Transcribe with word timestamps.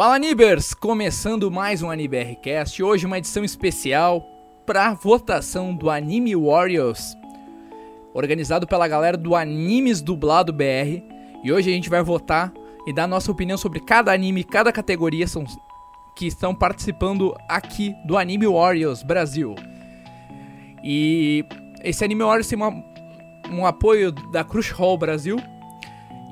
Fala 0.00 0.18
Nibers! 0.18 0.72
Começando 0.72 1.50
mais 1.50 1.82
um 1.82 1.90
AniBRcast, 1.90 2.82
hoje 2.82 3.04
uma 3.04 3.18
edição 3.18 3.44
especial 3.44 4.26
para 4.64 4.94
votação 4.94 5.74
do 5.74 5.90
Anime 5.90 6.34
Warriors, 6.34 7.14
organizado 8.14 8.66
pela 8.66 8.88
galera 8.88 9.18
do 9.18 9.36
Animes 9.36 10.00
Dublado 10.00 10.54
BR. 10.54 11.02
E 11.44 11.52
hoje 11.52 11.68
a 11.68 11.74
gente 11.74 11.90
vai 11.90 12.02
votar 12.02 12.50
e 12.86 12.94
dar 12.94 13.06
nossa 13.06 13.30
opinião 13.30 13.58
sobre 13.58 13.78
cada 13.78 14.10
anime, 14.10 14.42
cada 14.42 14.72
categoria 14.72 15.26
são, 15.26 15.44
que 16.16 16.26
estão 16.26 16.54
participando 16.54 17.36
aqui 17.46 17.94
do 18.06 18.16
Anime 18.16 18.46
Warriors 18.46 19.02
Brasil. 19.02 19.54
E 20.82 21.44
esse 21.84 22.02
Anime 22.02 22.24
Warriors 22.24 22.48
tem 22.48 22.56
uma, 22.56 22.72
um 23.50 23.66
apoio 23.66 24.12
da 24.32 24.42
Crunchyroll 24.42 24.96
Brasil, 24.96 25.36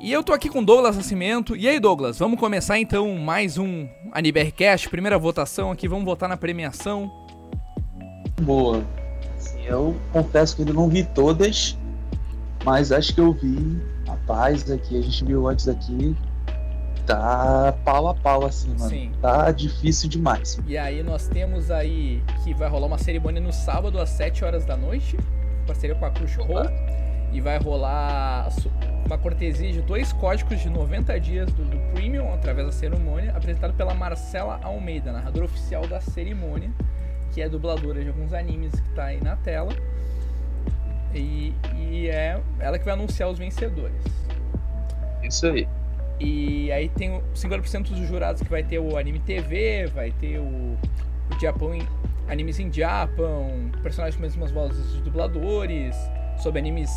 e 0.01 0.13
eu 0.13 0.23
tô 0.23 0.33
aqui 0.33 0.49
com 0.49 0.63
Douglas 0.63 0.97
Nascimento. 0.97 1.57
E 1.57 1.69
aí, 1.69 1.81
Douglas, 1.81 2.19
vamos 2.19 2.39
começar 2.39 2.79
então 2.79 3.17
mais 3.17 3.59
um 3.59 3.89
AniBRCast, 4.13 4.89
primeira 4.89 5.19
votação 5.19 5.71
aqui, 5.71 5.89
vamos 5.89 6.05
votar 6.05 6.29
na 6.29 6.37
premiação. 6.37 7.11
Boa. 8.43 8.85
Assim, 9.37 9.65
eu 9.65 9.97
confesso 10.13 10.55
que 10.55 10.63
ainda 10.63 10.73
não 10.73 10.89
vi 10.89 11.05
todas, 11.05 11.77
mas 12.65 12.93
acho 12.93 13.15
que 13.15 13.21
eu 13.21 13.33
vi. 13.33 13.81
Rapaz, 14.07 14.71
aqui 14.71 14.99
a 14.99 15.03
gente 15.03 15.25
viu 15.25 15.49
antes 15.49 15.69
aqui. 15.69 16.17
Tá 17.05 17.75
pau 17.85 18.09
a 18.09 18.15
pau 18.15 18.45
assim, 18.45 18.69
mano. 18.79 18.91
Sim. 18.91 19.13
Tá 19.21 19.51
difícil 19.51 20.09
demais. 20.09 20.61
E 20.67 20.77
aí 20.77 21.03
nós 21.03 21.27
temos 21.27 21.71
aí 21.71 22.23
que 22.45 22.55
vai 22.55 22.69
rolar 22.69 22.87
uma 22.87 22.99
cerimônia 22.99 23.41
no 23.41 23.53
sábado 23.53 23.99
às 23.99 24.11
7 24.11 24.45
horas 24.45 24.65
da 24.65 24.77
noite, 24.77 25.19
parceria 25.67 25.97
com 25.97 26.05
a 26.05 26.11
Crunchyroll. 26.11 26.69
E 27.33 27.41
vai 27.41 27.59
rolar 27.59 28.49
uma 29.07 29.19
cortesia 29.19 29.73
de 29.73 29.81
dois 29.83 30.13
códigos 30.13 30.61
de 30.61 30.69
90 30.69 31.21
dias 31.21 31.53
do, 31.53 31.65
do 31.65 31.79
Premium 31.93 32.33
através 32.33 32.67
da 32.67 32.73
cerimônia, 32.73 33.31
apresentado 33.37 33.75
pela 33.75 33.95
Marcela 33.95 34.61
Almeida, 34.63 35.13
narradora 35.13 35.45
oficial 35.45 35.87
da 35.87 36.01
cerimônia, 36.01 36.71
que 37.33 37.41
é 37.41 37.49
dubladora 37.49 38.03
de 38.03 38.09
alguns 38.09 38.33
animes 38.33 38.73
que 38.73 38.89
está 38.89 39.05
aí 39.05 39.23
na 39.23 39.37
tela. 39.37 39.71
E, 41.15 41.55
e 41.77 42.09
é 42.09 42.41
ela 42.59 42.79
que 42.79 42.85
vai 42.85 42.95
anunciar 42.95 43.31
os 43.31 43.39
vencedores. 43.39 44.03
Isso 45.23 45.47
aí. 45.47 45.69
E 46.21 46.71
aí 46.73 46.89
tem 46.89 47.23
50% 47.35 47.91
dos 47.91 48.09
jurados 48.09 48.43
que 48.43 48.49
vai 48.51 48.63
ter 48.63 48.79
o 48.79 48.97
Anime 48.97 49.21
TV, 49.21 49.87
vai 49.95 50.11
ter 50.11 50.39
o, 50.39 50.43
o 50.43 51.41
Japão 51.41 51.75
em, 51.75 51.87
Animes 52.29 52.61
em 52.61 52.71
Japão, 52.71 53.71
personagens 53.83 54.15
com 54.15 54.27
as 54.27 54.37
mesmas 54.37 54.51
vozes 54.51 54.93
de 54.93 55.01
dubladores, 55.01 55.97
sobre 56.43 56.61
animes 56.61 56.91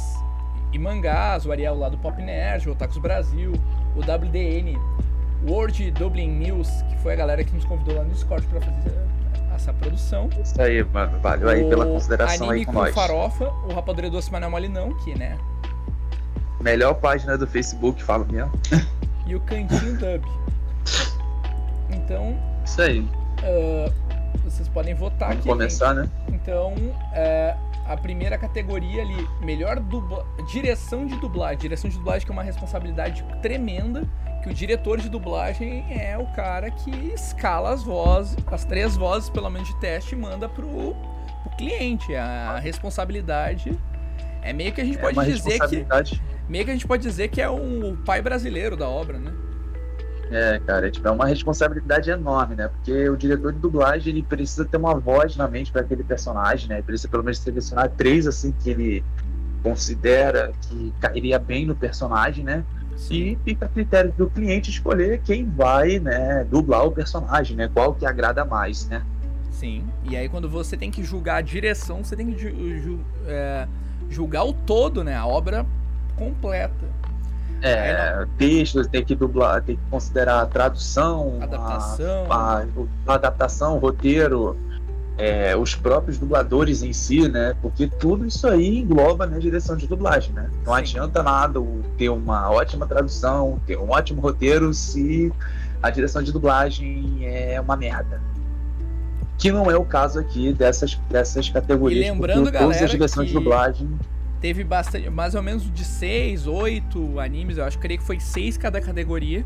e 0.73 0.79
mangás, 0.79 1.45
o 1.45 1.51
Ariel 1.51 1.77
lá 1.77 1.89
do 1.89 1.97
Pop 1.97 2.21
Nerd, 2.21 2.69
o 2.69 2.71
Otakus 2.71 2.97
Brasil, 2.97 3.53
o 3.95 3.99
WDN, 3.99 4.77
World 5.47 5.91
Dublin 5.91 6.29
News, 6.29 6.69
que 6.89 6.97
foi 6.99 7.13
a 7.13 7.15
galera 7.15 7.43
que 7.43 7.53
nos 7.53 7.65
convidou 7.65 7.95
lá 7.95 8.03
no 8.03 8.11
Discord 8.11 8.45
para 8.47 8.61
fazer 8.61 8.93
essa 9.53 9.73
produção. 9.73 10.29
Isso 10.41 10.61
aí, 10.61 10.83
mano. 10.83 11.19
Valeu 11.19 11.49
aí 11.49 11.67
pela 11.67 11.85
consideração 11.85 12.49
anime 12.49 12.59
aí 12.59 12.65
com, 12.65 12.73
com 12.73 12.79
nós. 12.79 12.95
Farofa, 12.95 13.45
o 13.67 13.73
Rapadura 13.73 14.09
Doce 14.09 14.31
Manuel 14.31 14.51
Molinão, 14.51 14.93
que, 15.03 15.17
né? 15.17 15.37
Melhor 16.61 16.93
página 16.95 17.37
do 17.37 17.47
Facebook, 17.47 18.01
fala 18.03 18.25
mesmo. 18.25 18.51
E 19.27 19.35
o 19.35 19.39
Cantinho 19.41 19.97
Dub. 19.97 20.25
Então... 21.91 22.35
Isso 22.65 22.81
aí. 22.81 22.99
Uh, 22.99 23.93
vocês 24.43 24.67
podem 24.67 24.93
votar 24.93 25.29
Vamos 25.29 25.37
aqui. 25.37 25.47
começar, 25.47 25.93
né? 25.93 26.09
Então, 26.27 26.73
uh, 26.73 27.70
a 27.93 27.97
primeira 27.97 28.37
categoria 28.37 29.01
ali, 29.01 29.27
melhor 29.41 29.79
dubla... 29.79 30.25
direção 30.51 31.05
de 31.05 31.15
dublagem. 31.17 31.57
Direção 31.57 31.89
de 31.89 31.97
dublagem 31.97 32.25
que 32.25 32.31
é 32.31 32.33
uma 32.33 32.43
responsabilidade 32.43 33.23
tremenda, 33.41 34.07
que 34.43 34.49
o 34.49 34.53
diretor 34.53 34.99
de 34.99 35.09
dublagem 35.09 35.85
é 35.89 36.17
o 36.17 36.25
cara 36.33 36.71
que 36.71 36.89
escala 37.13 37.71
as 37.73 37.83
vozes, 37.83 38.37
as 38.47 38.65
três 38.65 38.95
vozes 38.95 39.29
pelo 39.29 39.49
menos 39.49 39.67
de 39.67 39.79
teste 39.79 40.15
e 40.15 40.17
manda 40.17 40.49
pro, 40.49 40.95
pro 41.43 41.57
cliente. 41.57 42.15
A 42.15 42.59
responsabilidade 42.59 43.77
é 44.41 44.51
meio 44.53 44.71
que 44.71 44.81
a 44.81 44.85
gente 44.85 44.97
É 44.97 45.01
pode 45.01 45.25
dizer 45.25 45.59
que 45.67 45.85
meio 46.49 46.65
que 46.65 46.71
a 46.71 46.73
gente 46.73 46.87
pode 46.87 47.03
dizer 47.03 47.29
que 47.29 47.41
é 47.41 47.49
um, 47.49 47.93
o 47.93 47.97
pai 47.97 48.21
brasileiro 48.21 48.75
da 48.75 48.89
obra, 48.89 49.17
né? 49.17 49.31
É, 50.31 50.59
cara, 50.65 50.87
é, 50.87 50.89
tipo, 50.89 51.07
é 51.07 51.11
uma 51.11 51.27
responsabilidade 51.27 52.09
enorme, 52.09 52.55
né? 52.55 52.69
Porque 52.69 53.09
o 53.09 53.17
diretor 53.17 53.51
de 53.51 53.59
dublagem 53.59 54.13
ele 54.13 54.23
precisa 54.23 54.63
ter 54.63 54.77
uma 54.77 54.95
voz 54.95 55.35
na 55.35 55.47
mente 55.47 55.71
para 55.71 55.81
aquele 55.81 56.03
personagem, 56.03 56.69
né? 56.69 56.75
Ele 56.75 56.83
precisa 56.83 57.09
pelo 57.09 57.23
menos 57.23 57.39
selecionar 57.39 57.89
três 57.89 58.25
assim 58.25 58.53
que 58.63 58.69
ele 58.69 59.03
considera 59.61 60.51
que 60.61 60.93
cairia 60.99 61.37
bem 61.37 61.65
no 61.65 61.75
personagem, 61.75 62.43
né? 62.43 62.63
E 63.09 63.37
fica 63.43 63.65
a 63.65 63.69
critério 63.69 64.13
do 64.17 64.29
cliente 64.29 64.69
escolher 64.69 65.21
quem 65.23 65.45
vai, 65.49 65.99
né, 65.99 66.45
dublar 66.49 66.85
o 66.85 66.91
personagem, 66.91 67.57
né? 67.57 67.69
Qual 67.73 67.93
que 67.93 68.05
agrada 68.05 68.45
mais, 68.45 68.87
né? 68.87 69.03
Sim. 69.49 69.83
E 70.03 70.15
aí 70.15 70.29
quando 70.29 70.47
você 70.47 70.77
tem 70.77 70.91
que 70.91 71.03
julgar 71.03 71.37
a 71.37 71.41
direção, 71.41 72.03
você 72.03 72.15
tem 72.15 72.31
que 72.31 72.39
ju 72.39 72.79
ju 72.79 72.99
é, 73.27 73.67
julgar 74.09 74.43
o 74.43 74.53
todo, 74.53 75.03
né? 75.03 75.15
A 75.15 75.25
obra 75.25 75.65
completa. 76.15 76.85
É, 77.61 78.25
textos, 78.37 78.87
tem 78.87 79.03
que 79.05 79.13
dublar, 79.15 79.61
tem 79.61 79.75
que 79.75 79.81
considerar 79.89 80.41
a 80.41 80.45
tradução, 80.45 81.37
Adaptação. 81.41 82.25
a, 82.29 82.57
a, 82.59 82.65
a 83.07 83.13
adaptação, 83.13 83.75
o 83.75 83.79
roteiro, 83.79 84.57
é, 85.17 85.55
os 85.55 85.75
próprios 85.75 86.17
dubladores 86.17 86.81
em 86.81 86.91
si, 86.91 87.27
né? 87.29 87.55
Porque 87.61 87.85
tudo 87.87 88.25
isso 88.25 88.47
aí 88.47 88.79
engloba 88.79 89.27
na 89.27 89.37
direção 89.37 89.75
de 89.77 89.85
dublagem, 89.87 90.33
né? 90.33 90.49
Não 90.65 90.73
Sim. 90.73 90.79
adianta 90.79 91.21
nada 91.21 91.59
ter 91.97 92.09
uma 92.09 92.49
ótima 92.49 92.87
tradução, 92.87 93.59
ter 93.67 93.77
um 93.77 93.91
ótimo 93.91 94.21
roteiro 94.21 94.73
se 94.73 95.31
a 95.83 95.89
direção 95.91 96.23
de 96.23 96.31
dublagem 96.31 97.19
é 97.23 97.61
uma 97.61 97.75
merda. 97.77 98.19
Que 99.37 99.51
não 99.51 99.69
é 99.69 99.75
o 99.75 99.83
caso 99.85 100.19
aqui 100.19 100.53
dessas, 100.53 100.95
dessas 101.09 101.49
categorias. 101.49 102.05
E 102.05 102.09
lembrando, 102.11 102.43
porque 102.43 102.57
todas 102.57 102.69
galera, 102.77 102.85
as 102.85 102.91
direções 102.91 103.27
que- 103.27 103.33
de 103.33 103.39
dublagem 103.39 103.89
Teve 104.41 104.63
bastante, 104.63 105.07
mais 105.09 105.35
ou 105.35 105.43
menos 105.43 105.71
de 105.71 105.85
6, 105.85 106.47
8 106.47 107.19
animes, 107.19 107.57
eu 107.57 107.63
acho 107.63 107.77
que 107.77 107.83
creio 107.83 107.99
que 107.99 108.05
foi 108.05 108.19
6 108.19 108.57
cada 108.57 108.81
categoria. 108.81 109.45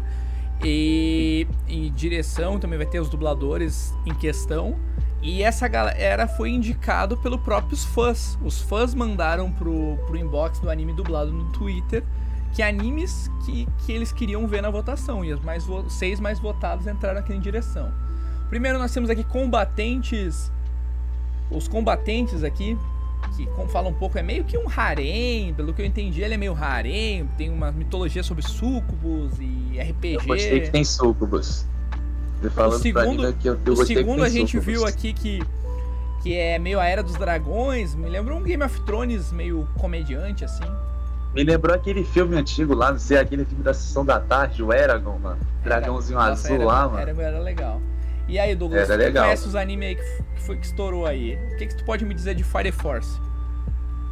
E 0.64 1.46
em 1.68 1.92
direção 1.92 2.58
também 2.58 2.78
vai 2.78 2.88
ter 2.88 3.00
os 3.02 3.10
dubladores 3.10 3.94
em 4.06 4.14
questão. 4.14 4.80
E 5.22 5.44
essa 5.44 5.68
galera 5.68 6.28
foi 6.28 6.50
indicado 6.52 7.18
pelos 7.18 7.42
próprios 7.42 7.84
fãs. 7.84 8.38
Os 8.42 8.62
fãs 8.62 8.94
mandaram 8.94 9.52
pro, 9.52 9.98
pro 10.08 10.16
inbox 10.16 10.60
do 10.60 10.70
anime 10.70 10.94
dublado 10.94 11.32
no 11.32 11.52
Twitter 11.52 12.04
que 12.54 12.62
animes 12.64 13.30
que, 13.46 13.68
que 13.80 13.92
eles 13.92 14.14
queriam 14.14 14.48
ver 14.48 14.62
na 14.62 14.70
votação. 14.70 15.26
E 15.26 15.34
os 15.34 15.42
mais 15.42 15.66
vo- 15.66 15.90
seis 15.90 16.22
mais 16.22 16.40
votados 16.40 16.88
entraram 16.88 17.20
aqui 17.20 17.34
em 17.34 17.40
direção. 17.40 17.92
Primeiro 18.50 18.80
nós 18.80 18.94
temos 18.94 19.10
aqui 19.10 19.26
combatentes. 19.26 20.50
Os 21.52 21.68
combatentes 21.68 22.44
aqui, 22.44 22.78
que 23.36 23.46
como 23.48 23.68
fala 23.70 23.90
um 23.90 23.94
pouco, 23.94 24.18
é 24.18 24.24
meio 24.24 24.44
que 24.44 24.58
um 24.58 24.66
harém, 24.76 25.54
pelo 25.54 25.74
que 25.74 25.82
eu 25.82 25.86
entendi, 25.86 26.22
ele 26.22 26.34
é 26.34 26.38
meio 26.38 26.54
harém, 26.54 27.28
tem 27.38 27.50
uma 27.50 27.72
mitologia 27.72 28.24
sobre 28.24 28.44
sucubus 28.44 29.34
e 29.40 29.78
RPG. 29.80 30.16
Eu 30.16 30.26
gostei 30.26 30.60
que 30.62 30.70
tem 30.72 30.84
sucubus. 30.84 31.66
Você 32.42 32.50
Falando 32.50 32.82
segundo- 32.82 33.34
que 33.34 33.48
eu, 33.48 33.60
eu 33.66 33.74
o 33.74 33.86
segundo 33.86 34.24
a 34.24 34.30
gente 34.30 34.60
viu 34.60 34.86
aqui 34.86 35.14
que, 35.14 35.42
que 36.22 36.38
é 36.38 36.60
meio 36.60 36.80
a 36.80 36.86
Era 36.86 37.02
dos 37.02 37.16
Dragões, 37.16 37.96
me 37.96 38.10
lembrou 38.10 38.38
um 38.38 38.44
Game 38.44 38.64
of 38.64 38.80
Thrones 38.82 39.32
meio 39.32 39.68
comediante, 39.78 40.44
assim. 40.46 40.64
Me 41.34 41.44
lembrou 41.44 41.76
aquele 41.76 42.04
filme 42.04 42.38
antigo 42.38 42.74
lá, 42.74 42.92
não 42.92 43.00
sei, 43.00 43.18
aquele 43.18 43.44
filme 43.46 43.64
da 43.64 43.74
Sessão 43.74 44.06
da 44.06 44.20
Tarde, 44.20 44.64
o 44.64 44.72
Eragon, 44.72 45.18
mano. 45.20 45.40
Dragãozinho 45.64 46.20
Era- 46.20 46.32
azul 46.32 46.56
era, 46.56 46.66
lá, 46.66 46.88
mano. 46.88 47.00
Era, 47.00 47.22
era 47.24 47.40
legal. 47.40 47.82
E 48.28 48.40
aí, 48.40 48.56
Douglas, 48.56 48.90
Era 48.90 49.04
legal. 49.04 49.26
conhece 49.26 49.48
os 49.48 49.56
animes 49.56 49.88
aí 49.90 49.96
que, 49.96 50.24
que 50.36 50.42
foi 50.42 50.58
que 50.58 50.66
estourou 50.66 51.06
aí? 51.06 51.38
O 51.54 51.58
que, 51.58 51.68
que 51.68 51.76
tu 51.76 51.84
pode 51.86 52.04
me 52.06 52.14
dizer 52.14 52.36
de 52.36 52.44
Fire 52.44 52.72
Force? 52.72 53.20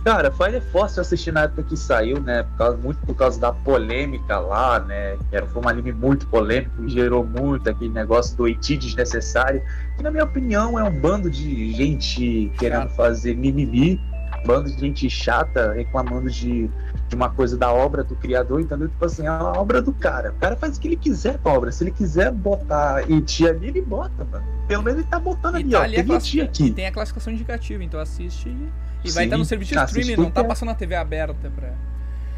Cara, 0.03 0.29
Fire 0.31 0.59
Force 0.59 0.97
eu 0.97 1.01
assisti 1.01 1.31
na 1.31 1.43
época 1.43 1.63
que 1.63 1.77
saiu, 1.77 2.19
né? 2.19 2.43
Por 2.43 2.57
causa, 2.57 2.77
muito 2.77 2.99
por 3.05 3.15
causa 3.15 3.39
da 3.39 3.53
polêmica 3.53 4.37
lá, 4.37 4.79
né? 4.79 5.17
Era, 5.31 5.45
foi 5.47 5.61
um 5.63 5.69
anime 5.69 5.93
muito 5.93 6.27
polêmico, 6.27 6.75
que 6.83 6.89
gerou 6.89 7.25
muito 7.25 7.69
aquele 7.69 7.89
negócio 7.93 8.35
do 8.35 8.47
Iti 8.47 8.75
desnecessário. 8.75 9.61
Que 9.95 10.03
na 10.03 10.11
minha 10.11 10.25
opinião 10.25 10.77
é 10.77 10.83
um 10.83 10.91
bando 10.99 11.29
de 11.31 11.71
gente 11.71 12.51
querendo 12.59 12.89
fazer 12.89 13.33
mimimi, 13.37 13.97
bando 14.45 14.69
de 14.69 14.77
gente 14.77 15.09
chata 15.09 15.71
reclamando 15.71 16.29
de, 16.29 16.69
de 17.07 17.15
uma 17.15 17.29
coisa 17.29 17.55
da 17.55 17.71
obra 17.71 18.03
do 18.03 18.13
criador, 18.17 18.59
entendeu? 18.59 18.89
Tipo 18.89 19.05
assim, 19.05 19.23
é 19.25 19.29
a 19.29 19.53
obra 19.55 19.81
do 19.81 19.93
cara. 19.93 20.31
O 20.31 20.35
cara 20.35 20.57
faz 20.57 20.75
o 20.75 20.81
que 20.81 20.87
ele 20.89 20.97
quiser 20.97 21.37
com 21.37 21.47
a 21.47 21.53
obra. 21.53 21.71
Se 21.71 21.81
ele 21.81 21.91
quiser 21.91 22.29
botar 22.29 23.09
Iti 23.09 23.47
ali, 23.47 23.67
ele 23.69 23.81
bota, 23.81 24.25
mano. 24.29 24.45
Pelo 24.67 24.83
menos 24.83 24.99
ele 24.99 25.07
tá 25.07 25.17
botando 25.17 25.55
ali, 25.55 25.69
tá 25.69 25.79
ó. 25.79 25.83
ali 25.83 25.93
a 25.93 25.99
Tem 25.99 26.05
classifica- 26.07 26.43
aqui. 26.43 26.71
Tem 26.71 26.87
a 26.87 26.91
classificação 26.91 27.31
indicativa, 27.31 27.81
então 27.81 27.99
assiste 28.01 28.49
e, 28.49 28.69
e 29.03 29.11
vai 29.11 29.23
Sim, 29.23 29.27
estar 29.27 29.37
no 29.37 29.45
serviço 29.45 29.71
de 29.73 29.77
assiste 29.79 29.99
streaming, 30.01 30.21
não 30.23 30.31
tá 30.31 30.43
passando 30.43 30.69
na 30.69 30.75
TV 30.75 30.95
aberta 30.95 31.49
pra. 31.55 31.73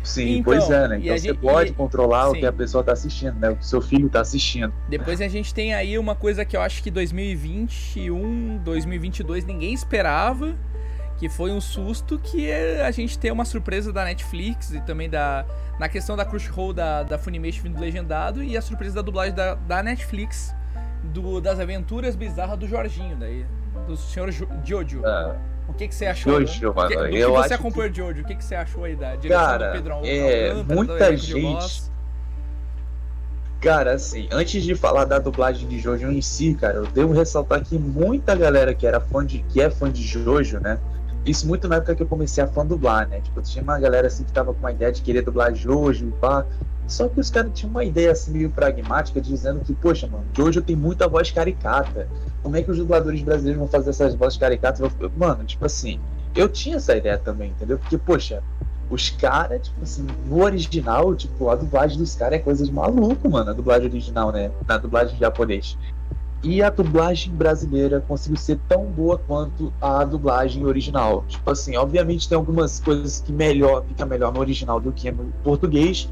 Sim, 0.03 0.37
Então, 0.37 0.43
pois 0.43 0.69
é, 0.69 0.87
né? 0.87 0.99
Então 0.99 1.15
a 1.15 1.17
você 1.17 1.27
gente- 1.29 1.39
pode 1.39 1.71
e- 1.71 1.73
controlar 1.73 2.25
sim. 2.29 2.37
o 2.37 2.39
que 2.39 2.45
a 2.45 2.53
pessoa 2.53 2.83
tá 2.83 2.91
assistindo, 2.93 3.33
né? 3.39 3.49
O 3.49 3.55
que 3.55 3.65
seu 3.65 3.81
filho 3.81 4.07
tá 4.07 4.21
assistindo. 4.21 4.71
Depois 4.87 5.19
a 5.19 5.27
gente 5.27 5.51
tem 5.53 5.73
aí 5.73 5.97
uma 5.97 6.13
coisa 6.15 6.45
que 6.45 6.55
eu 6.55 6.61
acho 6.61 6.83
que 6.83 6.91
2021, 6.91 8.57
2022 8.63 9.45
ninguém 9.45 9.73
esperava, 9.73 10.55
que 11.17 11.27
foi 11.29 11.51
um 11.51 11.61
susto 11.61 12.19
que 12.19 12.51
a 12.51 12.91
gente 12.91 13.17
ter 13.17 13.31
uma 13.31 13.45
surpresa 13.45 13.91
da 13.91 14.03
Netflix 14.03 14.71
e 14.71 14.81
também 14.81 15.09
da 15.09 15.45
na 15.79 15.89
questão 15.89 16.15
da 16.15 16.23
Crunchyroll 16.23 16.71
da, 16.71 17.03
da 17.03 17.17
Funimation 17.17 17.63
vindo 17.63 17.79
legendado 17.79 18.41
e 18.43 18.55
a 18.55 18.61
surpresa 18.61 18.95
da 18.95 19.01
dublagem 19.01 19.33
da, 19.35 19.55
da 19.55 19.81
Netflix 19.83 20.53
do, 21.13 21.41
das 21.41 21.59
aventuras 21.59 22.15
bizarras 22.15 22.57
do 22.57 22.67
Jorginho, 22.67 23.15
daí. 23.17 23.45
Do 23.87 23.97
senhor 23.97 24.31
Jojo. 24.63 25.01
É. 25.05 25.35
O 25.67 25.73
que, 25.73 25.87
que 25.87 25.95
você 25.95 26.05
achou? 26.05 26.39
Jojo, 26.41 26.73
mano. 26.73 26.89
Que, 26.89 26.95
do 26.95 27.09
que 27.09 27.17
eu 27.17 27.31
você 27.31 27.45
acho 27.45 27.53
acompanhou 27.55 27.91
que... 27.91 27.97
Jojo? 27.97 28.21
O 28.21 28.25
que, 28.25 28.35
que 28.35 28.43
você 28.43 28.55
achou 28.55 28.83
aí 28.83 28.95
da 28.95 29.15
direção 29.15 29.45
Cara, 29.45 29.67
do 29.67 29.73
Pedrão? 29.73 30.01
é, 30.03 30.49
Alcântara, 30.51 30.75
muita 30.75 31.15
de 31.15 31.17
gente-? 31.17 31.95
Cara, 33.61 33.93
assim, 33.93 34.27
antes 34.31 34.63
de 34.63 34.75
falar 34.75 35.05
da 35.05 35.17
dublagem 35.17 35.67
de 35.67 35.79
Jojo 35.79 36.11
em 36.11 36.21
si, 36.21 36.53
cara, 36.53 36.75
eu 36.75 36.85
devo 36.85 37.13
ressaltar 37.13 37.63
que 37.63 37.79
muita 37.79 38.35
galera 38.35 38.75
que 38.75 38.85
era 38.85 38.99
fã 38.99 39.25
de, 39.25 39.39
que 39.39 39.59
é 39.59 39.69
fã 39.69 39.91
de 39.91 40.03
Jojo, 40.03 40.59
né? 40.59 40.77
Isso 41.25 41.47
muito 41.47 41.67
na 41.67 41.77
época 41.77 41.95
que 41.95 42.03
eu 42.03 42.07
comecei 42.07 42.43
a 42.43 42.47
fã 42.47 42.63
dublar, 42.63 43.07
né? 43.07 43.19
Tipo, 43.21 43.41
tinha 43.41 43.63
uma 43.63 43.79
galera 43.79 44.05
assim 44.05 44.23
que 44.23 44.31
tava 44.31 44.53
com 44.53 44.59
uma 44.59 44.71
ideia 44.71 44.91
de 44.91 45.01
querer 45.01 45.23
dublar 45.23 45.55
Jojo 45.55 46.07
e 46.07 46.11
pá. 46.19 46.45
Só 46.87 47.07
que 47.07 47.19
os 47.19 47.29
caras 47.29 47.51
tinham 47.53 47.71
uma 47.71 47.83
ideia 47.83 48.11
assim 48.11 48.31
meio 48.31 48.49
pragmática, 48.49 49.19
dizendo 49.19 49.61
que, 49.61 49.73
poxa, 49.73 50.07
mano, 50.07 50.25
Jojo 50.35 50.61
tem 50.61 50.75
muita 50.75 51.07
voz 51.07 51.31
caricata. 51.31 52.07
Como 52.43 52.55
é 52.55 52.61
que 52.61 52.69
os 52.69 52.77
dubladores 52.77 53.21
brasileiros 53.21 53.59
vão 53.59 53.67
fazer 53.67 53.89
essas 53.89 54.13
vozes 54.13 54.37
caricatas? 54.37 54.87
Mano, 55.17 55.43
tipo 55.45 55.65
assim, 55.65 55.99
eu 56.35 56.47
tinha 56.47 56.75
essa 56.75 56.95
ideia 56.95 57.17
também, 57.17 57.49
entendeu? 57.49 57.79
Porque, 57.79 57.97
poxa, 57.97 58.43
os 58.89 59.09
caras, 59.09 59.67
tipo 59.67 59.81
assim, 59.81 60.05
no 60.27 60.43
original, 60.43 61.15
tipo, 61.15 61.49
a 61.49 61.55
dublagem 61.55 61.97
dos 61.97 62.15
caras 62.15 62.39
é 62.39 62.41
coisa 62.41 62.63
de 62.63 62.71
maluco, 62.71 63.29
mano. 63.29 63.49
A 63.49 63.53
dublagem 63.53 63.87
original, 63.87 64.31
né? 64.31 64.51
Na 64.67 64.77
dublagem 64.77 65.17
japonês. 65.17 65.77
E 66.43 66.61
a 66.61 66.69
dublagem 66.69 67.33
brasileira 67.33 67.99
conseguiu 68.07 68.37
ser 68.37 68.59
tão 68.67 68.85
boa 68.85 69.17
quanto 69.17 69.73
a 69.81 70.03
dublagem 70.03 70.63
original. 70.65 71.25
Tipo 71.27 71.49
assim, 71.49 71.75
obviamente 71.75 72.29
tem 72.29 72.35
algumas 72.35 72.79
coisas 72.79 73.19
que 73.21 73.33
melhor, 73.33 73.83
fica 73.87 74.05
melhor 74.05 74.31
no 74.31 74.39
original 74.39 74.79
do 74.79 74.91
que 74.91 75.11
no 75.11 75.33
português, 75.43 76.07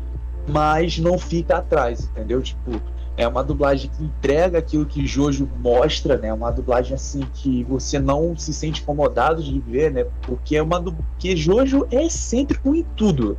mas 0.48 0.98
não 0.98 1.18
fica 1.18 1.58
atrás, 1.58 2.04
entendeu? 2.04 2.42
Tipo, 2.42 2.82
é 3.16 3.28
uma 3.28 3.44
dublagem 3.44 3.90
que 3.96 4.04
entrega 4.04 4.58
aquilo 4.58 4.86
que 4.86 5.06
Jojo 5.06 5.48
mostra, 5.60 6.18
né? 6.18 6.34
Uma 6.34 6.52
dublagem 6.52 6.96
assim 6.96 7.22
que 7.34 7.64
você 7.64 8.00
não 8.00 8.36
se 8.36 8.54
sente 8.54 8.82
incomodado 8.82 9.42
de 9.44 9.60
ver, 9.60 9.92
né? 9.92 10.06
Porque 10.24 10.56
é 10.56 10.62
uma 10.62 10.82
porque 10.82 11.36
Jojo 11.36 11.88
é 11.92 12.06
excêntrico 12.06 12.74
em 12.74 12.84
tudo. 12.96 13.38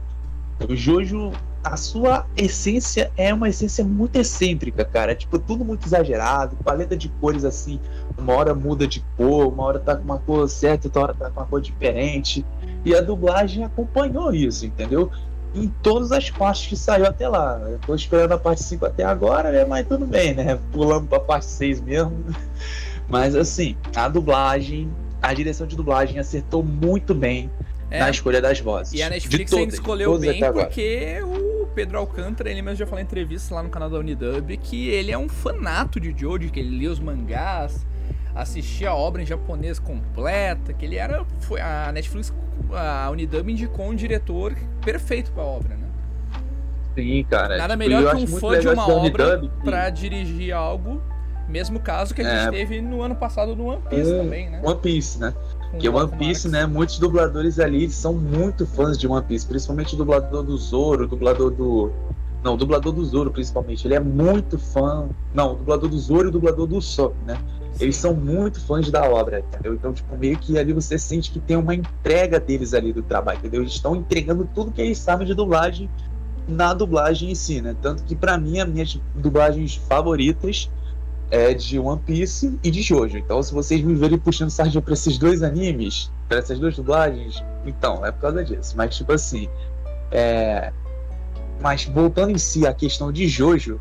O 0.69 0.77
Jojo, 0.77 1.33
a 1.65 1.77
sua 1.77 2.25
essência 2.37 3.11
é 3.17 3.35
uma 3.35 3.49
essência 3.49 3.85
muito 3.85 4.17
excêntrica, 4.17 4.85
cara. 4.85 5.11
É, 5.11 5.15
tipo 5.17 5.39
tudo 5.41 5.65
muito 5.65 5.85
exagerado, 5.85 6.57
paleta 6.63 6.97
de 6.97 7.09
cores 7.09 7.45
assim, 7.45 7.81
uma 8.17 8.33
hora 8.33 8.55
muda 8.55 8.87
de 8.87 9.05
cor, 9.17 9.49
uma 9.49 9.65
hora 9.65 9.81
tá 9.81 9.97
com 9.97 10.05
uma 10.05 10.19
cor 10.19 10.49
certa, 10.49 10.87
outra 10.87 11.03
hora 11.03 11.15
tá 11.15 11.31
com 11.31 11.41
uma 11.41 11.47
cor 11.47 11.61
diferente. 11.61 12.47
E 12.85 12.95
a 12.95 13.01
dublagem 13.01 13.65
acompanhou 13.65 14.33
isso, 14.33 14.65
entendeu? 14.65 15.11
Em 15.55 15.69
todas 15.83 16.11
as 16.11 16.31
partes 16.31 16.67
que 16.67 16.77
saiu 16.77 17.07
até 17.07 17.29
lá. 17.29 17.61
Eu 17.69 17.79
tô 17.79 17.95
esperando 17.95 18.33
a 18.33 18.39
parte 18.39 18.63
5 18.63 18.85
até 18.87 19.05
agora, 19.05 19.53
né? 19.53 19.65
Mas 19.65 19.87
tudo 19.87 20.05
bem, 20.05 20.35
né? 20.35 20.59
Pulando 20.73 21.07
pra 21.07 21.21
parte 21.21 21.47
6 21.47 21.81
mesmo. 21.81 22.25
Mas 23.09 23.37
assim, 23.37 23.77
a 23.95 24.09
dublagem, 24.09 24.91
a 25.23 25.33
direção 25.33 25.67
de 25.67 25.77
dublagem 25.77 26.19
acertou 26.19 26.63
muito 26.63 27.15
bem 27.15 27.51
É, 27.91 28.01
na 28.01 28.11
escolha 28.11 28.41
das 28.41 28.59
vozes. 28.61 28.95
E 28.95 29.03
a 29.03 29.11
Netflix 29.11 29.51
todas, 29.51 29.65
ainda 29.65 29.75
escolheu 29.75 30.19
bem 30.19 30.41
porque 30.53 31.21
o 31.23 31.67
Pedro 31.75 31.99
Alcântara, 31.99 32.51
ele 32.51 32.63
mesmo 32.63 32.79
já 32.79 32.87
falou 32.87 33.01
em 33.01 33.05
entrevista 33.05 33.55
lá 33.55 33.63
no 33.63 33.69
canal 33.69 33.91
da 33.91 33.99
Unidub, 33.99 34.57
que 34.57 34.89
ele 34.89 35.13
é 35.13 35.19
um 35.19 35.29
fanato 35.29 36.01
de 36.01 36.15
Jojo, 36.17 36.51
que 36.51 36.59
ele 36.59 36.79
lia 36.79 36.91
os 36.91 36.99
mangás, 36.99 37.85
assistia 38.35 38.91
a 38.91 38.95
obra 38.95 39.23
em 39.23 39.27
japonês 39.27 39.79
completa, 39.79 40.73
que 40.73 40.85
ele 40.85 40.97
era. 40.97 41.25
Foi, 41.41 41.61
a 41.61 41.91
Netflix, 41.93 42.33
a 42.73 43.09
Unidub 43.11 43.51
indicou 43.51 43.87
um 43.87 43.95
diretor 43.95 44.55
perfeito 44.85 45.31
pra 45.33 45.43
obra, 45.43 45.77
né? 45.77 45.87
Sim, 46.95 47.25
cara. 47.29 47.57
Nada 47.57 47.75
tipo, 47.75 47.79
melhor 47.79 48.03
eu 48.03 48.11
que 48.17 48.25
um 48.25 48.39
fã 48.39 48.59
de 48.59 48.69
uma 48.69 48.89
obra 48.89 49.43
pra 49.65 49.91
dirigir 49.91 50.53
algo. 50.53 51.03
Mesmo 51.49 51.79
caso 51.79 52.15
que 52.15 52.23
a 52.23 52.25
gente 52.25 52.49
É. 52.49 52.51
teve 52.51 52.81
no 52.81 53.03
ano 53.03 53.15
passado 53.15 53.55
no 53.55 53.67
One 53.67 53.83
Piece 53.91 54.11
É, 54.11 54.19
também, 54.19 54.49
né? 54.49 54.63
One 54.65 54.79
Piece, 54.81 55.19
né? 55.19 55.35
Porque 55.71 55.89
One 55.89 56.11
Piece, 56.17 56.49
né? 56.49 56.65
Muitos 56.65 56.99
dubladores 56.99 57.59
ali 57.59 57.91
são 57.91 58.15
muito 58.15 58.67
fãs 58.67 58.97
de 58.97 59.07
One 59.07 59.25
Piece, 59.27 59.47
principalmente 59.47 59.95
o 59.95 59.99
dublador 59.99 60.43
do 60.43 60.57
Zoro, 60.57 61.05
o 61.05 61.07
dublador 61.07 61.51
do. 61.51 61.93
Não, 62.45 62.55
o 62.55 62.57
dublador 62.59 62.93
do 62.93 63.03
Zoro, 63.03 63.31
principalmente. 63.31 63.87
Ele 63.87 63.95
é 63.95 64.01
muito 64.01 64.59
fã. 64.59 65.09
Não, 65.33 65.55
o 65.55 65.57
dublador 65.57 65.89
do 65.89 65.99
Zoro 65.99 66.27
e 66.27 66.29
o 66.29 66.31
dublador 66.31 66.67
do 66.67 66.81
Sop, 66.83 67.15
né? 67.27 67.39
Eles 67.81 67.97
são 67.97 68.15
muito 68.15 68.61
fãs 68.61 68.91
da 68.91 69.03
obra, 69.03 69.41
entendeu? 69.41 69.75
Então, 69.75 69.95
tipo, 69.95 70.15
meio 70.17 70.39
que 70.39 70.59
ali 70.59 70.73
você 70.75 70.99
sente 70.99 71.31
que 71.31 71.41
tem 71.41 71.57
uma 71.57 71.75
entrega 71.75 72.39
deles 72.39 72.75
ali 72.75 72.93
do 72.93 73.03
trabalho, 73.03 73.39
entendeu? 73.39 73.63
Eles 73.63 73.73
estão 73.73 73.97
entregando 73.97 74.47
tudo 74.55 74.71
que 74.71 74.83
eles 74.83 74.99
sabem 74.99 75.27
de 75.27 75.35
dublagem 75.35 75.89
na 76.47 76.75
dublagem 76.75 77.31
em 77.31 77.35
si, 77.35 77.63
né? 77.63 77.75
Tanto 77.81 78.05
que 78.05 78.15
pra 78.15 78.37
mim, 78.37 78.61
as 78.61 78.69
minhas 78.69 79.01
dublagens 79.15 79.77
favoritas 79.77 80.71
é 81.31 81.55
de 81.55 81.79
One 81.79 82.01
Piece 82.05 82.59
e 82.63 82.71
de 82.71 82.83
Jojo. 82.83 83.17
Então, 83.17 83.43
se 83.43 83.55
vocês 83.55 83.81
me 83.81 83.95
verem 83.95 84.19
puxando 84.19 84.51
sardinha 84.51 84.83
pra 84.83 84.93
esses 84.93 85.17
dois 85.17 85.43
animes, 85.43 86.13
pra 86.29 86.39
essas 86.39 86.59
duas 86.59 86.77
dublagens, 86.77 87.43
então, 87.65 88.05
é 88.05 88.13
por 88.13 88.21
causa 88.21 88.45
disso. 88.45 88.75
Mas, 88.77 88.95
tipo 88.95 89.13
assim, 89.13 89.49
é... 90.13 90.71
Mas 91.61 91.85
voltando 91.85 92.31
em 92.31 92.39
si 92.39 92.67
à 92.67 92.75
questão 92.75 93.11
de 93.11 93.27
Jojo, 93.27 93.81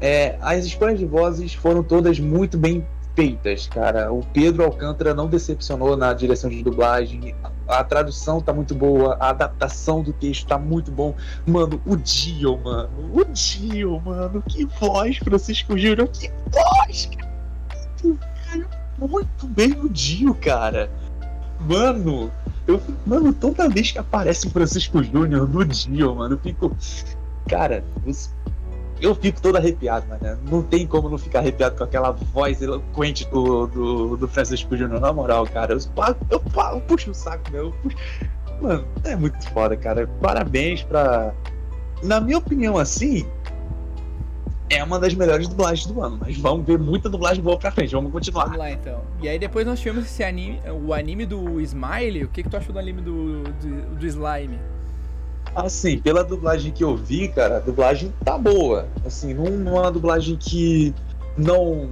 é, 0.00 0.36
as 0.40 0.64
escolhas 0.64 0.98
de 0.98 1.06
vozes 1.06 1.54
foram 1.54 1.82
todas 1.82 2.18
muito 2.18 2.56
bem 2.56 2.84
feitas, 3.14 3.66
cara. 3.66 4.12
O 4.12 4.24
Pedro 4.32 4.64
Alcântara 4.64 5.12
não 5.12 5.28
decepcionou 5.28 5.96
na 5.96 6.12
direção 6.14 6.48
de 6.48 6.62
dublagem. 6.62 7.34
A, 7.68 7.80
a 7.80 7.84
tradução 7.84 8.40
tá 8.40 8.52
muito 8.52 8.74
boa, 8.74 9.16
a 9.20 9.30
adaptação 9.30 10.02
do 10.02 10.12
texto 10.12 10.46
tá 10.46 10.58
muito 10.58 10.90
bom. 10.90 11.14
Mano, 11.46 11.80
o 11.84 11.96
Dio, 11.96 12.58
mano. 12.58 12.90
O 13.12 13.24
Dio, 13.24 14.00
mano. 14.00 14.42
Que 14.48 14.64
voz, 14.64 15.18
Francisco 15.18 15.76
Júnior. 15.76 16.08
Que 16.08 16.30
voz, 16.50 17.10
cara. 17.16 17.30
Muito 18.98 19.46
bem 19.48 19.72
o 19.72 19.88
Dio, 19.88 20.34
cara. 20.34 20.90
Mano, 21.60 22.30
eu 22.70 22.82
mano, 23.06 23.32
toda 23.32 23.68
vez 23.68 23.92
que 23.92 23.98
aparece 23.98 24.46
o 24.46 24.50
Francisco 24.50 25.02
Júnior 25.02 25.48
no 25.48 25.64
Dio, 25.64 26.14
mano, 26.14 26.34
eu 26.34 26.38
fico. 26.38 26.76
Cara, 27.48 27.84
eu 29.00 29.14
fico 29.14 29.40
todo 29.40 29.56
arrepiado, 29.56 30.06
mano. 30.08 30.38
Não 30.50 30.62
tem 30.62 30.86
como 30.86 31.08
não 31.08 31.16
ficar 31.18 31.38
arrepiado 31.40 31.76
com 31.76 31.84
aquela 31.84 32.10
voz 32.12 32.60
eloquente 32.60 33.26
do, 33.30 33.66
do, 33.66 34.16
do 34.16 34.28
Francisco 34.28 34.76
Júnior, 34.76 35.00
na 35.00 35.12
moral, 35.12 35.46
cara. 35.46 35.72
Eu, 35.72 35.78
eu, 36.30 36.40
pa- 36.40 36.72
eu 36.74 36.80
puxo 36.82 37.10
o 37.10 37.14
saco, 37.14 37.50
meu. 37.50 37.66
eu 37.66 37.72
puxo- 37.82 37.96
Mano, 38.60 38.84
é 39.04 39.16
muito 39.16 39.42
foda, 39.50 39.74
cara. 39.76 40.06
Parabéns 40.20 40.82
pra. 40.82 41.32
Na 42.02 42.20
minha 42.20 42.36
opinião, 42.38 42.76
assim. 42.76 43.26
É 44.70 44.84
uma 44.84 45.00
das 45.00 45.12
melhores 45.14 45.48
dublagens 45.48 45.84
do 45.84 46.00
ano, 46.00 46.16
mas 46.20 46.38
vamos 46.38 46.64
ver 46.64 46.78
muita 46.78 47.08
dublagem 47.08 47.42
boa 47.42 47.58
pra 47.58 47.72
frente. 47.72 47.90
Vamos 47.90 48.12
continuar. 48.12 48.44
Vamos 48.44 48.58
lá 48.58 48.70
então. 48.70 49.00
E 49.20 49.28
aí 49.28 49.36
depois 49.36 49.66
nós 49.66 49.80
tivemos 49.80 50.04
esse 50.04 50.22
anime, 50.22 50.60
o 50.86 50.94
anime 50.94 51.26
do 51.26 51.60
Smiley. 51.60 52.22
O 52.22 52.28
que, 52.28 52.44
que 52.44 52.48
tu 52.48 52.56
achou 52.56 52.72
do 52.72 52.78
anime 52.78 53.02
do, 53.02 53.42
do, 53.42 53.96
do 53.96 54.06
Slime? 54.06 54.60
Assim, 55.56 55.98
pela 55.98 56.22
dublagem 56.22 56.70
que 56.70 56.84
eu 56.84 56.96
vi, 56.96 57.26
cara, 57.26 57.56
a 57.56 57.60
dublagem 57.60 58.14
tá 58.24 58.38
boa. 58.38 58.86
Assim, 59.04 59.34
não, 59.34 59.46
não 59.46 59.76
é 59.76 59.80
uma 59.80 59.90
dublagem 59.90 60.36
que 60.36 60.94
não 61.36 61.90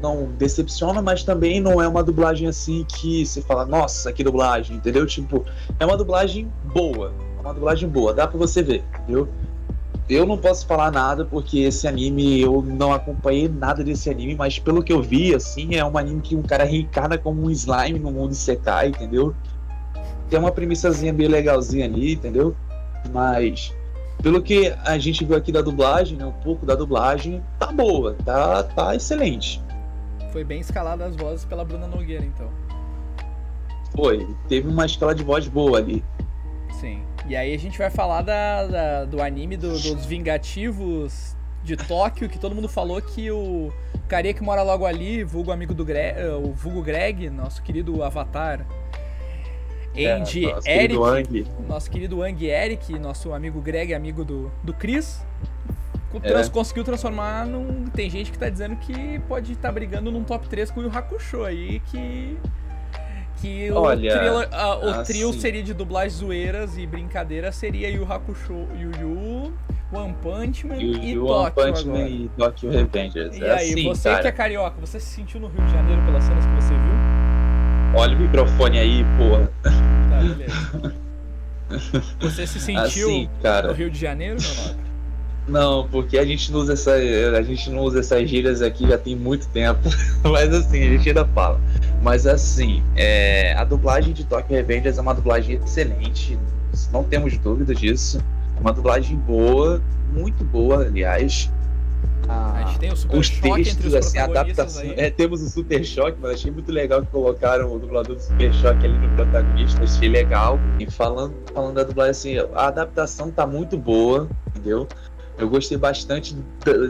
não 0.00 0.26
decepciona, 0.38 1.02
mas 1.02 1.24
também 1.24 1.60
não 1.60 1.82
é 1.82 1.88
uma 1.88 2.02
dublagem 2.04 2.46
assim 2.46 2.84
que 2.84 3.26
você 3.26 3.42
fala, 3.42 3.66
nossa, 3.66 4.12
que 4.12 4.22
dublagem, 4.22 4.76
entendeu? 4.76 5.04
Tipo, 5.06 5.44
é 5.78 5.84
uma 5.84 5.96
dublagem 5.96 6.50
boa. 6.72 7.12
É 7.36 7.40
uma 7.40 7.54
dublagem 7.54 7.88
boa, 7.88 8.14
dá 8.14 8.26
pra 8.26 8.38
você 8.38 8.62
ver, 8.62 8.84
entendeu? 9.00 9.28
Eu 10.08 10.24
não 10.24 10.38
posso 10.38 10.66
falar 10.66 10.90
nada 10.90 11.24
porque 11.26 11.60
esse 11.60 11.86
anime 11.86 12.40
eu 12.40 12.62
não 12.62 12.92
acompanhei 12.92 13.46
nada 13.46 13.84
desse 13.84 14.08
anime, 14.08 14.34
mas 14.34 14.58
pelo 14.58 14.82
que 14.82 14.90
eu 14.90 15.02
vi, 15.02 15.34
assim, 15.34 15.74
é 15.74 15.84
um 15.84 15.98
anime 15.98 16.22
que 16.22 16.34
um 16.34 16.42
cara 16.42 16.64
reencarna 16.64 17.18
como 17.18 17.42
um 17.42 17.50
slime 17.50 17.98
no 17.98 18.10
mundo 18.10 18.34
Sekai, 18.34 18.88
entendeu? 18.88 19.34
Tem 20.30 20.38
uma 20.38 20.50
premissazinha 20.50 21.12
bem 21.12 21.28
legalzinha 21.28 21.84
ali, 21.84 22.14
entendeu? 22.14 22.56
Mas 23.12 23.74
pelo 24.22 24.42
que 24.42 24.74
a 24.84 24.98
gente 24.98 25.24
viu 25.26 25.36
aqui 25.36 25.52
da 25.52 25.60
dublagem, 25.60 26.16
né, 26.16 26.24
um 26.24 26.32
pouco 26.32 26.64
da 26.64 26.74
dublagem, 26.74 27.42
tá 27.58 27.70
boa, 27.70 28.16
tá, 28.24 28.62
tá 28.62 28.96
excelente. 28.96 29.62
Foi 30.32 30.42
bem 30.42 30.60
escalada 30.60 31.04
as 31.04 31.16
vozes 31.16 31.44
pela 31.44 31.64
Bruna 31.64 31.86
Nogueira, 31.86 32.24
então. 32.24 32.48
Foi, 33.94 34.26
teve 34.48 34.68
uma 34.68 34.86
escala 34.86 35.14
de 35.14 35.22
voz 35.22 35.46
boa 35.48 35.78
ali. 35.78 36.02
Sim. 36.80 37.02
E 37.28 37.36
aí 37.36 37.54
a 37.54 37.58
gente 37.58 37.76
vai 37.78 37.90
falar 37.90 38.22
da, 38.22 38.66
da- 38.66 39.04
do 39.04 39.20
anime 39.22 39.56
do- 39.56 39.78
dos 39.78 40.06
Vingativos 40.06 41.36
de 41.62 41.76
Tóquio, 41.76 42.28
que 42.28 42.38
todo 42.38 42.54
mundo 42.54 42.68
falou 42.68 43.00
que 43.02 43.30
o 43.30 43.70
carinha 44.08 44.32
que 44.32 44.42
mora 44.42 44.62
logo 44.62 44.86
ali, 44.86 45.22
vulgo 45.22 45.52
amigo 45.52 45.74
do 45.74 45.84
Greg, 45.84 46.18
o 46.42 46.52
vulgo 46.52 46.82
Greg, 46.82 47.28
nosso 47.28 47.62
querido 47.62 48.02
Avatar, 48.02 48.64
Andy 49.94 50.44
É, 50.46 50.54
nosso 50.54 50.68
Eric, 50.68 50.96
querido 51.28 51.62
nosso 51.68 51.90
querido 51.90 52.22
Ang 52.22 52.46
Eric, 52.46 52.98
nosso 52.98 53.32
amigo 53.34 53.60
Greg, 53.60 53.92
amigo 53.92 54.24
do, 54.24 54.50
do 54.62 54.72
Chris, 54.72 55.20
É. 56.14 56.20
trans- 56.20 56.48
conseguiu 56.48 56.84
transformar 56.84 57.44
num. 57.46 57.84
Tem 57.88 58.08
gente 58.08 58.30
que 58.32 58.38
tá 58.38 58.48
dizendo 58.48 58.76
que 58.76 59.18
pode 59.28 59.52
estar 59.52 59.70
brigando 59.72 60.10
num 60.10 60.24
top 60.24 60.48
3 60.48 60.70
com 60.70 60.80
o 60.80 60.88
Hakusho 60.96 61.44
aí, 61.44 61.80
que. 61.90 62.38
Que 63.40 63.70
Olha, 63.70 64.14
o, 64.14 64.18
trio, 64.18 64.38
a- 64.58 64.78
o 64.78 64.88
assim- 64.90 65.12
trio 65.12 65.32
seria 65.32 65.62
de 65.62 65.72
dublagem 65.72 66.10
zoeiras 66.10 66.76
e 66.76 66.86
brincadeiras, 66.86 67.54
seria 67.54 67.88
Yu 67.88 68.04
Hakusho, 68.10 68.66
Yu 68.76 68.90
Yu, 69.00 69.52
One 69.92 70.14
Punch 70.20 70.66
Man 70.66 70.76
E, 70.76 71.12
e, 71.12 71.18
o 71.18 71.26
One 71.26 71.50
Tóquio 71.50 71.64
Punch 71.72 71.86
Man 71.86 71.94
agora. 71.94 72.08
e 72.08 72.30
Tokyo 72.36 72.70
Revengers. 72.70 73.36
E 73.36 73.44
é 73.44 73.50
aí, 73.52 73.70
assim, 73.72 73.84
você 73.84 74.08
cara. 74.10 74.22
que 74.22 74.28
é 74.28 74.32
carioca, 74.32 74.76
você 74.80 74.98
se 74.98 75.06
sentiu 75.14 75.40
no 75.40 75.46
Rio 75.48 75.64
de 75.64 75.70
Janeiro 75.72 76.02
pelas 76.02 76.24
cenas 76.24 76.44
que 76.44 76.52
você 76.54 76.74
viu? 76.74 78.00
Olha 78.00 78.16
o 78.16 78.20
microfone 78.20 78.78
aí, 78.78 79.04
porra. 79.16 79.50
Tá, 79.62 80.20
beleza. 80.20 80.94
Você 82.20 82.46
se 82.46 82.58
sentiu 82.60 83.08
Assim, 83.08 83.28
no. 83.66 83.72
Rio 83.74 83.90
de 83.90 83.98
Janeiro, 84.00 84.36
meu 84.40 84.54
nobre? 84.64 84.87
Não, 85.48 85.88
porque 85.88 86.18
a 86.18 86.24
gente 86.24 86.52
não 86.52 86.60
usa 86.60 86.74
essa, 86.74 86.92
a 86.92 87.42
gente 87.42 87.70
não 87.70 87.80
usa 87.82 88.00
essas 88.00 88.28
gírias 88.28 88.60
aqui 88.62 88.86
já 88.86 88.98
tem 88.98 89.16
muito 89.16 89.48
tempo. 89.48 89.88
Mas 90.22 90.52
assim, 90.52 90.82
a 90.82 90.90
gente 90.90 91.08
ainda 91.08 91.24
fala. 91.26 91.60
Mas 92.02 92.26
assim, 92.26 92.82
é, 92.94 93.54
a 93.54 93.64
dublagem 93.64 94.12
de 94.12 94.24
Tokyo 94.24 94.54
Revengers 94.54 94.98
é 94.98 95.00
uma 95.00 95.14
dublagem 95.14 95.56
excelente, 95.56 96.38
não 96.92 97.02
temos 97.02 97.36
dúvida 97.38 97.74
disso. 97.74 98.22
É 98.56 98.60
uma 98.60 98.72
dublagem 98.72 99.16
boa, 99.16 99.80
muito 100.12 100.44
boa, 100.44 100.84
aliás. 100.84 101.50
A 102.28 102.60
Ah, 102.60 102.66
gente 102.66 102.78
tem 102.80 102.92
o 102.92 102.96
super 102.96 103.18
os 103.18 103.26
choque 103.26 103.48
entre 103.48 103.64
textos, 103.64 103.86
os 103.86 103.94
assim, 103.94 104.18
a 104.18 104.24
adaptação. 104.24 104.82
É, 104.96 105.10
temos 105.10 105.40
o 105.40 105.48
Super 105.48 105.82
Choque, 105.84 106.18
mas 106.20 106.32
achei 106.32 106.50
muito 106.50 106.70
legal 106.70 107.00
que 107.00 107.06
colocaram 107.08 107.72
o 107.74 107.78
dublador 107.78 108.16
do 108.16 108.22
Super 108.22 108.52
Choque 108.52 108.84
ali 108.84 108.98
no 108.98 109.08
protagonista, 109.16 109.82
achei 109.82 110.08
legal. 110.08 110.58
E 110.78 110.90
falando, 110.90 111.34
falando 111.54 111.74
da 111.76 111.84
dublagem, 111.84 112.10
assim, 112.10 112.50
a 112.54 112.66
adaptação 112.66 113.30
tá 113.30 113.46
muito 113.46 113.78
boa, 113.78 114.28
entendeu? 114.48 114.86
Eu 115.38 115.48
gostei 115.48 115.78
bastante 115.78 116.36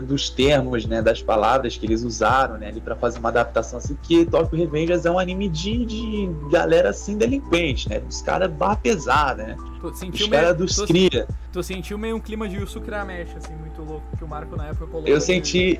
dos 0.07 0.29
termos, 0.29 0.85
né, 0.85 1.01
das 1.01 1.21
palavras 1.21 1.77
que 1.77 1.85
eles 1.85 2.03
usaram, 2.03 2.57
né, 2.57 2.67
ali 2.69 2.81
pra 2.81 2.95
fazer 2.95 3.19
uma 3.19 3.29
adaptação 3.29 3.77
assim, 3.77 3.95
que 4.01 4.25
Tokyo 4.25 4.57
Revengers 4.57 5.05
é 5.05 5.11
um 5.11 5.19
anime 5.19 5.47
de, 5.47 5.85
de 5.85 6.29
galera 6.51 6.89
assim 6.89 7.15
delinquente, 7.15 7.87
né, 7.87 7.99
dos 7.99 8.21
caras 8.23 8.51
barra 8.51 8.77
pesada, 8.77 9.43
né, 9.43 9.55
Tu 9.79 9.87
os 9.87 10.27
caras 10.27 10.57
dos 10.57 10.81
cria. 10.81 11.27
tu 11.53 11.63
sentiu 11.63 11.97
meio 11.97 12.15
um 12.15 12.19
clima 12.19 12.49
de 12.49 12.57
Yusuke 12.57 12.89
Urameshi, 12.89 13.35
assim, 13.37 13.53
muito 13.53 13.81
louco, 13.81 14.03
que 14.17 14.23
o 14.23 14.27
Marco 14.27 14.55
na 14.57 14.67
época 14.67 14.87
colocou. 14.87 15.07
Eu 15.07 15.21
senti. 15.21 15.79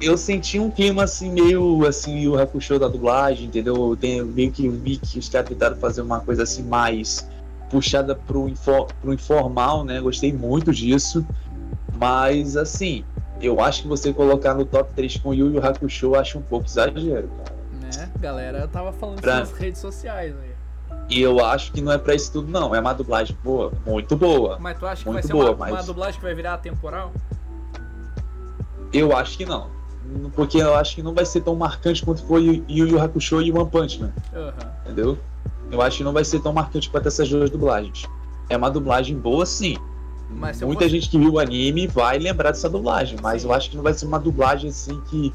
Eu 0.00 0.18
senti 0.18 0.58
um 0.58 0.70
clima 0.70 1.04
assim, 1.04 1.30
meio 1.30 1.86
assim, 1.86 2.26
o 2.26 2.38
Hakusho 2.38 2.78
da 2.78 2.88
dublagem, 2.88 3.46
entendeu? 3.46 3.96
Tem, 3.98 4.22
meio 4.22 4.50
que 4.50 4.68
vi 4.68 4.96
que 4.98 5.18
os 5.18 5.28
caras 5.28 5.48
tentaram 5.48 5.76
fazer 5.76 6.02
uma 6.02 6.20
coisa 6.20 6.42
assim 6.42 6.64
mais 6.64 7.26
puxada 7.70 8.14
pro, 8.14 8.48
info, 8.48 8.86
pro 9.00 9.14
informal, 9.14 9.84
né? 9.84 10.00
Gostei 10.00 10.32
muito 10.32 10.72
disso. 10.72 11.24
Mas 11.98 12.56
assim, 12.56 13.04
eu 13.40 13.60
acho 13.60 13.82
que 13.82 13.88
você 13.88 14.12
colocar 14.12 14.54
no 14.54 14.64
top 14.64 14.92
3 14.94 15.16
com 15.18 15.32
Yu 15.34 15.52
Yu 15.54 15.64
Hakusho, 15.66 16.06
eu 16.06 16.14
acho 16.20 16.38
um 16.38 16.42
pouco 16.42 16.66
exagero, 16.66 17.28
cara. 17.28 17.54
Né? 17.80 18.10
Galera 18.18 18.66
tava 18.68 18.92
falando 18.92 19.20
Pra- 19.20 19.42
isso 19.42 19.52
nas 19.52 19.58
redes 19.60 19.80
sociais 19.80 20.34
aí. 20.42 20.54
E 21.10 21.20
eu 21.20 21.44
acho 21.44 21.70
que 21.72 21.80
não 21.82 21.92
é 21.92 21.98
pra 21.98 22.14
isso 22.14 22.32
tudo, 22.32 22.50
não. 22.50 22.74
É 22.74 22.80
uma 22.80 22.94
dublagem 22.94 23.36
boa, 23.44 23.72
muito 23.84 24.16
boa. 24.16 24.58
Mas 24.58 24.78
tu 24.78 24.86
acha 24.86 25.04
que 25.04 25.10
vai 25.10 25.22
ser 25.22 25.32
boa, 25.32 25.50
uma, 25.50 25.66
uma 25.66 25.70
mas- 25.76 25.86
dublagem 25.86 26.14
que 26.18 26.24
vai 26.24 26.34
virar 26.34 26.56
temporal? 26.58 27.12
Eu 28.92 29.14
acho 29.16 29.36
que 29.36 29.44
não. 29.44 29.68
Porque 30.34 30.58
eu 30.58 30.74
acho 30.74 30.94
que 30.94 31.02
não 31.02 31.12
vai 31.14 31.24
ser 31.26 31.40
tão 31.42 31.54
marcante 31.56 32.04
quanto 32.04 32.22
foi 32.24 32.64
Yu 32.68 32.86
Yu 32.88 33.00
Hakusho 33.00 33.42
e 33.42 33.52
One 33.52 33.68
Punch 33.68 34.00
Man. 34.00 34.12
Aham. 34.34 34.52
entendeu? 34.84 35.18
Eu 35.70 35.82
acho 35.82 35.98
que 35.98 36.04
não 36.04 36.12
vai 36.12 36.24
ser 36.24 36.40
tão 36.40 36.52
marcante 36.52 36.88
quanto 36.90 37.08
essas 37.08 37.28
duas 37.28 37.50
dublagens. 37.50 38.04
É 38.48 38.56
uma 38.56 38.70
dublagem 38.70 39.16
boa, 39.18 39.44
sim. 39.46 39.76
Muita 40.34 40.64
fosse- 40.84 40.88
gente 40.88 41.08
que 41.08 41.18
viu 41.18 41.32
o 41.34 41.38
anime 41.38 41.86
vai 41.86 42.18
lembrar 42.18 42.50
dessa 42.50 42.68
dublagem, 42.68 43.18
mas 43.22 43.42
Sim. 43.42 43.48
eu 43.48 43.54
acho 43.54 43.70
que 43.70 43.76
não 43.76 43.82
vai 43.82 43.94
ser 43.94 44.06
uma 44.06 44.18
dublagem 44.18 44.70
assim 44.70 45.00
que. 45.02 45.32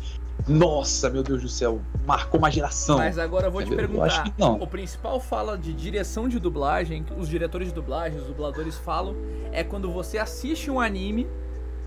Nossa, 0.47 1.09
meu 1.09 1.21
Deus 1.21 1.41
do 1.41 1.49
céu, 1.49 1.81
marcou 2.07 2.39
uma 2.39 2.49
geração. 2.49 2.97
Mas 2.97 3.17
agora 3.19 3.47
eu 3.47 3.51
vou 3.51 3.61
te 3.61 3.67
Entendeu? 3.73 3.95
Eu 3.97 4.03
acho 4.03 4.23
perguntar. 4.23 4.35
que 4.35 4.41
não. 4.41 4.55
O 4.61 4.65
principal 4.67 5.19
fala 5.19 5.57
de 5.57 5.73
direção 5.73 6.29
de 6.29 6.39
dublagem, 6.39 7.05
os 7.17 7.27
diretores 7.27 7.67
de 7.67 7.73
dublagem, 7.73 8.17
os 8.19 8.25
dubladores 8.27 8.77
falam, 8.77 9.15
é 9.51 9.65
quando 9.65 9.91
você 9.91 10.17
assiste 10.17 10.71
um 10.71 10.79
anime, 10.79 11.27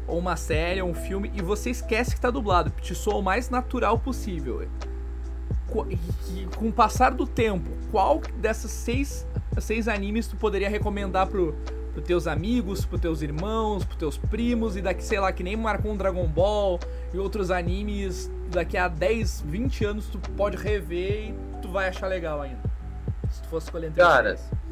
ou 0.06 0.18
uma 0.18 0.36
série, 0.36 0.82
ou 0.82 0.90
um 0.90 0.94
filme, 0.94 1.32
e 1.34 1.40
você 1.40 1.70
esquece 1.70 2.14
que 2.14 2.20
tá 2.20 2.30
dublado, 2.30 2.70
te 2.82 2.94
soa 2.94 3.16
o 3.16 3.22
mais 3.22 3.48
natural 3.48 3.98
possível. 3.98 4.62
E 6.30 6.46
Com 6.56 6.68
o 6.68 6.72
passar 6.72 7.12
do 7.12 7.26
tempo, 7.26 7.70
qual 7.90 8.20
dessas 8.36 8.70
seis, 8.70 9.26
seis 9.58 9.88
animes 9.88 10.26
tu 10.26 10.36
poderia 10.36 10.68
recomendar 10.68 11.26
pro, 11.26 11.54
pros 11.92 12.04
teus 12.04 12.26
amigos, 12.26 12.84
pros 12.84 13.00
teus 13.00 13.22
irmãos, 13.22 13.84
pros 13.84 13.98
teus 13.98 14.16
primos, 14.16 14.76
e 14.76 14.82
daqui, 14.82 15.04
sei 15.04 15.20
lá, 15.20 15.32
que 15.32 15.42
nem 15.42 15.56
marcou 15.56 15.92
um 15.92 15.96
Dragon 15.96 16.26
Ball 16.26 16.80
e 17.12 17.18
outros 17.18 17.50
animes, 17.50 18.30
daqui 18.50 18.76
a 18.76 18.88
10, 18.88 19.44
20 19.46 19.84
anos 19.84 20.06
tu 20.06 20.18
pode 20.18 20.56
rever 20.56 21.30
e 21.30 21.34
tu 21.60 21.68
vai 21.68 21.88
achar 21.88 22.06
legal 22.06 22.40
ainda. 22.40 22.60
Se 23.30 23.42
tu 23.42 23.48
fosse 23.48 23.66
escolher 23.66 23.88
entre 23.88 24.02
os 24.02 24.08
Cara, 24.08 24.36
seis. 24.36 24.62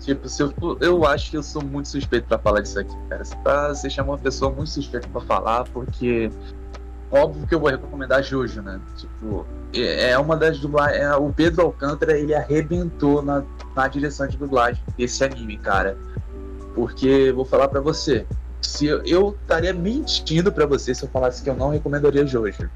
Tipo, 0.00 0.28
se 0.28 0.42
eu, 0.42 0.52
eu 0.80 1.06
acho 1.06 1.30
que 1.30 1.36
eu 1.36 1.42
sou 1.44 1.62
muito 1.62 1.88
suspeito 1.88 2.26
pra 2.26 2.38
falar 2.38 2.60
disso 2.60 2.78
aqui, 2.78 2.94
cara. 3.08 3.24
Você, 3.24 3.36
tá, 3.36 3.68
você 3.68 3.88
chamou 3.88 4.14
uma 4.14 4.20
pessoa 4.20 4.50
muito 4.50 4.70
suspeita 4.70 5.08
pra 5.08 5.20
falar, 5.20 5.64
porque 5.72 6.28
óbvio 7.08 7.46
que 7.46 7.54
eu 7.54 7.60
vou 7.60 7.70
recomendar 7.70 8.20
Jojo, 8.22 8.62
né? 8.62 8.80
Tipo, 8.96 9.46
é 9.72 10.10
é 10.10 10.18
uma 10.18 10.36
das 10.36 10.58
dublagens. 10.58 11.00
É, 11.00 11.14
o 11.14 11.32
Pedro 11.32 11.62
Alcântara, 11.62 12.18
ele 12.18 12.34
arrebentou 12.34 13.22
na, 13.22 13.44
na 13.76 13.86
direção 13.86 14.26
de 14.26 14.36
dublagem 14.36 14.82
desse 14.96 15.22
anime, 15.22 15.56
cara. 15.58 15.96
Porque, 16.74 17.32
vou 17.32 17.44
falar 17.44 17.68
pra 17.68 17.80
você, 17.80 18.26
se 18.60 18.86
eu, 18.86 19.36
estaria 19.42 19.72
mentindo 19.72 20.50
pra 20.52 20.66
você 20.66 20.94
se 20.94 21.04
eu 21.04 21.08
falasse 21.08 21.42
que 21.42 21.50
eu 21.50 21.56
não 21.56 21.68
recomendaria 21.70 22.26
Jojo. 22.26 22.70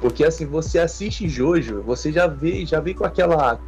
Porque 0.00 0.24
assim, 0.24 0.46
você 0.46 0.78
assiste 0.78 1.28
Jojo, 1.28 1.82
você 1.82 2.10
já 2.10 2.26
vê, 2.26 2.64
já 2.64 2.80
vê 2.80 2.94
com 2.94 3.04
aquela 3.04 3.58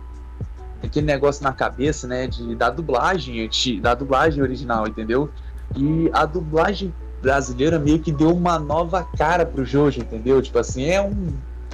aquele 0.83 1.07
negócio 1.07 1.45
na 1.45 1.53
cabeça, 1.53 2.09
né, 2.09 2.27
de 2.27 2.57
da 2.57 2.69
dublagem, 2.69 3.45
anti- 3.45 3.81
da 3.81 3.95
dublagem 3.95 4.43
original, 4.43 4.89
entendeu? 4.89 5.31
E 5.77 6.11
a 6.13 6.25
dublagem 6.25 6.93
brasileira 7.21 7.79
meio 7.79 8.01
que 8.01 8.11
deu 8.11 8.35
uma 8.35 8.59
nova 8.59 9.05
cara 9.17 9.47
pro 9.47 9.65
Jojo, 9.65 10.01
entendeu? 10.01 10.43
Tipo 10.43 10.59
assim, 10.59 10.87
é 10.87 11.01
um- 11.01 11.29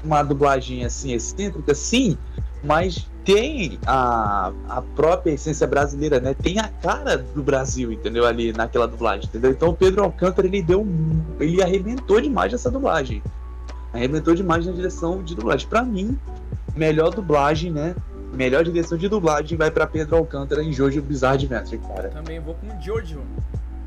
uma 0.05 0.23
dublagem 0.23 0.85
assim 0.85 1.13
excêntrica, 1.13 1.75
sim, 1.75 2.19
mas 2.63 3.11
tem 3.29 3.79
a, 3.87 4.51
a 4.71 4.81
própria 4.97 5.33
essência 5.33 5.67
brasileira, 5.67 6.19
né? 6.19 6.33
Tem 6.33 6.59
a 6.59 6.67
cara 6.69 7.19
do 7.19 7.43
Brasil, 7.43 7.93
entendeu? 7.93 8.25
Ali 8.25 8.55
naquela 8.55 8.89
dublagem, 8.89 9.27
entendeu? 9.29 9.51
Então 9.51 9.69
o 9.69 9.75
Pedro 9.77 10.03
Alcântara 10.03 10.49
ele 10.49 10.63
deu, 10.63 10.81
um- 10.81 11.21
ele 11.39 11.63
arrebentou 11.63 12.23
demais 12.23 12.55
essa 12.55 12.71
dublagem, 12.71 13.23
arrebentou 13.93 14.35
demais 14.35 14.65
na 14.65 14.73
direção 14.73 15.23
de 15.23 15.35
dublagem. 15.35 15.69
Pra 15.69 15.83
mim, 15.83 16.19
melhor 16.75 17.11
dublagem, 17.11 17.71
né? 17.71 17.95
Melhor 18.33 18.65
direção 18.65 18.97
de 18.97 19.11
dublagem 19.11 19.59
vai 19.59 19.71
pra 19.71 19.87
Pedro 19.87 20.17
Alcântara 20.17 20.63
em 20.63 20.73
Jojo 20.73 21.03
Bizarre 21.03 21.35
Adventure, 21.35 21.79
cara. 21.87 22.09
Também 22.09 22.41
vou 22.41 22.55
com 22.55 22.67
o 22.67 22.83
Jojo. 22.83 23.21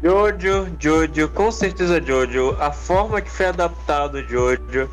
Jojo, 0.04 0.68
Jojo, 0.80 1.30
com 1.30 1.52
certeza 1.52 2.00
Jojo. 2.00 2.56
A 2.60 2.72
forma 2.72 3.20
que 3.22 3.32
foi 3.32 3.48
adaptado 3.48 4.16
o 4.20 4.22
Jojo 4.24 4.88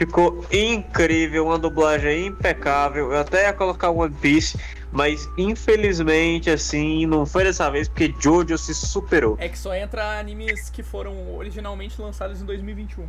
ficou 0.00 0.46
incrível, 0.50 1.44
uma 1.44 1.58
dublagem 1.58 2.28
impecável. 2.28 3.12
Eu 3.12 3.20
até 3.20 3.42
ia 3.42 3.52
colocar 3.52 3.90
One 3.90 4.14
Piece, 4.14 4.58
mas 4.90 5.28
infelizmente 5.36 6.48
assim 6.48 7.04
não 7.04 7.26
foi 7.26 7.44
dessa 7.44 7.70
vez 7.70 7.86
porque 7.86 8.14
Jojo 8.18 8.56
se 8.56 8.74
superou. 8.74 9.36
É 9.38 9.46
que 9.46 9.58
só 9.58 9.74
entra 9.74 10.18
animes 10.18 10.70
que 10.70 10.82
foram 10.82 11.34
originalmente 11.36 12.00
lançados 12.00 12.40
em 12.40 12.46
2021. 12.46 13.06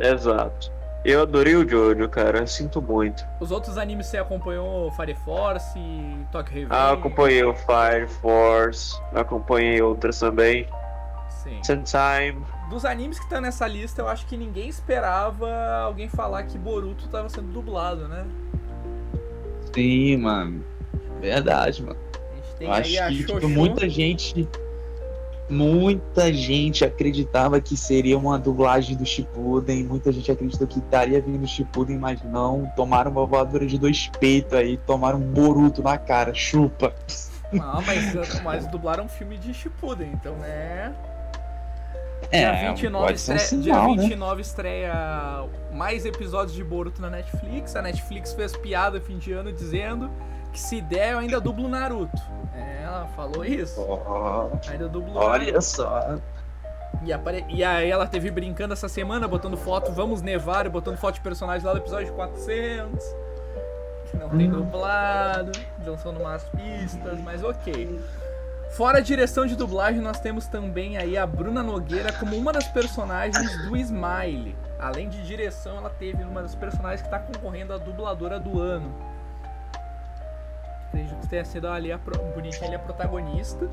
Exato. 0.00 0.72
Eu 1.04 1.22
adorei 1.22 1.54
o 1.54 1.68
Jojo, 1.68 2.08
cara. 2.08 2.44
Sinto 2.48 2.82
muito. 2.82 3.24
Os 3.38 3.52
outros 3.52 3.78
animes 3.78 4.06
você 4.06 4.18
acompanhou 4.18 4.90
Fire 4.92 5.14
Force, 5.24 5.78
Tokyo 6.32 6.52
Revenge? 6.52 6.72
Ah, 6.72 6.92
acompanhei 6.92 7.44
o 7.44 7.54
Fire 7.54 8.08
Force, 8.20 9.00
acompanhei 9.14 9.80
outras 9.80 10.18
também. 10.18 10.66
Sim. 11.28 11.60
Time. 11.60 12.44
Dos 12.68 12.84
animes 12.84 13.18
que 13.18 13.28
tá 13.28 13.40
nessa 13.40 13.66
lista, 13.66 14.00
eu 14.00 14.08
acho 14.08 14.26
que 14.26 14.36
ninguém 14.36 14.68
esperava 14.68 15.48
alguém 15.84 16.08
falar 16.08 16.44
que 16.44 16.58
Boruto 16.58 17.08
tava 17.08 17.28
sendo 17.28 17.52
dublado, 17.52 18.08
né? 18.08 18.26
Sim, 19.74 20.16
mano. 20.16 20.64
Verdade, 21.20 21.82
mano. 21.82 21.98
A 22.14 22.34
gente 22.36 22.56
tem 22.56 22.68
Eu 22.68 22.74
acho 22.74 22.88
aí 22.90 22.98
a 22.98 23.08
que 23.08 23.24
tipo, 23.24 23.48
muita 23.48 23.88
gente. 23.88 24.48
Muita 25.48 26.32
gente 26.32 26.86
acreditava 26.86 27.60
que 27.60 27.76
seria 27.76 28.16
uma 28.16 28.38
dublagem 28.38 28.96
do 28.96 29.04
Shippuden, 29.04 29.84
muita 29.84 30.10
gente 30.10 30.32
acreditou 30.32 30.66
que 30.66 30.78
estaria 30.78 31.20
vindo 31.20 31.46
Shippuden, 31.46 31.98
mas 31.98 32.22
não. 32.22 32.72
Tomaram 32.74 33.10
uma 33.10 33.26
voadora 33.26 33.66
de 33.66 33.78
dois 33.78 34.08
peitos 34.18 34.54
aí, 34.54 34.78
tomaram 34.78 35.18
um 35.18 35.32
Boruto 35.32 35.82
na 35.82 35.98
cara, 35.98 36.32
chupa. 36.32 36.94
Ah, 37.60 37.82
mas, 37.86 38.42
mas 38.42 38.66
dublaram 38.68 39.04
um 39.04 39.08
filme 39.08 39.36
de 39.36 39.52
Shippuden, 39.52 40.12
então 40.14 40.34
é... 42.30 42.38
Dia 42.38 42.68
29, 42.70 43.06
pode 43.06 43.20
ser 43.20 43.34
um 43.34 43.38
sinal, 43.38 43.62
Dia 43.62 43.96
né? 43.96 44.02
29 44.02 44.40
estreia 44.42 45.44
mais 45.72 46.04
episódios 46.06 46.54
de 46.54 46.62
Boruto 46.64 47.00
na 47.00 47.10
Netflix. 47.10 47.74
A 47.76 47.82
Netflix 47.82 48.32
fez 48.32 48.56
piada 48.56 49.00
fim 49.00 49.18
de 49.18 49.32
ano 49.32 49.52
dizendo 49.52 50.10
que 50.52 50.60
se 50.60 50.80
der 50.80 51.12
eu 51.14 51.18
ainda 51.18 51.40
dublo 51.40 51.68
Naruto. 51.68 52.20
É, 52.54 52.82
ela 52.84 53.06
falou 53.16 53.44
isso. 53.44 53.80
Ó, 53.80 54.48
Ainda 54.68 54.88
dublo 54.88 55.16
olha 55.16 55.44
Naruto. 55.46 55.62
só. 55.62 56.16
E, 57.02 57.12
apare... 57.12 57.44
e 57.48 57.62
aí 57.64 57.90
ela 57.90 58.06
teve 58.06 58.30
brincando 58.30 58.72
essa 58.72 58.88
semana, 58.88 59.26
botando 59.26 59.56
foto, 59.56 59.90
vamos 59.92 60.22
nevar, 60.22 60.64
e 60.64 60.68
botando 60.68 60.96
foto 60.96 61.16
de 61.16 61.20
personagem 61.22 61.66
lá 61.66 61.72
do 61.72 61.78
episódio 61.80 62.12
400. 62.14 63.04
Que 64.10 64.16
não 64.16 64.28
tem 64.30 64.48
Hum. 64.48 64.52
dublado, 64.62 65.50
lançando 65.84 66.20
umas 66.20 66.44
pistas, 66.44 67.18
mas 67.20 67.42
ok. 67.42 67.98
Fora 68.76 68.98
a 68.98 69.00
direção 69.00 69.46
de 69.46 69.54
dublagem, 69.54 70.00
nós 70.00 70.18
temos 70.18 70.48
também 70.48 70.96
aí 70.96 71.16
a 71.16 71.24
Bruna 71.24 71.62
Nogueira 71.62 72.12
como 72.12 72.36
uma 72.36 72.52
das 72.52 72.66
personagens 72.66 73.68
do 73.68 73.76
Smile. 73.76 74.56
Além 74.80 75.08
de 75.08 75.22
direção, 75.22 75.76
ela 75.76 75.90
teve 75.90 76.24
uma 76.24 76.42
das 76.42 76.56
personagens 76.56 77.00
que 77.00 77.06
está 77.06 77.20
concorrendo 77.20 77.72
a 77.72 77.78
dubladora 77.78 78.40
do 78.40 78.60
ano. 78.60 78.92
Acredito 80.88 81.20
que 81.20 81.28
tenha 81.28 81.44
sido 81.44 81.68
ali 81.68 81.92
a 81.92 81.98
pro... 82.00 82.20
bonitinha 82.32 82.66
ali 82.66 82.74
a 82.74 82.80
protagonista. 82.80 83.70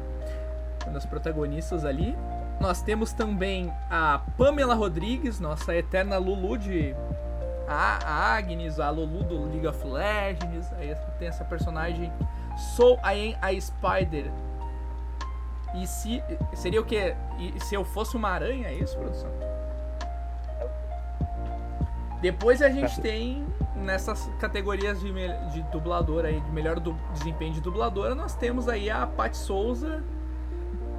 Uma 0.83 0.93
das 0.93 1.05
protagonistas 1.07 1.83
ali. 1.83 2.15
Nós 2.59 2.83
temos 2.83 3.11
também 3.11 3.73
a 3.89 4.21
Pamela 4.37 4.75
Rodrigues, 4.75 5.39
nossa 5.39 5.75
eterna 5.75 6.19
Lulu 6.19 6.59
de 6.59 6.95
a 7.67 8.35
Agnes, 8.35 8.79
a 8.79 8.91
Lulu 8.91 9.23
do 9.23 9.45
League 9.45 9.65
of 9.65 9.83
Legends. 9.83 10.71
Aí 10.73 10.95
tem 11.17 11.27
essa 11.27 11.43
personagem 11.43 12.13
Sou 12.75 12.99
I 13.03 13.33
Am 13.33 13.39
a 13.41 13.59
Spider. 13.59 14.31
E 15.73 15.87
se 15.87 16.23
seria 16.53 16.81
o 16.81 16.85
que? 16.85 17.15
Se 17.61 17.75
eu 17.75 17.83
fosse 17.83 18.15
uma 18.15 18.29
aranha, 18.29 18.67
é 18.67 18.73
isso, 18.73 18.97
produção? 18.97 19.29
Depois 22.21 22.61
a 22.61 22.69
gente 22.69 22.99
tem 23.01 23.45
nessas 23.75 24.29
categorias 24.39 24.99
de, 24.99 25.11
de 25.51 25.61
dublador 25.71 26.25
aí, 26.25 26.39
de 26.39 26.51
melhor 26.51 26.79
du 26.79 26.93
desempenho 27.13 27.53
de 27.53 27.61
dubladora, 27.61 28.13
nós 28.13 28.35
temos 28.35 28.67
aí 28.67 28.89
a 28.89 29.07
Pat 29.07 29.33
Souza 29.33 30.03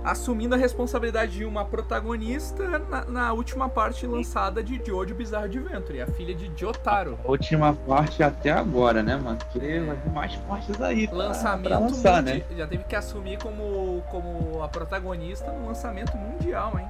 assumindo 0.04 0.54
a 0.54 0.58
responsabilidade 0.58 1.32
de 1.32 1.44
uma 1.44 1.64
protagonista 1.64 2.78
na, 2.78 3.04
na 3.04 3.32
última 3.32 3.68
parte 3.68 4.06
lançada 4.06 4.62
de 4.62 4.80
Jojo 4.84 5.14
Bizarro 5.14 5.44
Adventure, 5.44 6.00
a 6.00 6.06
filha 6.06 6.34
de 6.34 6.50
Jotaro. 6.56 7.18
A 7.24 7.30
última 7.30 7.74
parte 7.74 8.22
até 8.22 8.50
agora, 8.50 9.02
né, 9.02 9.16
mano? 9.16 9.38
Porque 9.38 9.66
é. 9.66 9.80
vai 9.80 9.96
ter 9.96 10.10
mais 10.10 10.36
partes 10.36 10.80
aí. 10.80 11.06
Pra, 11.06 11.16
lançamento 11.16 11.68
pra 11.68 11.78
lançar, 11.78 12.22
né? 12.22 12.42
Já 12.56 12.66
teve 12.66 12.84
que 12.84 12.96
assumir 12.96 13.38
como, 13.38 14.02
como 14.10 14.62
a 14.62 14.68
protagonista 14.68 15.50
no 15.52 15.66
lançamento 15.66 16.16
mundial, 16.16 16.78
hein? 16.78 16.86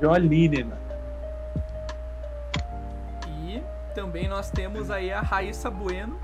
Joline, 0.00 0.64
mano. 0.64 0.84
E 3.46 3.62
também 3.94 4.26
nós 4.28 4.50
temos 4.50 4.90
aí 4.90 5.12
a 5.12 5.20
Raíssa 5.20 5.70
Bueno 5.70 6.18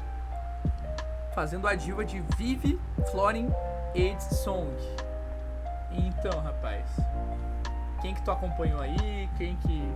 fazendo 1.35 1.67
a 1.69 1.75
diva 1.75 2.05
de 2.05 2.21
Vivi 2.37 2.79
Florin 3.11 3.49
AIDS 3.95 4.25
Song. 4.43 4.71
Então, 5.93 6.41
rapaz, 6.41 6.87
quem 8.01 8.15
que 8.15 8.23
tu 8.23 8.31
acompanhou 8.31 8.81
aí? 8.81 9.29
Quem 9.37 9.57
que 9.57 9.93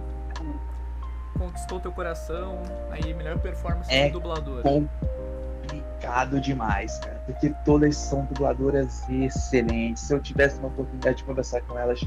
conquistou 1.39 1.81
teu 1.81 1.93
coração? 1.93 2.63
Aí, 2.91 3.15
melhor 3.15 3.39
performance 3.39 3.93
é 3.93 4.09
do 4.09 4.15
dublador. 4.15 4.63
complicado 4.63 6.41
demais, 6.41 6.99
cara, 6.99 7.23
porque 7.27 7.51
todas 7.65 7.97
são 7.97 8.25
dubladoras 8.27 9.09
excelentes. 9.09 10.03
Se 10.03 10.15
eu 10.15 10.21
tivesse 10.21 10.59
uma 10.59 10.69
oportunidade 10.69 11.19
de 11.19 11.25
conversar 11.25 11.61
com 11.63 11.79
elas, 11.79 12.01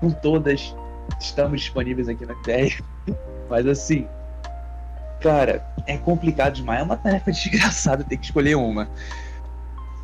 com 0.00 0.10
todas, 0.10 0.74
estamos 1.20 1.60
disponíveis 1.60 2.08
aqui 2.08 2.24
na 2.24 2.34
ideia. 2.34 2.72
Mas 3.48 3.66
assim, 3.66 4.08
cara, 5.20 5.64
é 5.86 5.96
complicado 5.96 6.54
demais. 6.54 6.80
É 6.80 6.82
uma 6.82 6.96
tarefa 6.96 7.30
desgraçada 7.32 8.02
ter 8.02 8.16
que 8.16 8.24
escolher 8.24 8.56
uma. 8.56 8.88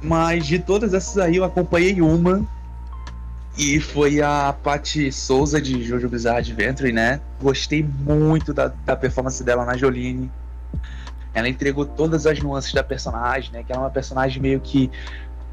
Mas 0.00 0.46
de 0.46 0.58
todas 0.58 0.94
essas 0.94 1.16
aí, 1.18 1.36
eu 1.36 1.44
acompanhei 1.44 2.00
uma 2.00 2.44
e 3.56 3.78
foi 3.80 4.22
a 4.22 4.54
Paty 4.62 5.12
Souza 5.12 5.60
de 5.60 5.82
Jojo 5.82 6.08
Bizarre 6.08 6.38
Adventure, 6.38 6.90
né? 6.92 7.20
Gostei 7.40 7.82
muito 7.82 8.54
da, 8.54 8.68
da 8.68 8.96
performance 8.96 9.42
dela 9.44 9.64
na 9.64 9.76
Jolene. 9.76 10.30
Ela 11.34 11.48
entregou 11.48 11.84
todas 11.84 12.26
as 12.26 12.40
nuances 12.40 12.72
da 12.72 12.82
personagem, 12.82 13.52
né? 13.52 13.62
Que 13.62 13.72
ela 13.72 13.82
é 13.82 13.84
uma 13.84 13.90
personagem 13.90 14.40
meio 14.40 14.60
que. 14.60 14.90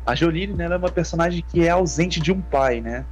A 0.05 0.15
Jolene, 0.15 0.53
né? 0.53 0.65
Ela 0.65 0.75
é 0.75 0.77
uma 0.77 0.91
personagem 0.91 1.43
que 1.47 1.65
é 1.65 1.69
ausente 1.69 2.21
de 2.21 2.31
um 2.31 2.39
pai, 2.39 2.79
né? 2.79 3.05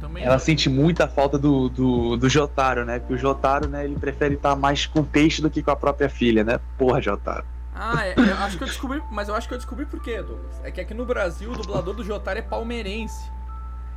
Também 0.00 0.24
ela 0.24 0.36
é. 0.36 0.38
sente 0.38 0.70
muita 0.70 1.06
falta 1.06 1.38
do, 1.38 1.68
do, 1.68 2.16
do 2.16 2.28
Jotaro, 2.28 2.84
né? 2.84 2.98
Porque 2.98 3.14
o 3.14 3.18
Jotaro, 3.18 3.68
né? 3.68 3.84
Ele 3.84 3.96
prefere 3.96 4.34
estar 4.34 4.56
mais 4.56 4.86
com 4.86 5.00
o 5.00 5.04
peixe 5.04 5.42
do 5.42 5.50
que 5.50 5.62
com 5.62 5.70
a 5.70 5.76
própria 5.76 6.08
filha, 6.08 6.42
né? 6.42 6.58
Porra, 6.78 7.00
Jotaro. 7.00 7.44
Ah, 7.74 8.06
é, 8.06 8.14
eu 8.16 8.36
acho 8.38 8.56
que 8.56 8.64
eu 8.64 8.68
descobri, 8.68 9.02
mas 9.10 9.28
eu 9.28 9.34
acho 9.34 9.46
que 9.46 9.54
eu 9.54 9.58
descobri 9.58 9.84
por 9.84 10.02
quê, 10.02 10.20
Douglas. 10.22 10.60
É 10.64 10.70
que 10.70 10.80
aqui 10.80 10.94
no 10.94 11.04
Brasil 11.04 11.52
o 11.52 11.56
dublador 11.56 11.94
do 11.94 12.02
Jotaro 12.02 12.38
é 12.38 12.42
palmeirense. 12.42 13.37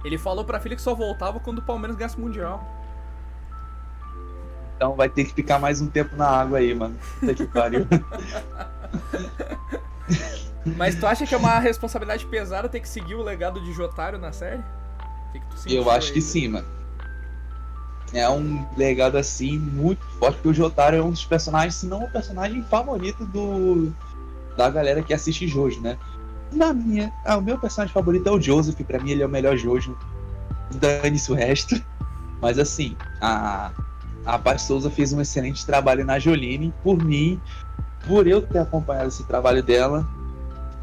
Ele 0.04 0.18
falou 0.18 0.44
pra 0.44 0.60
filha 0.60 0.76
que 0.76 0.82
só 0.82 0.96
voltava 0.96 1.40
quando 1.40 1.60
o 1.60 1.62
Palmeiras 1.62 1.96
ganhasse 1.96 2.18
o 2.18 2.22
Mundial. 2.22 2.64
Então 4.76 4.96
vai 4.96 5.08
ter 5.08 5.26
que 5.26 5.34
ficar 5.34 5.60
mais 5.60 5.80
um 5.80 5.88
tempo 5.88 6.16
na 6.16 6.28
água 6.28 6.58
aí, 6.58 6.74
mano. 6.74 6.98
Puta 7.20 7.34
que 7.36 7.46
pariu. 7.46 7.86
Mas 10.76 10.96
tu 10.96 11.06
acha 11.06 11.26
que 11.26 11.34
é 11.34 11.38
uma 11.38 11.60
responsabilidade 11.60 12.26
pesada 12.26 12.68
ter 12.70 12.80
que 12.80 12.90
seguir 12.90 13.16
o 13.16 13.22
legado 13.22 13.62
de 13.62 13.74
Jotaro 13.74 14.18
na 14.18 14.32
série? 14.32 14.64
Que 15.64 15.76
Eu 15.76 15.90
acho 15.90 16.08
aí, 16.08 16.14
que 16.14 16.22
sim, 16.22 16.48
mano. 16.48 16.68
É 18.14 18.30
um 18.30 18.66
legado 18.76 19.18
assim 19.18 19.58
muito 19.58 20.04
forte, 20.20 20.36
porque 20.36 20.50
o 20.50 20.54
Jotaro 20.54 20.96
é 20.96 21.02
um 21.02 21.12
dos 21.12 21.26
personagens, 21.26 21.76
se 21.76 21.86
não 21.86 22.04
o 22.04 22.12
personagem 22.12 22.62
favorito 22.64 23.26
do 23.26 23.94
da 24.58 24.70
galera 24.70 25.02
que 25.02 25.14
assiste 25.14 25.48
Jojo, 25.48 25.80
né? 25.80 25.98
Na 26.52 26.74
minha, 26.74 27.12
ah, 27.26 27.38
o 27.38 27.42
meu 27.42 27.58
personagem 27.58 27.94
favorito 27.94 28.28
é 28.28 28.32
o 28.32 28.42
Joseph, 28.42 28.80
para 28.82 29.00
mim 29.00 29.12
ele 29.12 29.24
é 29.24 29.26
o 29.26 29.30
melhor 29.30 29.56
Jojo. 29.56 29.98
Dane-se 30.76 31.32
o 31.32 31.36
resto. 31.36 31.82
Mas 32.42 32.58
assim, 32.58 32.98
a, 33.22 33.72
a 34.26 34.40
Paty 34.40 34.62
Souza 34.62 34.90
fez 34.90 35.14
um 35.14 35.22
excelente 35.22 35.66
trabalho 35.66 36.04
na 36.04 36.18
Jolene. 36.18 36.74
Por 36.84 37.04
mim, 37.04 37.40
por 38.08 38.28
eu 38.28 38.42
ter 38.42 38.60
acompanhado 38.60 39.10
esse 39.10 39.24
trabalho 39.26 39.62
dela, 39.62 40.08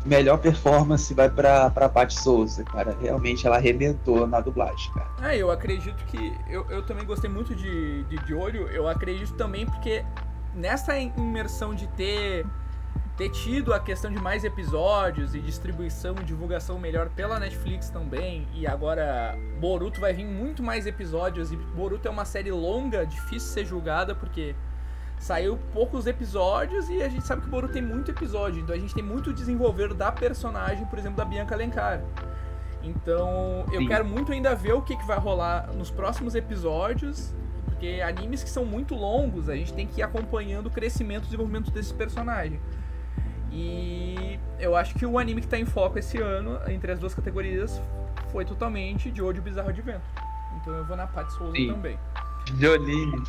melhor 0.05 0.39
performance 0.39 1.13
vai 1.13 1.29
pra, 1.29 1.69
pra 1.71 1.89
Paty 1.89 2.15
Souza, 2.21 2.63
cara. 2.65 2.97
Realmente 3.01 3.47
ela 3.47 3.57
arrebentou 3.57 4.27
na 4.27 4.41
dublagem, 4.41 4.93
cara. 4.93 5.33
É, 5.33 5.37
eu 5.37 5.51
acredito 5.51 6.05
que. 6.07 6.33
Eu, 6.49 6.65
eu 6.71 6.83
também 6.85 7.05
gostei 7.05 7.29
muito 7.29 7.55
de, 7.55 8.05
de, 8.05 8.17
de 8.17 8.35
Olho. 8.35 8.69
Eu 8.69 8.89
acredito 8.89 9.35
também 9.35 9.67
porque 9.67 10.05
nessa 10.55 10.99
imersão 10.99 11.75
de 11.75 11.87
ter 11.89 12.47
ter 13.19 13.31
tido 13.31 13.75
a 13.75 13.81
questão 13.81 14.13
de 14.13 14.23
mais 14.23 14.45
episódios 14.45 15.35
e 15.35 15.41
distribuição 15.41 16.15
e 16.21 16.25
divulgação 16.25 16.79
melhor 16.79 17.09
pela 17.09 17.41
Netflix 17.41 17.91
também. 17.91 18.47
E 18.55 18.65
agora 18.65 19.37
Boruto 19.59 20.01
vai 20.01 20.13
vir 20.13 20.25
muito 20.25 20.63
mais 20.63 20.87
episódios. 20.87 21.51
E 21.51 21.57
Boruto 21.57 22.07
é 22.07 22.11
uma 22.13 22.25
série 22.25 22.53
longa, 22.53 23.05
difícil 23.05 23.49
de 23.49 23.55
ser 23.55 23.65
julgada, 23.65 24.15
porque 24.15 24.55
saiu 25.19 25.59
poucos 25.73 26.07
episódios 26.07 26.89
e 26.89 27.03
a 27.03 27.09
gente 27.09 27.27
sabe 27.27 27.43
que 27.43 27.49
Boruto 27.49 27.73
tem 27.73 27.83
muito 27.83 28.09
episódio. 28.13 28.63
Então 28.63 28.73
a 28.73 28.79
gente 28.79 28.95
tem 28.95 29.03
muito 29.03 29.33
desenvolver 29.33 29.93
da 29.93 30.13
personagem, 30.13 30.87
por 30.87 30.97
exemplo, 30.97 31.17
da 31.17 31.25
Bianca 31.25 31.57
Alencar. 31.57 32.01
Então 32.85 33.67
eu 33.73 33.81
Sim. 33.81 33.89
quero 33.89 34.05
muito 34.05 34.31
ainda 34.31 34.55
ver 34.55 34.75
o 34.75 34.83
que, 34.83 34.97
que 34.97 35.05
vai 35.05 35.19
rolar 35.19 35.73
nos 35.75 35.91
próximos 35.91 36.37
episódios. 36.37 37.35
Porque 37.65 38.01
animes 38.01 38.45
que 38.45 38.51
são 38.51 38.65
muito 38.65 38.95
longos, 38.95 39.49
a 39.49 39.57
gente 39.57 39.73
tem 39.73 39.89
que 39.89 40.01
ir 40.01 40.03
acompanhando 40.05 40.67
o 40.67 40.71
crescimento 40.71 41.23
e 41.23 41.27
desenvolvimento 41.27 41.73
desse 41.73 41.93
personagem. 41.93 42.61
E 43.51 44.39
eu 44.59 44.77
acho 44.77 44.95
que 44.95 45.07
o 45.07 45.19
anime 45.19 45.41
que 45.41 45.47
tá 45.47 45.59
em 45.59 45.65
foco 45.65 45.99
esse 45.99 46.19
ano, 46.19 46.59
entre 46.69 46.93
as 46.93 46.99
duas 46.99 47.15
categorias, 47.15 47.81
foi 48.31 48.45
totalmente 48.45 49.11
de 49.11 49.23
Odio 49.23 49.43
Bizarro 49.43 49.73
de 49.73 49.81
Vento. 49.81 50.03
Então 50.61 50.75
eu 50.75 50.85
vou 50.85 50.97
na 50.97 51.07
Paty 51.07 51.33
Souza 51.33 51.53
Sim. 51.57 51.73
também. 51.73 51.99
Joline. 52.59 53.23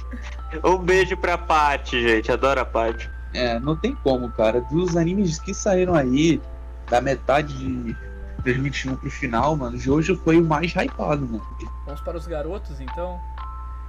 Um 0.63 0.77
beijo 0.77 1.15
pra 1.17 1.37
Paty, 1.37 2.01
gente. 2.01 2.31
Adoro 2.31 2.61
a 2.61 2.65
Paty. 2.65 3.09
É, 3.33 3.59
não 3.59 3.75
tem 3.75 3.95
como, 3.95 4.31
cara. 4.31 4.61
Dos 4.61 4.97
animes 4.97 5.39
que 5.39 5.53
saíram 5.53 5.93
aí, 5.93 6.41
da 6.89 6.99
metade 7.01 7.57
de 7.57 7.95
2021 8.43 8.95
pro 8.95 9.11
final, 9.11 9.55
mano, 9.55 9.77
Jojo 9.77 10.15
foi 10.17 10.39
o 10.39 10.43
mais 10.43 10.73
hypado, 10.73 11.25
mano. 11.25 11.45
Vamos 11.85 12.01
para 12.01 12.17
os 12.17 12.25
garotos, 12.25 12.79
então. 12.79 13.19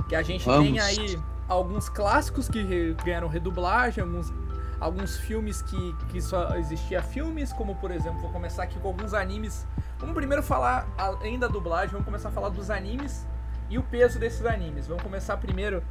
Que 0.09 0.14
a 0.14 0.23
gente 0.23 0.45
Vamos. 0.45 0.69
tem 0.69 0.81
aí 0.81 1.19
alguns 1.49 1.88
clássicos 1.88 2.49
que 2.49 2.95
ganharam 3.05 3.29
redublagem, 3.29 4.03
alguns 4.03 4.33
alguns 4.81 5.19
filmes 5.19 5.61
que, 5.62 5.95
que 6.09 6.21
só 6.21 6.57
existia 6.57 7.03
filmes, 7.03 7.53
como 7.53 7.75
por 7.77 7.90
exemplo, 7.90 8.21
vou 8.21 8.31
começar 8.31 8.62
aqui 8.62 8.79
com 8.79 8.88
alguns 8.88 9.12
animes. 9.12 9.66
Vamos 9.99 10.14
primeiro 10.14 10.43
falar, 10.43 10.88
além 10.97 11.38
da 11.38 11.47
dublagem, 11.47 11.90
vamos 11.90 12.07
começar 12.07 12.31
a 12.31 12.33
falar 12.33 12.49
dos 12.49 12.71
animes 12.71 13.27
e 13.69 13.79
o 13.79 13.83
peso 13.83 14.19
desses 14.19 14.45
animes. 14.47 14.87
Vamos 14.87 15.03
começar 15.03 15.37
primeiro. 15.37 15.83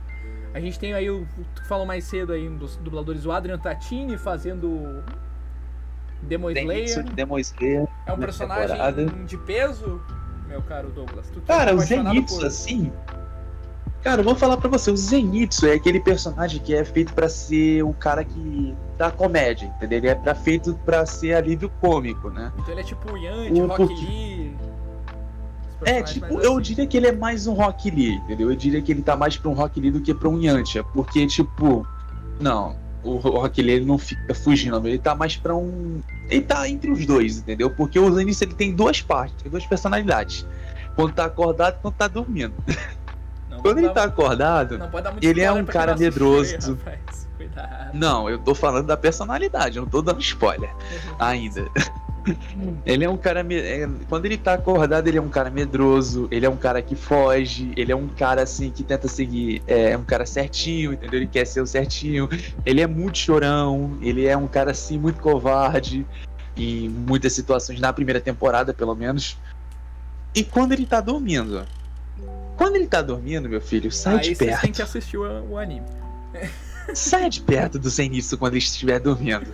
A 0.53 0.59
gente 0.59 0.79
tem 0.79 0.93
aí 0.93 1.09
o. 1.09 1.27
Tu 1.55 1.65
falou 1.65 1.85
mais 1.85 2.03
cedo 2.03 2.33
aí 2.33 2.49
um 2.49 2.57
dos 2.57 2.75
dubladores, 2.77 3.25
o 3.25 3.31
Adrian 3.31 3.59
Tatini 3.59 4.17
fazendo. 4.17 5.03
Demon 6.23 6.49
Slayer. 6.49 7.03
Demon 7.13 7.39
Slayer. 7.39 7.87
É 8.05 8.11
um 8.11 8.17
personagem 8.17 8.67
temporada. 8.67 9.05
de 9.05 9.37
peso, 9.37 10.01
meu 10.47 10.61
caro 10.63 10.89
Douglas. 10.89 11.31
Cara, 11.45 11.73
o 11.73 11.79
Zenitsu, 11.79 12.45
assim, 12.45 12.91
Cara, 14.03 14.21
eu 14.21 14.25
vou 14.25 14.35
falar 14.35 14.57
para 14.57 14.69
você, 14.69 14.89
o 14.91 14.97
Zenitsu 14.97 15.67
é 15.67 15.73
aquele 15.73 15.99
personagem 15.99 16.61
que 16.61 16.73
é 16.73 16.85
feito 16.85 17.13
para 17.13 17.27
ser 17.27 17.83
o 17.83 17.93
cara 17.93 18.23
que 18.23 18.73
da 18.97 19.11
comédia, 19.11 19.65
entendeu? 19.77 19.99
Ele 19.99 20.07
é 20.07 20.15
pra, 20.15 20.33
feito 20.33 20.73
para 20.85 21.05
ser 21.05 21.33
alívio 21.33 21.69
cômico, 21.81 22.29
né? 22.29 22.51
Então 22.57 22.71
ele 22.71 22.81
é 22.81 22.83
tipo 22.83 23.11
o 23.11 23.17
Yandy, 23.17 23.61
o 23.61 23.67
Rock 23.67 23.93
Lee. 23.93 24.55
É, 25.85 26.03
tipo, 26.03 26.39
eu 26.41 26.53
assim. 26.53 26.61
diria 26.61 26.87
que 26.87 26.97
ele 26.97 27.07
é 27.07 27.11
mais 27.11 27.47
um 27.47 27.53
Rock 27.53 27.89
Lee, 27.89 28.15
entendeu? 28.15 28.49
Eu 28.49 28.55
diria 28.55 28.81
que 28.81 28.91
ele 28.91 29.01
tá 29.01 29.15
mais 29.15 29.37
pra 29.37 29.49
um 29.49 29.53
Rock 29.53 29.79
Lee 29.79 29.91
do 29.91 30.01
que 30.01 30.13
pra 30.13 30.27
um 30.27 30.41
Yantia, 30.41 30.83
porque, 30.83 31.25
tipo, 31.27 31.87
não, 32.39 32.75
o 33.03 33.15
Rock 33.15 33.61
Lee 33.61 33.75
ele 33.75 33.85
não 33.85 33.97
fica 33.97 34.33
fugindo, 34.33 34.85
ele 34.87 34.97
tá 34.97 35.15
mais 35.15 35.37
pra 35.37 35.55
um 35.55 36.01
ele 36.29 36.41
tá 36.41 36.69
entre 36.69 36.91
os 36.91 37.05
dois, 37.05 37.39
entendeu? 37.39 37.69
Porque 37.71 37.99
o 37.99 38.11
Zenith 38.13 38.41
ele 38.41 38.53
tem 38.53 38.73
duas 38.73 39.01
partes, 39.01 39.41
tem 39.41 39.51
duas 39.51 39.65
personalidades. 39.65 40.45
Quando 40.95 41.13
tá 41.13 41.25
acordado 41.25 41.75
e 41.75 41.81
quando 41.81 41.95
tá 41.95 42.07
dormindo. 42.07 42.53
Não 43.59 43.63
Quando 43.63 43.77
ele 43.79 43.89
tá 43.89 44.03
acordado, 44.03 44.77
não 44.77 44.89
pode 44.89 45.03
dar 45.03 45.11
muito 45.11 45.23
ele 45.23 45.41
é 45.41 45.51
um 45.51 45.65
cara 45.65 45.93
aí, 45.93 45.99
medroso. 45.99 46.79
Cuidado. 47.35 47.91
Não, 47.93 48.29
eu 48.29 48.37
tô 48.37 48.53
falando 48.53 48.87
da 48.87 48.97
personalidade, 48.97 49.77
eu 49.77 49.83
não 49.83 49.89
tô 49.89 50.01
dando 50.01 50.19
spoiler 50.21 50.69
ainda. 51.19 51.69
Ele 52.85 53.05
é 53.05 53.09
um 53.09 53.17
cara. 53.17 53.43
me- 53.43 53.55
é, 53.59 53.87
quando 54.07 54.25
ele 54.25 54.37
tá 54.37 54.53
acordado, 54.53 55.07
ele 55.07 55.17
é 55.17 55.21
um 55.21 55.29
cara 55.29 55.49
medroso, 55.49 56.27
ele 56.31 56.45
é 56.45 56.49
um 56.49 56.57
cara 56.57 56.81
que 56.81 56.95
foge, 56.95 57.71
ele 57.75 57.91
é 57.91 57.95
um 57.95 58.07
cara 58.07 58.43
assim 58.43 58.69
que 58.71 58.83
tenta 58.83 59.07
seguir. 59.07 59.61
É, 59.65 59.97
um 59.97 60.03
cara 60.03 60.25
certinho, 60.25 60.93
entendeu? 60.93 61.19
Ele 61.19 61.27
quer 61.27 61.45
ser 61.45 61.61
o 61.61 61.65
certinho. 61.65 62.27
Ele 62.65 62.81
é 62.81 62.87
muito 62.87 63.17
chorão, 63.17 63.97
ele 64.01 64.25
é 64.25 64.35
um 64.35 64.47
cara 64.47 64.71
assim 64.71 64.97
muito 64.97 65.21
covarde 65.21 66.05
em 66.55 66.89
muitas 66.89 67.33
situações, 67.33 67.79
na 67.79 67.93
primeira 67.93 68.19
temporada, 68.19 68.73
pelo 68.73 68.93
menos. 68.95 69.37
E 70.35 70.43
quando 70.43 70.73
ele 70.73 70.85
tá 70.85 70.99
dormindo? 71.01 71.65
Quando 72.59 72.75
ele 72.75 72.87
tá 72.87 73.01
dormindo, 73.01 73.47
meu 73.49 73.61
filho, 73.61 73.89
sai 73.91 74.17
Aí 74.17 74.21
de 74.21 74.35
perto. 74.35 74.61
têm 74.61 74.71
que 74.73 74.81
assistir 74.81 75.17
o, 75.17 75.23
o 75.51 75.57
anime. 75.57 75.85
Sai 76.93 77.29
de 77.29 77.41
perto 77.41 77.79
do 77.79 77.89
Zenitsu 77.89 78.37
quando 78.37 78.53
ele 78.53 78.59
estiver 78.59 78.99
dormindo. 78.99 79.47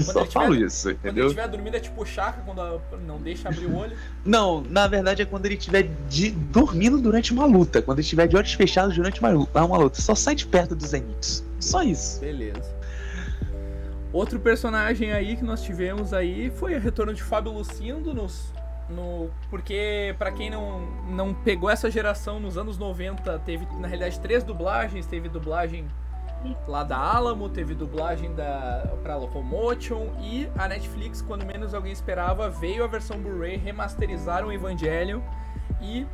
Só 0.00 0.20
ele 0.20 0.30
falo 0.30 0.54
tiver- 0.54 0.66
isso, 0.66 0.82
Quando 0.82 0.90
ele 0.90 0.98
entendeu? 1.08 1.26
estiver 1.26 1.48
dormindo 1.48 1.74
é 1.76 1.80
tipo 1.80 2.04
chaca, 2.06 2.40
quando 2.44 2.60
a- 2.60 2.78
não 3.04 3.18
deixa 3.20 3.48
abrir 3.48 3.66
o 3.66 3.74
olho. 3.76 3.96
Não, 4.24 4.60
na 4.60 4.86
verdade 4.86 5.22
é 5.22 5.24
quando 5.24 5.46
ele 5.46 5.54
estiver 5.56 5.88
de- 6.08 6.30
dormindo 6.30 6.98
durante 7.00 7.32
uma 7.32 7.46
luta. 7.46 7.80
Quando 7.82 7.98
ele 7.98 8.04
estiver 8.04 8.28
de 8.28 8.36
olhos 8.36 8.52
fechados 8.52 8.94
durante 8.94 9.18
uma, 9.18 9.30
uma 9.30 9.78
luta. 9.78 10.00
Só 10.00 10.14
sai 10.14 10.34
de 10.36 10.46
perto 10.46 10.76
do 10.76 10.86
Zenitsu. 10.86 11.42
Só 11.58 11.82
isso. 11.82 12.20
Beleza. 12.20 12.76
Outro 14.12 14.38
personagem 14.38 15.12
aí 15.12 15.36
que 15.36 15.42
nós 15.44 15.62
tivemos 15.62 16.12
aí 16.12 16.50
foi 16.54 16.74
o 16.76 16.80
retorno 16.80 17.12
de 17.12 17.22
Fábio 17.22 17.52
Lucindo 17.52 18.14
nos, 18.14 18.52
no, 18.88 19.30
porque 19.50 20.14
pra 20.18 20.30
quem 20.30 20.50
não, 20.50 20.80
não 21.08 21.34
pegou 21.34 21.68
essa 21.68 21.90
geração 21.90 22.38
nos 22.38 22.56
anos 22.56 22.78
90, 22.78 23.38
teve 23.40 23.66
na 23.78 23.88
realidade 23.88 24.20
três 24.20 24.44
dublagens, 24.44 25.06
teve 25.06 25.28
dublagem 25.28 25.86
lá 26.68 26.84
da 26.84 26.96
Alamo, 26.96 27.48
teve 27.48 27.74
dublagem 27.74 28.34
da 28.34 28.92
para 29.02 29.16
Locomotion 29.16 30.08
e 30.20 30.48
a 30.56 30.68
Netflix, 30.68 31.20
quando 31.20 31.44
menos 31.44 31.74
alguém 31.74 31.92
esperava, 31.92 32.48
veio 32.48 32.84
a 32.84 32.86
versão 32.86 33.18
Blu-ray, 33.18 33.56
remasterizaram 33.56 34.48
o 34.48 34.52
Evangelion 34.52 35.20
e 35.80 36.06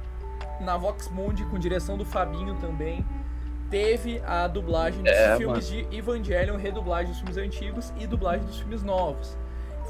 na 0.61 0.77
Vox 0.77 1.09
Mundi 1.09 1.45
com 1.47 1.59
direção 1.59 1.99
do 1.99 2.05
Fabinho 2.05 2.55
também 2.57 3.05
teve 3.73 4.23
a 4.27 4.47
dublagem 4.47 5.03
dos 5.03 5.13
É, 5.13 5.37
filmes 5.37 5.67
de 5.67 5.87
Evangelion, 5.91 6.57
redublagem 6.57 7.09
dos 7.09 7.19
filmes 7.19 7.37
antigos 7.39 7.93
e 7.99 8.07
dublagem 8.07 8.47
dos 8.47 8.59
filmes 8.59 8.83
novos. 8.83 9.37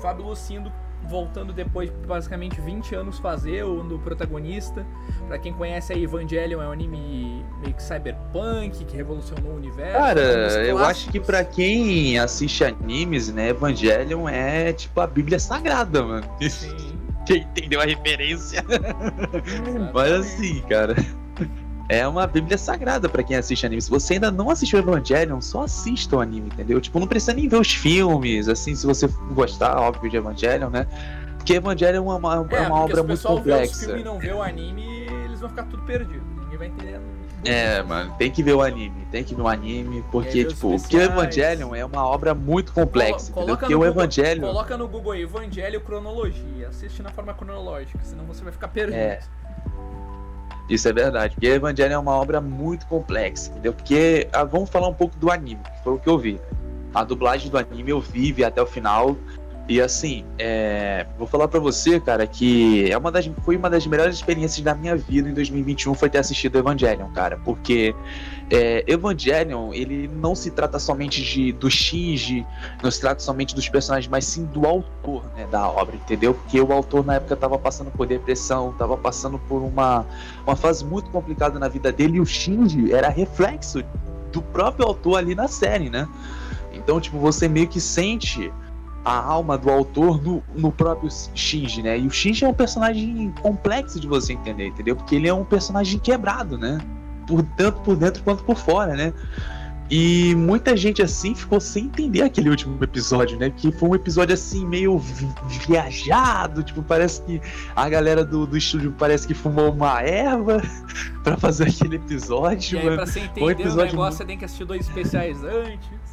Fábio 0.00 0.24
Lucindo 0.24 0.72
voltando 1.08 1.52
depois 1.52 1.90
de 1.90 2.06
basicamente 2.06 2.60
20 2.60 2.94
anos 2.94 3.18
fazer 3.18 3.64
o 3.64 3.82
do 3.82 3.98
protagonista. 3.98 4.86
Pra 5.26 5.38
quem 5.38 5.52
conhece 5.52 5.92
aí, 5.92 6.04
Evangelion 6.04 6.62
é 6.62 6.68
um 6.68 6.72
anime 6.72 7.44
meio 7.60 7.74
que 7.74 7.82
cyberpunk, 7.82 8.84
que 8.84 8.96
revolucionou 8.96 9.52
o 9.52 9.56
universo. 9.56 9.98
Cara, 9.98 10.20
eu 10.64 10.78
acho 10.78 11.10
que 11.10 11.20
pra 11.20 11.44
quem 11.44 12.18
assiste 12.18 12.64
animes, 12.64 13.32
né, 13.32 13.50
Evangelion 13.50 14.28
é 14.28 14.72
tipo 14.72 15.00
a 15.00 15.06
Bíblia 15.06 15.38
Sagrada, 15.38 16.02
mano. 16.02 16.26
Sim, 16.40 16.98
Quem 17.24 17.42
entendeu 17.42 17.80
a 17.80 17.84
referência? 17.84 18.64
Mas 19.94 20.12
assim, 20.12 20.60
cara. 20.62 20.96
É 21.94 22.08
uma 22.08 22.26
Bíblia 22.26 22.56
sagrada 22.56 23.06
pra 23.08 23.22
quem 23.22 23.36
assiste 23.36 23.66
anime. 23.66 23.82
Se 23.82 23.90
você 23.90 24.14
ainda 24.14 24.30
não 24.30 24.48
assistiu 24.48 24.78
Evangelion, 24.78 25.40
só 25.42 25.64
assista 25.64 26.16
o 26.16 26.20
anime, 26.20 26.48
entendeu? 26.48 26.80
Tipo, 26.80 26.98
não 26.98 27.06
precisa 27.06 27.34
nem 27.34 27.46
ver 27.48 27.56
os 27.60 27.70
filmes, 27.72 28.48
assim, 28.48 28.74
se 28.74 28.86
você 28.86 29.06
gostar, 29.34 29.76
óbvio, 29.78 30.10
de 30.10 30.16
Evangelion, 30.16 30.70
né? 30.70 30.86
Porque 31.36 31.52
Evangelion 31.54 32.10
é 32.10 32.14
uma, 32.16 32.34
é 32.50 32.56
É, 32.56 32.60
uma 32.66 32.80
obra 32.80 32.94
se 32.94 33.00
o 33.00 33.04
muito 33.04 33.16
pessoal 33.18 33.34
vê 33.34 33.40
os 33.40 33.46
complexa. 33.58 33.78
filmes 33.86 34.00
e 34.00 34.04
não 34.04 34.18
vê 34.18 34.32
o 34.32 34.42
anime, 34.42 35.06
eles 35.26 35.40
vão 35.40 35.50
ficar 35.50 35.64
tudo 35.64 35.82
perdido. 35.82 36.22
Ninguém 36.44 36.56
vai 36.58 36.66
entender. 36.68 37.00
É, 37.44 37.82
mano, 37.82 38.14
tem 38.16 38.30
que 38.30 38.42
ver 38.42 38.52
o 38.54 38.62
anime, 38.62 39.04
tem 39.10 39.22
que 39.24 39.34
ver 39.34 39.42
o 39.42 39.48
anime, 39.48 40.02
porque, 40.12 40.44
tipo, 40.44 40.78
porque 40.78 40.96
o. 40.96 41.00
Evangelion 41.02 41.74
é 41.74 41.84
uma 41.84 42.06
obra 42.06 42.32
muito 42.34 42.72
complexa, 42.72 43.32
Colo- 43.32 43.48
Porque 43.48 43.74
no 43.74 43.80
o 43.80 43.84
Google- 43.84 44.02
Evangelion. 44.04 44.46
Coloca 44.46 44.76
no 44.78 44.88
Google 44.88 45.12
aí, 45.12 45.22
Evangelho 45.22 45.80
Cronologia. 45.82 46.68
Assiste 46.68 47.02
na 47.02 47.10
forma 47.10 47.34
cronológica, 47.34 47.98
senão 48.04 48.24
você 48.24 48.42
vai 48.44 48.52
ficar 48.52 48.68
perdido. 48.68 48.96
É. 48.96 49.18
Isso 50.72 50.88
é 50.88 50.92
verdade, 50.92 51.34
porque 51.34 51.48
Evangelion 51.48 51.96
é 51.96 51.98
uma 51.98 52.12
obra 52.12 52.40
muito 52.40 52.86
complexa, 52.86 53.50
entendeu? 53.50 53.74
Porque 53.74 54.26
ah, 54.32 54.42
vamos 54.42 54.70
falar 54.70 54.88
um 54.88 54.94
pouco 54.94 55.14
do 55.18 55.30
anime, 55.30 55.60
que 55.62 55.84
foi 55.84 55.92
o 55.92 55.98
que 55.98 56.08
eu 56.08 56.18
vi. 56.18 56.40
A 56.94 57.04
dublagem 57.04 57.50
do 57.50 57.58
anime 57.58 57.90
eu 57.90 58.00
vi, 58.00 58.32
vi 58.32 58.42
até 58.42 58.62
o 58.62 58.64
final. 58.66 59.14
E 59.68 59.82
assim, 59.82 60.24
é, 60.38 61.06
vou 61.18 61.26
falar 61.26 61.46
pra 61.46 61.60
você, 61.60 62.00
cara, 62.00 62.26
que 62.26 62.90
é 62.90 62.96
uma 62.96 63.12
das, 63.12 63.30
foi 63.44 63.54
uma 63.54 63.68
das 63.68 63.86
melhores 63.86 64.16
experiências 64.16 64.64
da 64.64 64.74
minha 64.74 64.96
vida 64.96 65.28
em 65.28 65.34
2021 65.34 65.92
foi 65.92 66.08
ter 66.08 66.18
assistido 66.18 66.56
Evangelion, 66.56 67.08
cara. 67.12 67.38
Porque 67.44 67.94
é, 68.50 68.84
Evangelion, 68.86 69.72
ele 69.72 70.08
não 70.08 70.34
se 70.34 70.50
trata 70.50 70.78
somente 70.78 71.22
de, 71.22 71.52
do 71.52 71.70
Shinji, 71.70 72.46
não 72.82 72.90
se 72.90 73.00
trata 73.00 73.20
somente 73.20 73.54
dos 73.54 73.68
personagens, 73.68 74.10
mas 74.10 74.24
sim 74.24 74.44
do 74.44 74.66
autor 74.66 75.24
né, 75.36 75.46
da 75.50 75.68
obra, 75.68 75.96
entendeu? 75.96 76.34
Porque 76.34 76.60
o 76.60 76.72
autor 76.72 77.04
na 77.04 77.14
época 77.14 77.36
tava 77.36 77.58
passando 77.58 77.90
por 77.90 78.06
depressão, 78.06 78.74
tava 78.78 78.96
passando 78.96 79.38
por 79.38 79.62
uma, 79.62 80.06
uma 80.46 80.56
fase 80.56 80.84
muito 80.84 81.10
complicada 81.10 81.58
na 81.58 81.68
vida 81.68 81.90
dele, 81.90 82.18
e 82.18 82.20
o 82.20 82.26
Shinji 82.26 82.92
era 82.92 83.08
reflexo 83.08 83.82
do 84.32 84.42
próprio 84.42 84.86
autor 84.86 85.18
ali 85.18 85.34
na 85.34 85.48
série, 85.48 85.90
né? 85.90 86.08
Então, 86.72 87.00
tipo, 87.00 87.18
você 87.18 87.48
meio 87.48 87.68
que 87.68 87.80
sente 87.80 88.52
a 89.04 89.20
alma 89.20 89.58
do 89.58 89.70
autor 89.70 90.22
no, 90.22 90.42
no 90.54 90.70
próprio 90.70 91.10
Shinji, 91.34 91.82
né? 91.82 91.98
E 91.98 92.06
o 92.06 92.10
Shinji 92.10 92.44
é 92.44 92.48
um 92.48 92.54
personagem 92.54 93.32
complexo 93.42 93.98
de 93.98 94.06
você 94.06 94.32
entender, 94.32 94.68
entendeu? 94.68 94.96
Porque 94.96 95.16
ele 95.16 95.28
é 95.28 95.34
um 95.34 95.44
personagem 95.44 95.98
quebrado, 95.98 96.56
né? 96.56 96.78
Por, 97.26 97.42
tanto 97.56 97.80
por 97.80 97.96
dentro 97.96 98.22
quanto 98.22 98.42
por 98.44 98.56
fora, 98.56 98.94
né? 98.94 99.12
E 99.94 100.34
muita 100.36 100.74
gente 100.74 101.02
assim 101.02 101.34
ficou 101.34 101.60
sem 101.60 101.84
entender 101.84 102.22
aquele 102.22 102.48
último 102.48 102.82
episódio, 102.82 103.38
né? 103.38 103.50
Que 103.54 103.70
foi 103.70 103.90
um 103.90 103.94
episódio 103.94 104.32
assim 104.32 104.66
meio 104.66 104.98
vi- 104.98 105.28
viajado, 105.68 106.62
tipo, 106.62 106.82
parece 106.82 107.20
que 107.22 107.42
a 107.76 107.88
galera 107.90 108.24
do, 108.24 108.46
do 108.46 108.56
estúdio 108.56 108.94
parece 108.98 109.26
que 109.26 109.34
fumou 109.34 109.70
uma 109.70 110.00
erva 110.00 110.62
pra 111.22 111.36
fazer 111.36 111.68
aquele 111.68 111.96
E 111.96 111.98
episódio, 111.98 112.78
aí, 112.78 112.84
mano. 112.86 112.96
pra 112.96 113.06
você 113.06 113.20
um 113.20 113.24
entender 113.24 113.44
o 113.44 113.50
episódio 113.50 113.92
negócio, 113.92 114.16
você 114.18 114.24
tem 114.24 114.38
que 114.38 114.44
assistir 114.46 114.64
dois 114.64 114.86
especiais 114.88 115.44
antes. 115.44 116.11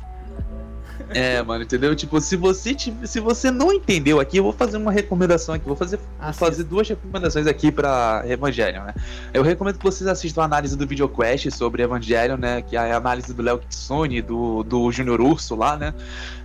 É, 1.09 1.41
mano, 1.41 1.63
entendeu? 1.63 1.95
Tipo, 1.95 2.21
se 2.21 2.35
você 2.35 2.75
se 2.77 3.19
você 3.19 3.49
não 3.49 3.73
entendeu 3.73 4.19
aqui, 4.19 4.37
eu 4.37 4.43
vou 4.43 4.53
fazer 4.53 4.77
uma 4.77 4.91
recomendação 4.91 5.55
aqui, 5.55 5.65
vou 5.65 5.75
fazer 5.75 5.99
vou 6.19 6.33
fazer 6.33 6.63
duas 6.63 6.87
recomendações 6.87 7.47
aqui 7.47 7.71
pra 7.71 8.23
Evangelion, 8.27 8.83
né? 8.83 8.93
Eu 9.33 9.41
recomendo 9.41 9.77
que 9.77 9.83
vocês 9.83 10.07
assistam 10.07 10.41
a 10.41 10.45
análise 10.45 10.77
do 10.77 10.85
VideoQuest 10.85 11.49
sobre 11.51 11.81
Evangelion, 11.81 12.37
né? 12.37 12.61
Que 12.61 12.75
é 12.75 12.91
a 12.91 12.97
análise 12.97 13.33
do 13.33 13.41
Léo 13.41 13.57
Kitsune, 13.59 14.21
do, 14.21 14.63
do 14.63 14.91
Júnior 14.91 15.19
Urso 15.19 15.55
lá, 15.55 15.75
né? 15.75 15.93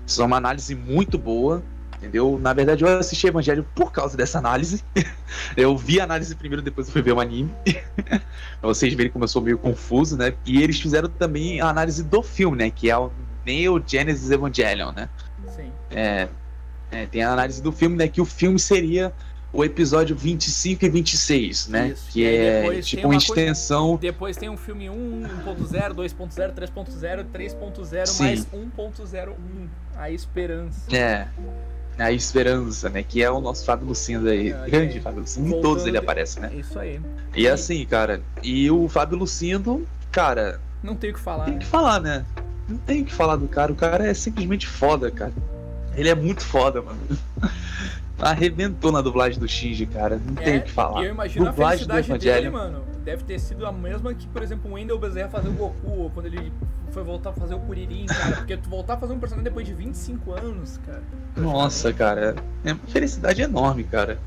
Isso 0.07 0.23
é 0.23 0.25
uma 0.25 0.39
análise 0.39 0.75
muito 0.75 1.19
boa, 1.19 1.63
entendeu? 1.99 2.39
Na 2.41 2.55
verdade, 2.55 2.85
eu 2.85 2.99
assisti 2.99 3.27
Evangelion 3.27 3.65
por 3.75 3.93
causa 3.93 4.17
dessa 4.17 4.39
análise. 4.39 4.83
eu 5.59 5.77
vi 5.77 6.01
a 6.01 6.05
análise 6.05 6.35
primeiro, 6.35 6.63
depois 6.63 6.87
eu 6.87 6.93
fui 6.93 7.03
ver 7.03 7.13
o 7.13 7.21
anime. 7.21 7.51
pra 8.61 8.69
vocês 8.69 8.95
verem 8.95 9.13
como 9.13 9.25
eu 9.25 9.29
sou 9.29 9.43
meio 9.43 9.59
confuso, 9.59 10.17
né? 10.17 10.33
E 10.47 10.63
eles 10.63 10.81
fizeram 10.81 11.09
também 11.09 11.61
a 11.61 11.69
análise 11.69 12.03
do 12.03 12.23
filme, 12.23 12.57
né? 12.57 12.71
Que 12.71 12.89
é 12.89 12.97
o 13.45 13.47
Neo 13.47 13.83
Genesis 13.87 14.31
Evangelion, 14.31 14.93
né? 14.93 15.09
Sim. 15.55 15.71
É, 15.91 16.29
é, 16.91 17.07
tem 17.07 17.23
a 17.23 17.33
análise 17.33 17.63
do 17.63 17.71
filme, 17.73 17.97
né? 17.97 18.09
Que 18.09 18.21
o 18.21 18.25
filme 18.25 18.59
seria 18.59 19.13
o 19.53 19.65
episódio 19.65 20.17
25 20.17 20.85
e 20.85 20.89
26, 20.89 21.69
né? 21.69 21.89
Isso. 21.89 22.11
Que 22.11 22.27
é 22.27 22.61
depois 22.63 22.87
tipo 22.87 23.03
uma 23.03 23.09
uma 23.15 23.21
coisa- 23.21 23.27
extensão. 23.41 23.97
Depois 24.01 24.37
tem 24.37 24.49
um 24.49 24.57
filme 24.57 24.91
1, 24.91 25.23
1.0, 25.45 25.95
2.0, 25.95 26.53
3.0, 26.55 27.25
3.0 27.33 28.07
Sim. 28.07 28.23
mais 28.25 28.47
1.01. 28.47 29.35
A 29.97 30.11
esperança. 30.11 30.95
É. 30.97 31.29
A 31.97 32.11
esperança, 32.11 32.89
né? 32.89 33.05
Que 33.05 33.23
é 33.23 33.31
o 33.31 33.41
nosso 33.41 33.65
Fábio 33.65 33.87
Lucindo 33.87 34.29
aí. 34.29 34.51
É, 34.51 34.69
grande 34.69 34.99
é. 34.99 35.01
Fábio 35.01 35.21
Lucindo. 35.21 35.55
Em 35.57 35.61
todos 35.61 35.87
ele 35.87 35.97
aparece, 35.99 36.41
né? 36.41 36.51
Isso 36.53 36.77
aí. 36.77 37.01
E 37.37 37.47
assim, 37.47 37.85
cara. 37.87 38.21
E 38.43 38.69
o 38.73 38.89
Fábio 38.89 39.17
Lucindo, 39.17 39.87
cara, 40.11 40.61
Não 40.83 40.97
tem 40.97 41.11
o 41.11 41.15
que 41.15 41.21
falar. 41.21 41.45
tem 41.45 41.59
que 41.59 41.67
falar, 41.67 42.01
né? 42.01 42.25
Não 42.69 42.79
tem 42.79 43.03
o 43.03 43.05
que 43.05 43.13
falar 43.13 43.37
do 43.37 43.49
cara. 43.49 43.73
O 43.73 43.77
cara 43.77 44.07
é 44.07 44.15
simplesmente 44.15 44.67
foda, 44.67 45.11
cara. 45.11 45.33
Ele 45.97 46.09
é 46.09 46.15
muito 46.15 46.43
foda, 46.43 46.83
mano. 46.83 46.99
Arrebentou 48.19 48.93
na 48.93 49.01
dublagem 49.01 49.39
do 49.39 49.47
Shinji, 49.49 49.87
cara. 49.87 50.21
Não 50.25 50.35
tem 50.35 50.55
É, 50.55 50.59
o 50.59 50.63
que 50.63 50.71
falar. 50.71 51.03
E 51.03 51.07
eu 51.07 51.11
imagino 51.11 51.47
a 51.47 51.51
Dublagem 51.51 51.87
do 51.87 51.93
felicidade 51.93 52.25
dele, 52.25 52.51
mano. 52.51 52.85
Deve 53.05 53.25
ter 53.25 53.39
sido 53.39 53.67
a 53.67 53.73
mesma 53.73 54.15
que, 54.15 54.27
por 54.29 54.43
exemplo, 54.43 54.71
o 54.71 54.75
Wendell 54.75 54.99
Bezerra 54.99 55.29
fazer 55.29 55.49
o 55.49 55.53
Goku, 55.53 55.91
ou 55.91 56.11
quando 56.11 56.27
ele 56.27 56.53
foi 56.91 57.03
voltar 57.03 57.31
a 57.31 57.33
fazer 57.33 57.55
o 57.55 57.59
Kuririn, 57.59 58.07
cara. 58.07 58.37
Porque 58.39 58.57
tu 58.57 58.69
voltar 58.71 58.95
a 58.95 58.97
fazer 58.97 59.13
um 59.13 59.19
personagem 59.19 59.45
depois 59.45 59.67
de 59.67 59.75
25 59.75 60.33
anos, 60.33 60.79
cara. 60.87 61.03
Nossa, 61.37 61.93
cara. 61.93 62.37
É 62.65 62.73
uma 62.73 62.81
felicidade 62.87 63.43
enorme, 63.43 63.85
cara. 63.85 64.19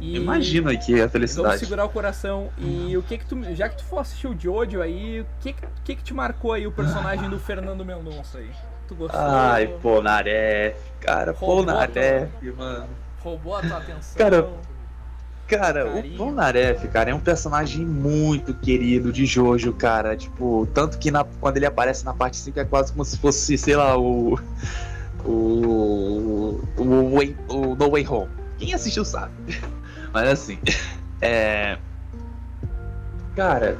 E... 0.00 0.16
Imagina 0.16 0.72
aqui 0.72 0.94
a 0.94 0.98
Vamos 0.98 1.12
felicidade. 1.12 1.58
segurar 1.58 1.84
o 1.84 1.88
coração. 1.90 2.48
E 2.58 2.96
o 2.96 3.02
que 3.02 3.18
que 3.18 3.26
tu. 3.26 3.36
Já 3.54 3.68
que 3.68 3.76
tu 3.76 3.84
for 3.84 3.98
assistir 3.98 4.26
o 4.28 4.36
Jojo 4.38 4.80
aí, 4.80 5.20
o 5.20 5.26
que 5.40 5.52
que, 5.52 5.62
que 5.84 5.96
que 5.96 6.02
te 6.02 6.14
marcou 6.14 6.52
aí 6.52 6.66
o 6.66 6.72
personagem 6.72 7.28
do 7.28 7.38
Fernando 7.38 7.84
Mendonça 7.84 8.38
aí? 8.38 8.50
Tu 8.88 8.94
gostou? 8.94 9.20
Ai, 9.20 9.66
Polnareff, 9.82 10.76
cara, 11.00 11.32
Roubou 11.32 11.56
Polnareff, 11.64 12.50
mano. 12.56 12.88
Roubou 13.22 13.54
a 13.56 13.60
tua 13.60 13.76
atenção? 13.76 14.16
Cara, 14.16 14.48
Cara, 15.46 15.84
Carinho. 15.84 16.14
o 16.14 16.16
Polnareff, 16.16 16.88
cara, 16.88 17.10
é 17.10 17.14
um 17.14 17.18
personagem 17.20 17.84
muito 17.84 18.54
querido 18.54 19.12
de 19.12 19.26
Jojo, 19.26 19.72
cara. 19.72 20.16
Tipo, 20.16 20.66
tanto 20.72 20.96
que 20.98 21.10
na- 21.10 21.24
quando 21.40 21.56
ele 21.56 21.66
aparece 21.66 22.04
na 22.04 22.14
parte 22.14 22.36
5 22.36 22.58
é 22.60 22.64
quase 22.64 22.92
como 22.92 23.04
se 23.04 23.18
fosse, 23.18 23.58
sei 23.58 23.76
lá, 23.76 23.98
o. 23.98 24.38
O. 25.24 26.60
O, 26.76 27.14
Way- 27.16 27.36
o 27.48 27.74
No 27.74 27.90
Way 27.90 28.06
Home. 28.08 28.30
Quem 28.58 28.74
assistiu 28.74 29.04
sabe. 29.04 29.32
Mas 30.12 30.28
assim. 30.28 30.58
É. 31.22 31.76
Cara, 33.36 33.78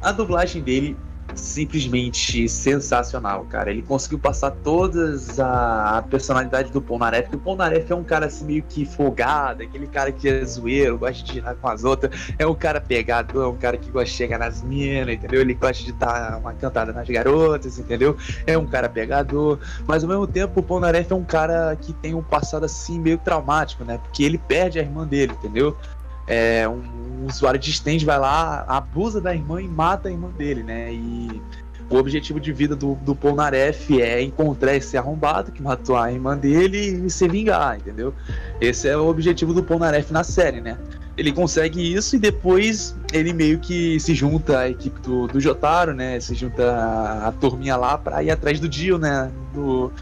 a 0.00 0.12
dublagem 0.12 0.62
dele 0.62 0.96
simplesmente 1.36 2.48
sensacional, 2.48 3.44
cara. 3.44 3.70
Ele 3.70 3.82
conseguiu 3.82 4.18
passar 4.18 4.50
todas 4.50 5.38
a, 5.38 6.04
personalidade 6.08 6.70
do 6.70 6.80
Polnareff. 6.80 7.24
porque 7.24 7.36
O 7.36 7.40
Polnareff 7.40 7.92
é 7.92 7.94
um 7.94 8.04
cara 8.04 8.26
assim 8.26 8.44
meio 8.44 8.62
que 8.62 8.84
folgado, 8.84 9.62
aquele 9.62 9.86
cara 9.86 10.10
que 10.12 10.28
é 10.28 10.44
zoeiro, 10.44 10.98
gosta 10.98 11.14
de 11.14 11.24
tirar 11.24 11.54
com 11.54 11.68
as 11.68 11.84
outras. 11.84 12.32
É 12.38 12.46
um 12.46 12.54
cara 12.54 12.80
pegador, 12.80 13.44
é 13.44 13.48
um 13.48 13.56
cara 13.56 13.76
que 13.76 13.90
gosta 13.90 14.10
de 14.10 14.16
chegar 14.16 14.38
nas 14.38 14.62
minas, 14.62 15.14
entendeu? 15.14 15.40
Ele 15.40 15.54
gosta 15.54 15.84
de 15.84 15.92
dar 15.92 16.38
uma 16.38 16.52
cantada 16.54 16.92
nas 16.92 17.08
garotas, 17.08 17.78
entendeu? 17.78 18.16
É 18.46 18.56
um 18.56 18.66
cara 18.66 18.88
pegador. 18.88 19.58
Mas 19.86 20.02
ao 20.02 20.08
mesmo 20.08 20.26
tempo, 20.26 20.60
o 20.60 20.62
Polnareff 20.62 21.12
é 21.12 21.16
um 21.16 21.24
cara 21.24 21.76
que 21.76 21.92
tem 21.92 22.14
um 22.14 22.22
passado 22.22 22.64
assim 22.64 22.98
meio 22.98 23.18
traumático, 23.18 23.84
né? 23.84 23.98
Porque 23.98 24.24
ele 24.24 24.38
perde 24.38 24.78
a 24.78 24.82
irmã 24.82 25.06
dele, 25.06 25.32
entendeu? 25.32 25.76
É, 26.26 26.68
um, 26.68 26.82
um 27.22 27.26
usuário 27.26 27.58
de 27.58 27.70
stand 27.70 27.98
vai 28.04 28.18
lá, 28.18 28.64
abusa 28.68 29.20
da 29.20 29.34
irmã 29.34 29.60
e 29.60 29.68
mata 29.68 30.08
a 30.08 30.12
irmã 30.12 30.28
dele, 30.30 30.62
né? 30.62 30.92
E 30.92 31.40
o 31.88 31.96
objetivo 31.96 32.40
de 32.40 32.52
vida 32.52 32.74
do, 32.74 32.94
do 32.96 33.14
Polnareff 33.14 34.00
é 34.00 34.20
encontrar 34.20 34.74
esse 34.74 34.96
arrombado 34.96 35.52
que 35.52 35.62
matou 35.62 35.96
a 35.96 36.10
irmã 36.10 36.36
dele 36.36 37.06
e 37.06 37.10
se 37.10 37.28
vingar, 37.28 37.76
entendeu? 37.78 38.12
Esse 38.60 38.88
é 38.88 38.96
o 38.96 39.06
objetivo 39.06 39.54
do 39.54 39.62
Polnareff 39.62 40.12
na 40.12 40.24
série, 40.24 40.60
né? 40.60 40.76
Ele 41.16 41.32
consegue 41.32 41.94
isso 41.94 42.16
e 42.16 42.18
depois 42.18 42.94
ele 43.12 43.32
meio 43.32 43.58
que 43.58 43.98
se 44.00 44.14
junta 44.14 44.58
à 44.58 44.68
equipe 44.68 45.00
do, 45.00 45.28
do 45.28 45.40
Jotaro, 45.40 45.94
né? 45.94 46.18
Se 46.20 46.34
junta 46.34 46.72
a, 46.72 47.28
a 47.28 47.32
turminha 47.32 47.76
lá 47.76 47.96
pra 47.96 48.22
ir 48.22 48.30
atrás 48.30 48.58
do 48.58 48.68
Dio, 48.68 48.98
né? 48.98 49.30
Do, 49.54 49.92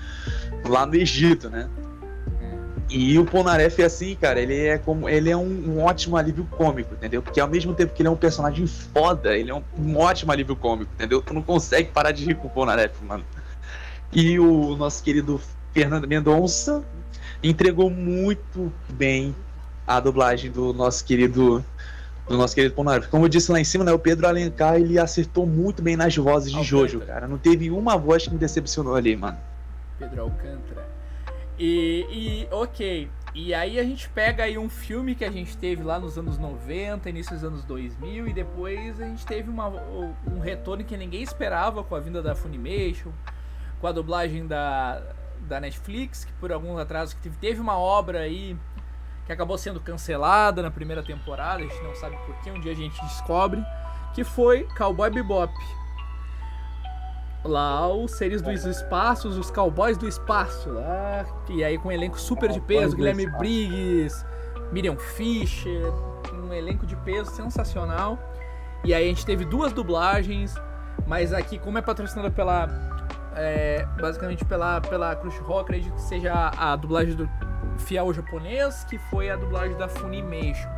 lá 0.67 0.87
no 0.87 0.97
Egito, 0.97 1.51
né? 1.51 1.69
E 2.89 3.19
o 3.19 3.25
Polnareff 3.25 3.81
é 3.81 3.87
assim, 3.87 4.15
cara, 4.15 4.41
ele 4.41 4.67
é 4.67 4.79
como 4.79 5.09
ele 5.09 5.31
é 5.31 5.37
um, 5.37 5.43
um 5.43 5.83
ótimo 5.83 6.17
alívio 6.17 6.47
cômico, 6.51 6.95
entendeu? 6.95 7.23
Porque 7.23 7.41
ao 7.41 7.49
mesmo 7.49 7.75
tempo 7.75 7.95
que 7.95 8.03
ele 8.03 8.09
é 8.09 8.11
um 8.11 8.17
personagem 8.17 8.67
foda, 8.67 9.37
ele 9.37 9.51
é 9.51 9.55
um, 9.55 9.63
um 9.79 9.97
ótimo 9.97 10.31
alívio 10.31 10.55
cômico, 10.55 10.91
entendeu? 10.95 11.23
Tu 11.23 11.33
não 11.33 11.43
consegue 11.43 11.91
parar 11.91 12.13
de 12.13 12.25
rir 12.25 12.35
com 12.35 12.47
o 12.47 12.51
Polnareff, 12.51 13.03
mano. 13.05 13.25
E 14.13 14.39
o 14.39 14.77
nosso 14.77 15.03
querido 15.03 15.41
Fernando 15.73 16.07
Mendonça 16.07 16.85
entregou 17.43 17.91
muito 17.91 18.73
bem 18.89 19.35
a 19.87 19.99
dublagem 19.99 20.51
do 20.51 20.73
nosso 20.73 21.05
querido 21.05 21.65
do 22.29 22.37
nosso 22.39 22.55
querido 22.55 22.75
Polnareff. 22.75 23.09
Como 23.09 23.25
eu 23.25 23.29
disse 23.29 23.51
lá 23.51 23.61
em 23.61 23.65
cima, 23.65 23.85
né, 23.85 23.93
o 23.93 23.99
Pedro 23.99 24.27
Alencar, 24.27 24.77
ele 24.77 24.99
acertou 24.99 25.47
muito 25.47 25.83
bem 25.83 25.97
nas 25.97 26.17
vozes 26.17 26.51
de 26.51 26.57
Alcântara. 26.57 26.89
Jojo, 26.89 27.01
cara. 27.01 27.29
Não 27.29 27.37
teve 27.37 27.71
uma 27.71 27.97
voz 27.97 28.25
que 28.25 28.31
me 28.31 28.39
decepcionou 28.39 28.95
ali, 28.95 29.15
mano. 29.17 29.37
Pedro 29.99 30.23
Alcântara. 30.23 30.94
E, 31.59 32.07
e, 32.11 32.49
ok. 32.55 33.11
E 33.35 33.53
aí 33.53 33.79
a 33.81 33.83
gente 33.83 34.09
pega 34.09 34.45
aí 34.45 34.57
um 34.57 34.69
filme 34.69 35.15
que 35.15 35.25
a 35.25 35.31
gente 35.31 35.57
teve 35.57 35.83
lá 35.83 35.99
nos 35.99 36.17
anos 36.17 36.39
90, 36.39 37.09
início 37.09 37.33
dos 37.35 37.43
anos 37.45 37.65
2000, 37.65 38.29
e 38.29 38.33
depois 38.33 39.01
a 39.01 39.05
gente 39.05 39.27
teve 39.27 39.51
uma- 39.51 39.69
um 39.69 40.39
retorno 40.41 40.85
que 40.85 40.97
ninguém 40.97 41.23
esperava 41.23 41.83
com 41.83 41.97
a 41.97 42.01
vinda 42.01 42.23
da 42.23 42.35
Funimation, 42.37 43.11
com 43.81 43.87
a 43.89 43.93
dublagem 43.93 44.47
da, 44.47 45.03
da 45.49 45.59
Netflix, 45.61 46.25
que 46.25 46.33
por 46.35 46.53
alguns 46.53 46.79
atrasos 46.79 47.15
que 47.15 47.23
teve, 47.23 47.37
teve 47.39 47.61
uma 47.61 47.77
obra 47.77 48.21
aí 48.21 48.57
que 49.27 49.33
acabou 49.33 49.59
sendo 49.59 49.81
cancelada 49.81 50.63
na 50.63 50.71
primeira 50.71 51.03
temporada, 51.03 51.59
a 51.63 51.67
gente 51.67 51.83
não 51.83 51.95
sabe 51.95 52.17
por 52.27 52.37
que, 52.41 52.51
um 52.51 52.61
dia 52.61 52.73
a 52.73 52.77
gente 52.77 53.01
descobre, 53.03 53.65
que 54.15 54.23
foi 54.23 54.65
Cowboy 54.77 55.11
Bebop. 55.11 55.53
Lá 57.45 57.93
os 57.93 58.13
seres 58.13 58.41
dos 58.41 58.65
espaços, 58.65 59.37
os 59.37 59.51
cowboys 59.51 59.99
do 59.99 60.09
espaço 60.09 60.71
lá. 60.71 61.27
E 61.51 61.63
aí 61.63 61.77
com 61.77 61.89
um 61.89 61.93
elenco 61.93 62.19
super 62.19 62.51
de 62.51 62.61
peso, 62.61 62.97
Guilherme. 62.97 63.27
Briggs, 63.27 64.25
Miriam 64.73 64.97
Fisher, 64.97 65.93
um 66.33 66.53
elenco 66.53 66.87
de 66.87 66.97
peso 66.97 67.31
sensacional. 67.31 68.19
E 68.83 68.95
aí 68.95 69.05
a 69.05 69.09
gente 69.09 69.27
teve 69.27 69.45
duas 69.45 69.73
dublagens, 69.73 70.55
mas 71.07 71.33
aqui 71.33 71.59
como 71.59 71.79
é 71.79 71.83
patrocinada 71.83 72.31
pela. 72.31 72.69
é, 73.37 73.87
basicamente 74.01 74.45
pela, 74.45 74.81
pela 74.81 75.15
Crunchyroll, 75.17 75.61
acredito 75.61 75.95
que 75.95 76.03
seja 76.03 76.33
a, 76.33 76.73
a 76.73 76.77
dublagem 76.77 77.15
do 77.15 77.29
fiel 77.79 78.13
japonês, 78.13 78.85
que 78.85 78.99
foi 79.11 79.31
a 79.31 79.37
dublagem 79.37 79.77
da 79.77 79.89
Funimation. 79.89 80.69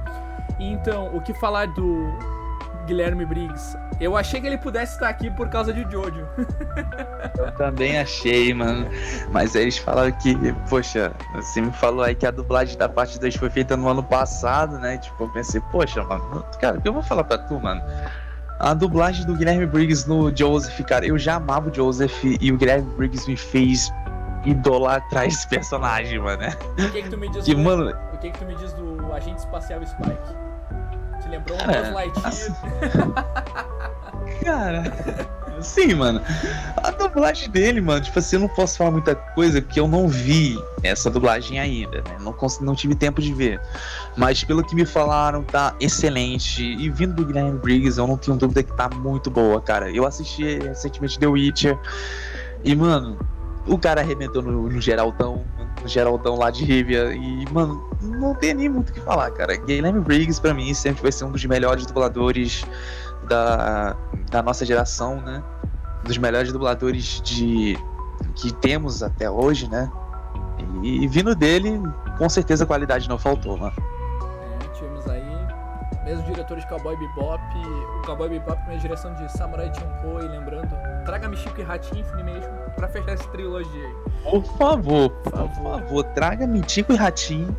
Então, 0.59 1.14
o 1.14 1.20
que 1.20 1.35
falar 1.35 1.66
do 1.66 2.36
Guilherme 2.87 3.25
Briggs? 3.25 3.77
Eu 4.01 4.16
achei 4.16 4.40
que 4.40 4.46
ele 4.46 4.59
pudesse 4.59 4.94
estar 4.94 5.09
aqui 5.09 5.31
por 5.31 5.49
causa 5.49 5.72
de 5.72 5.83
Jojo. 5.90 6.27
Eu 7.38 7.53
também 7.53 7.99
achei, 7.99 8.53
mano. 8.55 8.87
Mas 9.31 9.55
aí 9.57 9.62
eles 9.62 9.79
falaram 9.79 10.12
que, 10.12 10.35
poxa, 10.68 11.12
você 11.35 11.61
me 11.61 11.72
falou 11.72 12.03
aí 12.03 12.14
que 12.14 12.27
a 12.27 12.31
dublagem 12.31 12.77
da 12.77 12.88
parte 12.88 13.18
2 13.18 13.37
foi 13.37 13.51
feita 13.51 13.77
no 13.77 13.88
ano 13.88 14.03
passado, 14.03 14.79
né? 14.79 14.99
Tipo, 14.99 15.25
eu 15.25 15.29
pensei, 15.31 15.61
poxa, 15.72 16.03
mano, 16.05 16.44
cara, 16.61 16.79
o 16.79 16.81
que 16.81 16.88
eu 16.88 16.92
vou 16.92 17.03
falar 17.03 17.25
pra 17.25 17.38
tu, 17.38 17.59
mano? 17.61 17.83
A 18.59 18.72
dublagem 18.72 19.27
do 19.27 19.35
Guilherme 19.35 19.66
Briggs 19.66 20.09
no 20.09 20.35
Joseph, 20.35 20.81
cara, 20.87 21.07
eu 21.07 21.18
já 21.18 21.35
amava 21.35 21.68
o 21.70 21.75
Joseph 21.75 22.25
e 22.25 22.51
o 22.51 22.57
Guilherme 22.57 22.90
Briggs 22.96 23.29
me 23.29 23.37
fez 23.37 23.92
idolatrar 24.44 25.27
esse 25.27 25.46
personagem, 25.49 26.18
mano. 26.18 26.38
né? 26.42 26.55
O 26.79 26.90
que, 26.90 27.03
que 27.03 27.09
tu 27.11 27.18
me 27.18 27.29
diz 27.29 27.44
Que, 27.44 27.55
do, 27.55 27.61
mano, 27.61 27.92
o 28.14 28.18
que, 28.18 28.31
que 28.31 28.38
tu 28.38 28.44
me 28.44 28.55
diz 28.55 28.72
do 28.75 29.12
agente 29.12 29.38
espacial 29.40 29.85
Spike? 29.85 30.16
Lembrou 31.31 31.57
um 31.57 31.61
Cara, 31.61 31.83
Buzz 31.83 31.93
Lightyear? 31.95 32.27
assim- 32.29 32.55
Cara, 34.45 34.83
sim, 35.61 35.95
mano. 35.95 36.21
A 36.83 36.91
dublagem 36.91 37.51
dele, 37.51 37.81
mano, 37.81 38.01
tipo 38.01 38.19
assim, 38.19 38.37
eu 38.37 38.41
não 38.41 38.49
posso 38.49 38.77
falar 38.77 38.91
muita 38.91 39.15
coisa 39.15 39.61
porque 39.62 39.81
eu 39.81 39.89
não 39.89 40.09
vi 40.09 40.59
essa 40.83 41.11
dublagem 41.11 41.59
ainda, 41.59 41.99
né? 42.03 42.17
Não, 42.21 42.35
não 42.61 42.75
tive 42.75 42.95
tempo 42.95 43.21
de 43.21 43.33
ver. 43.33 43.61
Mas 44.17 44.45
pelo 44.45 44.62
que 44.65 44.75
me 44.75 44.85
falaram, 44.87 45.43
tá 45.43 45.75
excelente. 45.81 46.62
E 46.62 46.89
vindo 46.91 47.15
do 47.15 47.25
Guilherme 47.25 47.59
Briggs, 47.59 47.99
eu 47.99 48.07
não 48.07 48.17
tenho 48.17 48.37
dúvida 48.37 48.62
que 48.62 48.73
tá 48.77 48.89
muito 48.89 49.31
boa, 49.31 49.61
cara. 49.61 49.91
Eu 49.91 50.07
assisti 50.07 50.59
recentemente 50.59 51.19
The 51.19 51.27
Witcher 51.27 51.79
e, 52.65 52.75
mano, 52.77 53.19
o 53.67 53.79
cara 53.79 54.01
arrebentou 54.01 54.43
no, 54.43 54.69
no 54.69 54.81
Geraldão, 54.81 55.45
no 55.56 55.56
Geraldão 55.87 56.37
lá 56.37 56.51
de 56.51 56.64
Rivia. 56.64 57.12
E, 57.14 57.44
mano, 57.53 57.88
não 58.03 58.35
tem 58.35 58.55
nem 58.55 58.68
muito 58.68 58.90
o 58.90 58.92
que 58.92 59.01
falar, 59.01 59.31
cara. 59.31 59.57
Guilherme 59.57 60.01
Briggs, 60.01 60.40
pra 60.40 60.55
mim, 60.55 60.72
sempre 60.75 61.03
vai 61.03 61.12
ser 61.12 61.25
um 61.25 61.31
dos 61.31 61.44
melhores 61.44 61.87
dubladores 61.87 62.64
da, 63.29 63.96
da 64.31 64.42
nossa 64.42 64.64
geração, 64.64 65.20
né? 65.20 65.42
Dos 66.05 66.18
melhores 66.18 66.53
dubladores 66.53 67.20
de 67.22 67.79
que 68.35 68.53
temos 68.53 69.03
até 69.03 69.31
hoje, 69.31 69.68
né? 69.68 69.90
E, 70.83 71.07
vindo 71.09 71.35
dele, 71.35 71.81
com 72.18 72.29
certeza 72.29 72.64
a 72.64 72.66
qualidade 72.66 73.09
não 73.09 73.18
faltou, 73.18 73.57
mano. 73.57 73.75
Mesmo 76.07 76.23
diretor 76.23 76.57
de 76.57 76.66
Cowboy 76.69 76.97
Bebop, 76.97 77.42
o 77.99 78.07
Cowboy 78.07 78.29
Bebop 78.29 78.64
com 78.64 78.71
a 78.71 78.77
direção 78.77 79.12
de 79.14 79.29
Samurai 79.33 79.73
Champloo, 79.75 80.23
e 80.23 80.29
lembrando, 80.29 80.71
traga-me 81.05 81.37
Chico 81.37 81.61
e 81.61 81.64
Ratinho 81.64 82.05
Funimation 82.05 82.49
pra 82.77 82.87
fechar 82.87 83.11
essa 83.14 83.29
trilogia 83.31 83.85
aí. 83.85 83.95
Por 84.23 84.45
favor, 84.57 85.11
por 85.11 85.33
favor. 85.33 85.81
favor, 85.81 86.05
traga 86.14 86.47
Mitico 86.47 86.92
e 86.92 86.97
Ratinho. 86.97 87.57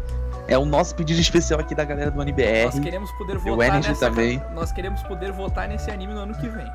É 0.47 0.57
o 0.57 0.63
nosso 0.63 0.95
pedido 0.95 1.19
especial 1.19 1.59
aqui 1.59 1.75
da 1.75 1.83
galera 1.83 2.09
do 2.09 2.21
NBR. 2.21 2.65
Nós 2.67 2.79
queremos 2.79 3.11
poder 3.11 3.37
votar 3.37 3.81
nessa 3.81 4.09
também. 4.09 4.41
Nós 4.53 4.71
queremos 4.71 5.03
poder 5.03 5.31
votar 5.33 5.67
nesse 5.67 5.91
anime 5.91 6.13
no 6.13 6.21
ano 6.21 6.33
que 6.35 6.47
vem. 6.47 6.71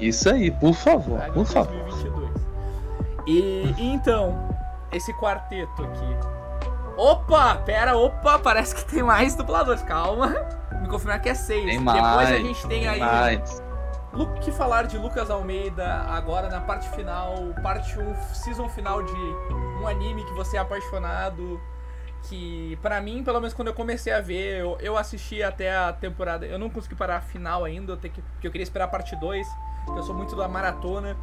Isso 0.00 0.30
aí, 0.30 0.50
por 0.50 0.72
favor, 0.72 1.18
Traga 1.18 1.32
por 1.34 1.44
favor. 1.44 1.74
2022. 1.74 2.30
E, 3.26 3.74
e 3.76 3.92
então, 3.92 4.48
esse 4.90 5.12
quarteto 5.12 5.84
aqui. 5.84 6.43
Opa, 6.96 7.56
pera, 7.56 7.96
opa, 7.96 8.38
parece 8.38 8.74
que 8.74 8.84
tem 8.84 9.02
mais 9.02 9.34
dubladores. 9.34 9.82
Calma. 9.82 10.28
Me 10.80 10.88
confirmar 10.88 11.20
que 11.20 11.28
é 11.28 11.34
seis. 11.34 11.64
Tem 11.64 11.78
Depois 11.78 12.00
mais. 12.00 12.30
a 12.30 12.36
gente 12.36 12.66
tem 12.66 12.86
aí 12.88 13.00
Mas, 13.00 13.62
Lu- 14.12 14.32
que 14.34 14.52
falar 14.52 14.84
de 14.86 14.96
Lucas 14.96 15.28
Almeida 15.30 16.02
agora 16.08 16.48
na 16.48 16.60
parte 16.60 16.88
final, 16.90 17.34
parte 17.62 17.98
1, 17.98 18.14
season 18.34 18.68
final 18.68 19.02
de 19.02 19.12
um 19.80 19.86
anime 19.88 20.24
que 20.24 20.32
você 20.34 20.56
é 20.56 20.60
apaixonado. 20.60 21.60
Que 22.28 22.78
pra 22.80 23.00
mim, 23.02 23.22
pelo 23.22 23.38
menos 23.38 23.52
quando 23.52 23.68
eu 23.68 23.74
comecei 23.74 24.10
a 24.12 24.20
ver, 24.20 24.60
eu, 24.60 24.78
eu 24.80 24.96
assisti 24.96 25.42
até 25.42 25.74
a 25.76 25.92
temporada. 25.92 26.46
Eu 26.46 26.58
não 26.58 26.70
consegui 26.70 26.94
parar 26.94 27.16
a 27.16 27.20
final 27.20 27.64
ainda, 27.64 27.92
eu 27.92 27.96
tenho 27.98 28.14
que, 28.14 28.22
porque 28.22 28.46
eu 28.46 28.50
queria 28.50 28.62
esperar 28.62 28.86
a 28.86 28.88
parte 28.88 29.14
2, 29.16 29.46
porque 29.84 29.98
eu 29.98 30.02
sou 30.04 30.14
muito 30.14 30.34
da 30.34 30.48
maratona. 30.48 31.16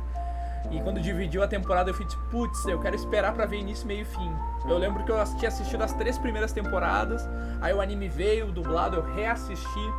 E 0.69 0.79
quando 0.81 1.01
dividiu 1.01 1.41
a 1.43 1.47
temporada, 1.47 1.89
eu 1.89 1.93
fiz, 1.93 2.13
putz, 2.29 2.65
eu 2.65 2.79
quero 2.79 2.95
esperar 2.95 3.33
pra 3.33 3.45
ver 3.45 3.57
início, 3.57 3.87
meio 3.87 4.01
e 4.01 4.05
fim. 4.05 4.31
Eu 4.65 4.77
lembro 4.77 5.03
que 5.03 5.11
eu 5.11 5.17
tinha 5.37 5.49
assistido 5.49 5.81
as 5.81 5.93
três 5.93 6.17
primeiras 6.17 6.51
temporadas, 6.53 7.27
aí 7.59 7.73
o 7.73 7.81
anime 7.81 8.07
veio, 8.07 8.51
dublado, 8.51 8.97
eu 8.97 9.15
reassisti. 9.15 9.93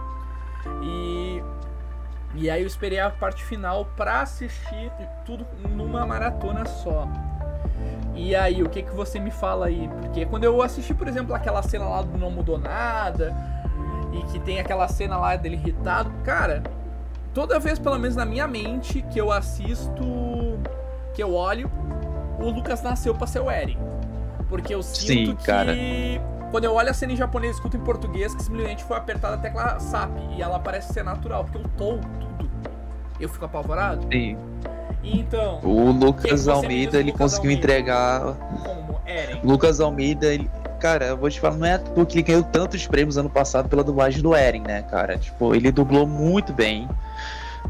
E 0.83 1.43
E 2.35 2.49
aí 2.49 2.63
eu 2.63 2.67
esperei 2.67 2.99
a 2.99 3.11
parte 3.11 3.45
final 3.45 3.85
pra 3.97 4.23
assistir 4.23 4.91
tudo 5.27 5.47
numa 5.69 6.07
maratona 6.07 6.65
só. 6.65 7.07
E 8.15 8.35
aí, 8.35 8.63
o 8.63 8.69
que 8.69 8.83
que 8.83 8.91
você 8.93 9.19
me 9.19 9.31
fala 9.31 9.67
aí? 9.67 9.89
Porque 10.01 10.25
quando 10.27 10.45
eu 10.45 10.63
assisti, 10.63 10.95
por 10.95 11.09
exemplo, 11.09 11.35
aquela 11.35 11.63
cena 11.63 11.87
lá 11.87 12.03
do 12.03 12.17
Não 12.17 12.31
Mudou 12.31 12.59
Nada, 12.59 13.35
e 14.13 14.23
que 14.31 14.39
tem 14.41 14.61
aquela 14.61 14.87
cena 14.89 15.17
lá 15.19 15.35
dele 15.37 15.57
irritado, 15.57 16.11
cara, 16.23 16.63
toda 17.35 17.59
vez, 17.59 17.79
pelo 17.79 17.99
menos 17.99 18.17
na 18.17 18.25
minha 18.25 18.47
mente, 18.47 19.03
que 19.11 19.19
eu 19.21 19.31
assisto, 19.33 20.59
que 21.15 21.23
eu 21.23 21.35
olho, 21.35 21.71
o 22.39 22.51
Lucas 22.51 22.83
nasceu 22.83 23.15
pra 23.15 23.27
ser 23.27 23.41
o 23.41 23.51
Eren. 23.51 23.79
Porque 24.49 24.75
eu 24.75 24.83
sinto 24.83 25.07
Sim, 25.07 25.37
que. 25.37 25.45
cara. 25.45 25.73
Quando 26.51 26.65
eu 26.65 26.75
olho 26.75 26.91
a 26.91 26.95
cena 26.95 27.13
em 27.13 27.17
japonês 27.17 27.53
e 27.53 27.55
escuto 27.57 27.77
em 27.77 27.81
português, 27.81 28.35
que 28.35 28.43
simplesmente 28.43 28.85
foi 28.85 28.97
apertada 28.99 29.37
a 29.37 29.39
tecla 29.39 29.81
SAP. 29.81 30.11
E 30.37 30.43
ela 30.43 30.59
parece 30.59 30.93
ser 30.93 31.03
natural, 31.03 31.45
porque 31.45 31.59
eu 31.59 31.63
tô 31.79 31.99
tudo. 31.99 32.51
Eu 33.19 33.29
fico 33.29 33.45
apavorado. 33.47 34.07
Sim. 34.13 34.37
Então, 35.03 35.59
O 35.65 35.91
Lucas 35.91 36.31
diz 36.31 36.49
Almeida, 36.49 36.99
ele 36.99 37.11
Lucas 37.11 37.33
conseguiu 37.33 37.51
Almeida? 37.53 37.73
entregar. 37.79 38.21
como 38.65 39.01
Eren. 39.07 39.41
Lucas 39.43 39.81
Almeida, 39.81 40.27
ele. 40.27 40.51
Cara, 40.83 41.05
eu 41.07 41.17
vou 41.17 41.31
te 41.31 41.39
falar, 41.39 41.55
não 41.57 41.65
é 41.67 41.75
à 41.75 41.79
toa 41.79 42.05
que 42.05 42.17
ele 42.17 42.23
ganhou 42.25 42.43
tantos 42.43 42.89
prêmios 42.89 43.17
ano 43.17 43.31
passado 43.31 43.69
pela 43.69 43.85
dublagem 43.85 44.21
do 44.21 44.35
Eren, 44.35 44.63
né, 44.63 44.83
cara? 44.83 45.17
Tipo, 45.17 45.55
ele 45.55 45.71
dublou 45.71 46.05
muito 46.09 46.53
bem 46.53 46.89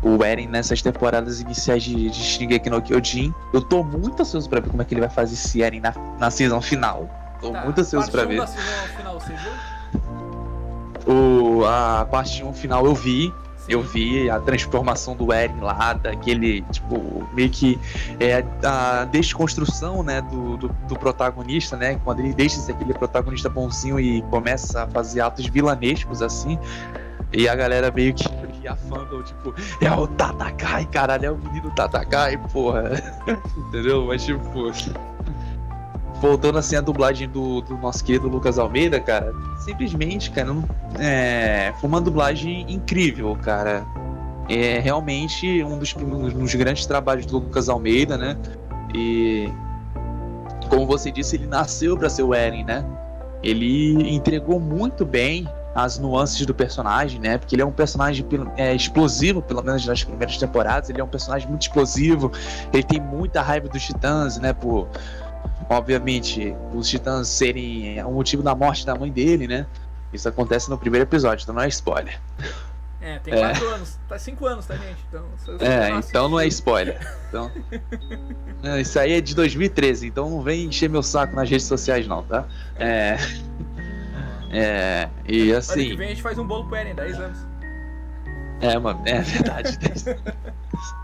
o 0.02 0.24
Eren 0.24 0.46
nessas 0.48 0.80
temporadas 0.80 1.38
iniciais 1.38 1.82
de, 1.82 2.08
de 2.08 2.16
Shingeki 2.22 2.70
no 2.70 2.80
Kyojin. 2.80 3.34
Eu 3.52 3.60
tô 3.60 3.84
muito 3.84 4.22
ansioso 4.22 4.48
pra 4.48 4.60
ver 4.60 4.70
como 4.70 4.80
é 4.80 4.84
que 4.86 4.94
ele 4.94 5.02
vai 5.02 5.10
fazer 5.10 5.34
esse 5.34 5.60
Eren 5.62 5.80
na, 5.80 5.92
na 6.18 6.30
season 6.30 6.62
final. 6.62 7.06
Tô 7.38 7.50
Tá, 7.50 7.64
muito 7.64 7.82
ansioso 7.82 8.10
pra 8.10 8.24
ver. 8.24 8.38
da 8.38 8.46
season 8.46 8.96
final, 8.96 9.20
você 9.20 9.34
viu? 9.34 11.12
O, 11.14 11.64
a 11.66 12.06
parte 12.10 12.42
1 12.42 12.52
final 12.54 12.86
eu 12.86 12.94
vi. 12.94 13.30
Eu 13.68 13.82
vi 13.82 14.28
a 14.28 14.40
transformação 14.40 15.14
do 15.14 15.32
Eren 15.32 15.60
lá, 15.60 15.92
daquele, 15.92 16.62
tipo, 16.62 17.26
meio 17.32 17.50
que 17.50 17.78
é, 18.18 18.44
a 18.64 19.04
desconstrução, 19.04 20.02
né, 20.02 20.20
do, 20.20 20.56
do, 20.56 20.68
do 20.68 20.96
protagonista, 20.96 21.76
né, 21.76 22.00
quando 22.02 22.20
ele 22.20 22.32
deixa 22.32 22.56
de 22.56 22.62
ser 22.62 22.72
aquele 22.72 22.94
protagonista 22.94 23.48
bonzinho 23.48 24.00
e 24.00 24.22
começa 24.22 24.84
a 24.84 24.86
fazer 24.86 25.20
atos 25.20 25.46
vilanescos, 25.46 26.22
assim, 26.22 26.58
e 27.32 27.48
a 27.48 27.54
galera 27.54 27.90
meio 27.90 28.12
que 28.12 28.24
e 28.62 28.68
a 28.68 28.76
fandom, 28.76 29.22
tipo, 29.22 29.52
é 29.80 29.90
o 29.90 30.06
Tatakai, 30.06 30.86
caralho, 30.86 31.26
é 31.26 31.30
o 31.30 31.36
menino 31.36 31.70
Tatakai, 31.74 32.38
porra, 32.52 32.92
entendeu? 33.58 34.06
Mas, 34.06 34.24
tipo, 34.24 34.70
voltando 36.22 36.56
assim 36.56 36.76
a 36.76 36.80
dublagem 36.80 37.28
do, 37.28 37.60
do 37.62 37.76
nosso 37.76 38.04
querido 38.04 38.28
Lucas 38.28 38.56
Almeida, 38.56 39.00
cara, 39.00 39.34
simplesmente, 39.58 40.30
cara, 40.30 40.52
não, 40.52 40.64
é, 41.00 41.74
foi 41.80 41.88
uma 41.88 42.00
dublagem 42.00 42.64
incrível, 42.72 43.36
cara. 43.42 43.84
É 44.48 44.78
realmente 44.78 45.64
um 45.64 45.78
dos, 45.78 45.94
um 45.96 46.28
dos 46.28 46.54
grandes 46.54 46.86
trabalhos 46.86 47.26
do 47.26 47.38
Lucas 47.38 47.68
Almeida, 47.68 48.16
né? 48.16 48.36
E 48.94 49.48
como 50.68 50.86
você 50.86 51.10
disse, 51.10 51.34
ele 51.36 51.46
nasceu 51.46 51.96
para 51.96 52.08
ser 52.08 52.22
o 52.22 52.32
Eren, 52.32 52.64
né? 52.64 52.84
Ele 53.42 54.14
entregou 54.14 54.60
muito 54.60 55.04
bem 55.04 55.48
as 55.74 55.98
nuances 55.98 56.44
do 56.46 56.54
personagem, 56.54 57.18
né? 57.18 57.38
Porque 57.38 57.54
ele 57.54 57.62
é 57.62 57.66
um 57.66 57.72
personagem 57.72 58.24
é, 58.56 58.74
explosivo, 58.74 59.42
pelo 59.42 59.62
menos 59.62 59.84
nas 59.86 60.04
primeiras 60.04 60.36
temporadas. 60.36 60.88
Ele 60.90 61.00
é 61.00 61.04
um 61.04 61.08
personagem 61.08 61.48
muito 61.48 61.62
explosivo. 61.62 62.30
Ele 62.72 62.82
tem 62.82 63.00
muita 63.00 63.42
raiva 63.42 63.68
dos 63.68 63.82
titãs, 63.82 64.38
né? 64.38 64.52
Por, 64.52 64.86
obviamente, 65.68 66.54
os 66.74 66.88
titãs 66.88 67.28
serem 67.28 68.02
o 68.04 68.10
motivo 68.12 68.42
da 68.42 68.54
morte 68.54 68.84
da 68.86 68.94
mãe 68.94 69.10
dele, 69.10 69.46
né? 69.46 69.66
Isso 70.12 70.28
acontece 70.28 70.68
no 70.68 70.76
primeiro 70.76 71.04
episódio, 71.06 71.42
então 71.42 71.54
não 71.54 71.62
é 71.62 71.68
spoiler. 71.68 72.20
É, 73.00 73.18
tem 73.18 73.34
É. 73.34 73.40
4 73.40 73.68
anos. 73.68 73.98
Tá 74.08 74.18
5 74.18 74.46
anos, 74.46 74.66
tá, 74.66 74.76
gente? 74.76 75.04
Então, 75.08 75.24
É, 75.58 75.90
não 75.90 75.98
então 75.98 76.28
não 76.28 76.38
é 76.38 76.46
spoiler. 76.46 77.00
Então, 77.28 77.50
É, 78.62 78.80
isso 78.80 78.98
aí 78.98 79.14
é 79.14 79.20
de 79.20 79.34
2013, 79.34 80.06
então 80.06 80.30
não 80.30 80.40
vem 80.42 80.66
encher 80.66 80.88
meu 80.88 81.02
saco 81.02 81.34
nas 81.34 81.50
redes 81.50 81.66
sociais, 81.66 82.06
não, 82.06 82.22
tá? 82.22 82.46
É. 82.78 83.16
É. 84.54 85.08
E 85.26 85.50
Ano 85.50 85.50
que 85.50 85.54
assim. 85.54 85.96
vem 85.96 86.08
a 86.08 86.10
gente 86.10 86.20
faz 86.22 86.38
um 86.38 86.46
bolo 86.46 86.66
pro 86.66 86.76
Eren, 86.76 86.94
10 86.94 87.18
anos. 87.18 87.38
É, 88.60 88.78
mano, 88.78 89.00
é 89.06 89.20
verdade. 89.22 89.78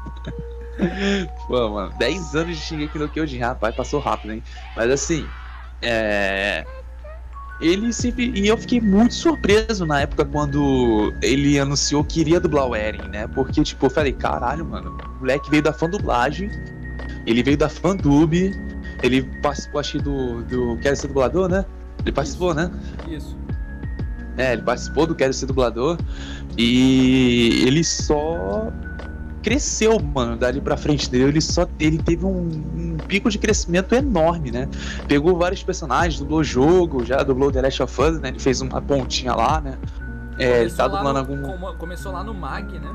Pô, 1.47 1.69
mano, 1.71 1.93
10 1.99 2.35
anos 2.35 2.57
de 2.57 2.63
Shingeki 2.63 2.99
no 2.99 3.09
Kyojin, 3.09 3.39
rapaz, 3.39 3.75
passou 3.75 4.01
rápido, 4.01 4.33
hein? 4.33 4.43
Mas 4.77 4.91
assim, 4.91 5.27
é. 5.83 6.65
Ele 7.61 7.93
sempre. 7.93 8.31
E 8.35 8.47
eu 8.47 8.57
fiquei 8.57 8.81
muito 8.81 9.15
surpreso 9.15 9.85
na 9.85 10.01
época 10.01 10.25
quando 10.25 11.13
ele 11.21 11.59
anunciou 11.59 12.05
que 12.05 12.21
iria 12.21 12.39
dublar 12.39 12.69
o 12.69 12.75
Eren, 12.75 13.09
né? 13.09 13.27
Porque, 13.29 13.63
tipo, 13.65 13.87
eu 13.87 13.91
falei, 13.91 14.13
caralho, 14.13 14.65
mano, 14.65 14.97
o 15.17 15.21
moleque 15.21 15.51
veio 15.51 15.63
da 15.63 15.73
fã 15.73 15.91
dublagem, 15.91 16.51
ele 17.27 17.43
veio 17.43 17.57
da 17.59 17.69
fandub, 17.69 18.33
ele 19.03 19.23
participou, 19.43 19.81
acho 19.81 19.93
que 19.93 19.99
do, 19.99 20.43
do 20.43 20.79
Quero 20.79 20.95
Ser 20.95 21.09
Dublador, 21.09 21.49
né? 21.49 21.65
Ele 22.03 22.13
participou, 22.13 22.55
né? 22.55 22.71
Isso. 23.09 23.37
É, 24.37 24.53
ele 24.53 24.63
participou 24.63 25.07
do 25.07 25.17
Quero 25.17 25.33
Ser 25.33 25.47
Dublador 25.47 25.99
e 26.57 27.65
ele 27.67 27.83
só 27.83 28.73
cresceu, 29.49 29.99
mano, 29.99 30.37
dali 30.37 30.61
pra 30.61 30.77
frente 30.77 31.09
dele. 31.11 31.25
Ele 31.25 31.41
só 31.41 31.67
ele 31.81 31.97
teve 31.99 32.25
um, 32.27 32.49
um 32.77 32.97
pico 33.07 33.31
de 33.31 33.39
crescimento 33.39 33.95
enorme, 33.95 34.51
né? 34.51 34.69
Pegou 35.07 35.37
vários 35.39 35.63
personagens, 35.63 36.19
dublou 36.21 36.45
jogo, 36.45 37.05
já 37.05 37.23
dublou 37.23 37.51
The 37.51 37.63
Last 37.63 37.83
of 37.83 38.01
Us, 38.03 38.21
né? 38.21 38.29
Ele 38.29 38.39
fez 38.39 38.61
uma 38.61 38.81
pontinha 38.83 39.35
lá, 39.35 39.61
né? 39.61 39.79
É, 40.39 40.61
ele 40.63 40.71
tá 40.71 40.87
dublando 40.87 41.15
no- 41.15 41.19
algum. 41.19 41.43
como- 41.43 41.75
Começou 41.79 42.13
lá 42.13 42.23
no 42.23 42.35
MAG, 42.35 42.79
né? 42.79 42.91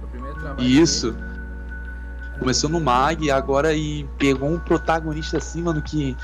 Foi 0.00 0.08
o 0.08 0.10
primeiro 0.10 0.40
trabalho. 0.40 0.66
Isso. 0.66 1.14
Começou 2.38 2.68
no 2.68 2.80
Mag, 2.80 3.30
agora 3.30 3.72
e 3.74 4.04
pegou 4.18 4.50
um 4.50 4.58
protagonista 4.58 5.36
assim, 5.38 5.62
mano, 5.62 5.80
que 5.80 6.16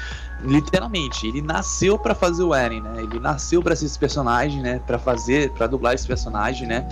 literalmente 0.43 1.25
ele 1.29 1.41
nasceu 1.41 1.97
pra 1.97 2.17
fazer 2.17 2.43
o 2.43 2.53
Eren, 2.53 2.81
né? 2.81 3.03
Ele 3.05 3.21
nasceu 3.21 3.63
pra 3.63 3.77
ser 3.77 3.87
esse 3.87 3.97
personagem, 3.97 4.61
né? 4.61 4.81
Pra 4.89 4.99
fazer, 4.99 5.53
pra 5.53 5.69
dublar 5.69 5.95
esse 5.95 6.09
personagem, 6.09 6.67
né? 6.67 6.85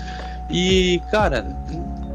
E, 0.49 1.01
cara, 1.11 1.45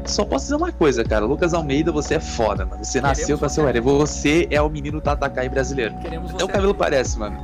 só 0.06 0.24
posso 0.24 0.44
dizer 0.46 0.56
uma 0.56 0.70
coisa, 0.72 1.02
cara. 1.04 1.24
Lucas 1.24 1.54
Almeida, 1.54 1.90
você 1.92 2.14
é 2.16 2.20
foda, 2.20 2.64
mano. 2.66 2.84
Você 2.84 3.00
nasceu 3.00 3.38
pra 3.38 3.48
ser 3.48 3.62
o 3.62 3.68
Eren. 3.68 3.80
Você 3.80 4.46
é 4.50 4.60
o 4.60 4.68
menino 4.68 5.00
Tatakai 5.00 5.48
brasileiro. 5.48 5.94
Queremos 6.00 6.30
Até 6.32 6.44
o 6.44 6.48
cabelo 6.48 6.70
aqui. 6.70 6.78
parece, 6.78 7.18
mano. 7.18 7.38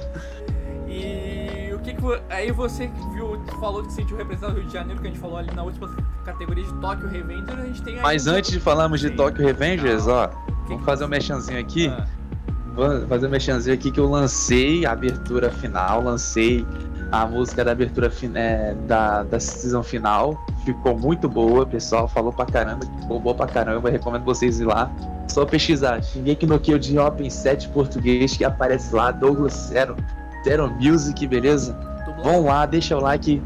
E 0.87 1.71
o 1.73 1.79
que 1.79 1.93
que 1.93 2.01
aí 2.29 2.51
você 2.51 2.89
viu, 3.13 3.41
falou 3.59 3.83
que 3.83 3.89
se 3.89 3.97
sentiu 3.97 4.17
representado 4.17 4.53
no 4.53 4.59
Rio 4.59 4.67
de 4.67 4.73
Janeiro, 4.73 5.01
que 5.01 5.07
a 5.07 5.11
gente 5.11 5.19
falou 5.19 5.37
ali 5.37 5.53
na 5.53 5.63
última 5.63 5.89
categoria 6.25 6.63
de 6.63 6.73
Tóquio 6.75 7.07
Revenger, 7.09 7.59
a 7.59 7.65
gente 7.65 7.81
tem 7.83 7.95
aí 7.95 8.01
Mas 8.01 8.27
um- 8.27 8.31
antes 8.31 8.51
de 8.51 8.59
falarmos 8.59 8.99
de 8.99 9.09
Sim. 9.09 9.15
Tokyo 9.15 9.45
Revengers, 9.45 10.07
ó, 10.07 10.27
Que 10.27 10.33
vamos 10.67 10.79
que 10.79 10.85
fazer 10.85 11.05
um 11.05 11.07
mexanzinho 11.09 11.59
aqui. 11.59 11.87
Ah, 11.87 12.05
Vou 12.75 13.07
fazer 13.07 13.27
um 13.27 13.29
mexanzinho 13.31 13.73
aqui 13.73 13.89
que 13.91 13.99
eu 13.99 14.07
lancei 14.09 14.85
a 14.85 14.91
abertura 14.91 15.49
final, 15.49 16.01
lancei 16.03 16.65
a 17.11 17.25
música 17.25 17.63
da 17.63 17.71
abertura 17.71 18.11
é, 18.35 18.73
da, 18.87 19.23
da 19.23 19.39
season 19.39 19.83
final. 19.83 20.37
Ficou 20.65 20.97
muito 20.97 21.29
boa, 21.29 21.65
pessoal 21.65 22.07
falou 22.07 22.33
pra 22.33 22.45
caramba, 22.45 22.85
ficou 23.01 23.19
boa 23.19 23.35
pra 23.35 23.47
caramba. 23.47 23.89
Recomendo 23.89 24.23
vocês 24.23 24.59
ir 24.59 24.65
lá. 24.65 24.91
Só 25.27 25.45
pesquisar. 25.45 26.01
Shingeki 26.01 26.45
no 26.45 26.59
Kyojin 26.59 26.97
Open 26.99 27.29
7 27.29 27.69
português 27.69 28.35
que 28.37 28.43
aparece 28.45 28.93
lá, 28.95 29.11
Douglas 29.11 29.53
Zero, 29.53 29.95
Zero 30.43 30.69
Music, 30.79 31.25
beleza? 31.27 31.77
Vão 32.23 32.45
lá, 32.45 32.65
deixa 32.65 32.97
o 32.97 33.01
like. 33.01 33.41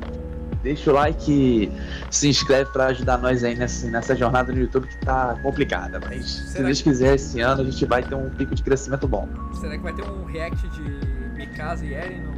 Deixa 0.64 0.92
o 0.92 0.94
like, 0.94 1.72
se 2.12 2.30
inscreve 2.30 2.70
pra 2.72 2.86
ajudar 2.86 3.18
nós 3.18 3.44
aí 3.44 3.56
nessa, 3.56 3.90
nessa 3.90 4.16
jornada 4.16 4.54
no 4.54 4.60
YouTube 4.60 4.86
que 4.88 4.98
tá 5.04 5.36
complicada. 5.42 6.00
Mas 6.08 6.24
se 6.30 6.48
Será 6.50 6.66
Deus 6.66 6.78
que- 6.84 6.90
quiser, 6.92 7.16
esse 7.16 7.42
ano 7.42 7.64
a 7.64 7.66
gente 7.66 7.84
vai 7.88 8.04
ter 8.04 8.14
um 8.14 8.30
pico 8.30 8.54
de 8.54 8.62
crescimento 8.62 9.08
bom. 9.08 9.28
Será 9.60 9.72
que 9.76 9.82
vai 9.82 9.92
ter 9.92 10.04
um 10.08 10.24
react 10.26 10.68
de 10.70 10.82
Mikasa 11.36 11.84
e 11.84 11.96
Eren 11.96 12.22
no 12.22 12.32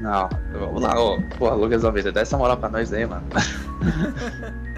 Não, 0.00 0.28
vamos 0.52 0.82
lá, 0.82 1.00
ô. 1.00 1.20
Porra, 1.38 1.54
Lucas 1.54 1.84
Almeida, 1.84 2.12
dá 2.12 2.20
essa 2.20 2.36
moral 2.36 2.56
pra 2.56 2.68
nós 2.68 2.92
aí, 2.92 3.06
mano. 3.06 3.26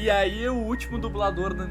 E 0.00 0.08
aí 0.08 0.48
o 0.48 0.54
último 0.54 0.96
dublador 0.96 1.52
da, 1.52 1.66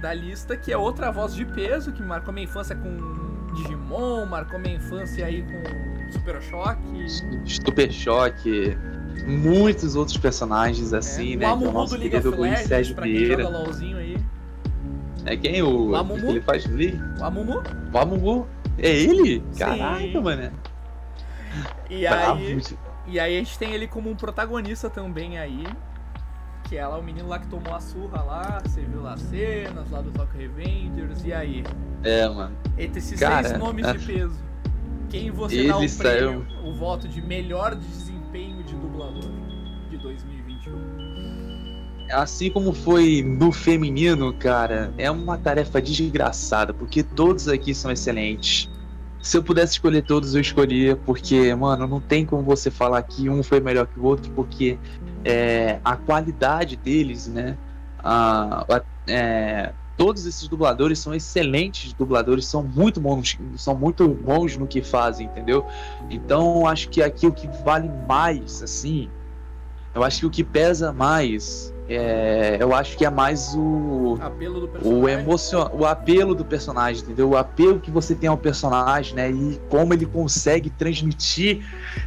da 0.00 0.14
lista, 0.14 0.56
que 0.56 0.72
é 0.72 0.78
outra 0.78 1.10
voz 1.10 1.34
de 1.34 1.44
peso, 1.44 1.92
que 1.92 2.02
marcou 2.02 2.32
minha 2.32 2.44
infância 2.44 2.76
com 2.76 3.52
Digimon, 3.52 4.26
marcou 4.26 4.60
minha 4.60 4.76
infância 4.76 5.26
aí 5.26 5.42
com 5.42 6.12
Super 6.12 6.40
Choque. 6.40 7.08
Super 7.44 7.92
Choque, 7.92 8.78
muitos 9.26 9.96
outros 9.96 10.16
personagens 10.16 10.92
assim, 10.92 11.34
é. 11.34 11.36
né? 11.36 11.52
O 11.52 11.58
que 11.58 11.64
é 11.64 11.66
o 11.66 11.68
Amumu 11.68 11.72
nosso 11.72 11.98
do 11.98 12.40
Legends, 12.40 12.68
Sérgio 12.68 12.94
pra 12.94 13.04
quem 13.04 13.24
joga 13.24 13.36
Vieira. 13.36 13.48
LOLzinho 13.48 13.96
aí. 13.96 14.16
É 15.26 15.36
quem 15.36 15.62
o. 15.62 15.90
O 15.90 15.96
Amumu? 15.96 16.20
que 16.20 16.26
ele 16.26 16.40
faz 16.42 16.64
ali? 16.66 17.00
O 17.18 17.24
Amumu. 17.24 17.62
O 17.92 17.98
Amumu? 17.98 18.46
É 18.78 18.88
ele? 18.88 19.42
Sim. 19.50 19.58
Caraca, 19.58 20.20
mano. 20.20 20.52
E 21.90 22.00
Bravo. 22.08 22.38
aí, 22.40 22.60
e 23.06 23.20
aí 23.20 23.36
a 23.36 23.38
gente 23.38 23.58
tem 23.58 23.72
ele 23.72 23.86
como 23.86 24.10
um 24.10 24.16
protagonista 24.16 24.88
também 24.90 25.38
aí. 25.38 25.64
Que 26.64 26.78
é 26.78 26.86
lá 26.86 26.96
o 26.98 27.02
menino 27.02 27.28
lá 27.28 27.38
que 27.38 27.46
tomou 27.46 27.74
a 27.74 27.80
surra 27.80 28.22
lá, 28.22 28.62
você 28.64 28.80
viu 28.80 29.02
lá 29.02 29.12
as 29.12 29.20
cenas 29.20 29.90
lá 29.90 30.00
do 30.00 30.10
Tokyo 30.10 30.38
Revengers, 30.40 31.22
e 31.24 31.32
aí? 31.32 31.62
É, 32.02 32.26
mano. 32.26 32.56
Entre 32.78 32.98
esses 33.00 33.20
Cara, 33.20 33.46
seis 33.48 33.58
nomes 33.60 33.86
é. 33.86 33.92
de 33.92 33.98
peso, 34.06 34.42
quem 35.10 35.30
você 35.30 35.56
Ele 35.56 35.68
dá 35.68 35.76
o 35.78 35.86
saiu- 35.88 36.42
prêmio, 36.42 36.66
o 36.66 36.72
voto 36.74 37.06
de 37.06 37.20
melhor 37.20 37.74
desempenho 37.74 38.62
de 38.64 38.74
dublador? 38.76 39.30
de 39.90 39.98
2021. 39.98 41.84
Assim 42.10 42.50
como 42.50 42.72
foi 42.72 43.22
no 43.22 43.52
feminino, 43.52 44.32
cara, 44.34 44.92
é 44.98 45.10
uma 45.10 45.36
tarefa 45.38 45.80
desgraçada, 45.80 46.72
porque 46.74 47.02
todos 47.02 47.46
aqui 47.48 47.74
são 47.74 47.90
excelentes. 47.90 48.68
Se 49.24 49.38
eu 49.38 49.42
pudesse 49.42 49.72
escolher 49.72 50.02
todos, 50.02 50.34
eu 50.34 50.42
escolheria, 50.42 50.94
porque, 50.94 51.54
mano, 51.54 51.86
não 51.86 51.98
tem 51.98 52.26
como 52.26 52.42
você 52.42 52.70
falar 52.70 53.02
que 53.02 53.30
um 53.30 53.42
foi 53.42 53.58
melhor 53.58 53.86
que 53.86 53.98
o 53.98 54.04
outro, 54.04 54.30
porque 54.32 54.78
é, 55.24 55.80
a 55.82 55.96
qualidade 55.96 56.76
deles, 56.76 57.26
né? 57.26 57.56
A, 57.98 58.66
a, 58.68 58.82
é, 59.06 59.72
todos 59.96 60.26
esses 60.26 60.46
dubladores 60.46 60.98
são 60.98 61.14
excelentes 61.14 61.94
dubladores, 61.94 62.46
são 62.46 62.62
muito 62.62 63.00
bons, 63.00 63.38
são 63.56 63.74
muito 63.74 64.06
bons 64.06 64.58
no 64.58 64.66
que 64.66 64.82
fazem, 64.82 65.24
entendeu? 65.24 65.66
Então, 66.10 66.66
acho 66.66 66.90
que 66.90 67.02
aqui 67.02 67.26
o 67.26 67.32
que 67.32 67.48
vale 67.64 67.90
mais, 68.06 68.62
assim, 68.62 69.08
eu 69.94 70.04
acho 70.04 70.20
que 70.20 70.26
o 70.26 70.30
que 70.30 70.44
pesa 70.44 70.92
mais 70.92 71.73
é, 71.86 72.56
eu 72.58 72.74
acho 72.74 72.96
que 72.96 73.04
é 73.04 73.10
mais 73.10 73.54
o 73.54 74.16
apelo 74.18 74.60
do 74.60 74.68
personagem. 74.68 75.02
o 75.02 75.08
emocion, 75.08 75.70
o 75.74 75.84
apelo 75.84 76.34
do 76.34 76.44
personagem, 76.44 77.02
entendeu? 77.02 77.28
O 77.28 77.36
apelo 77.36 77.78
que 77.78 77.90
você 77.90 78.14
tem 78.14 78.28
ao 78.28 78.38
personagem, 78.38 79.14
né? 79.14 79.30
E 79.30 79.60
como 79.68 79.92
ele 79.92 80.06
consegue 80.06 80.70
transmitir 80.70 81.62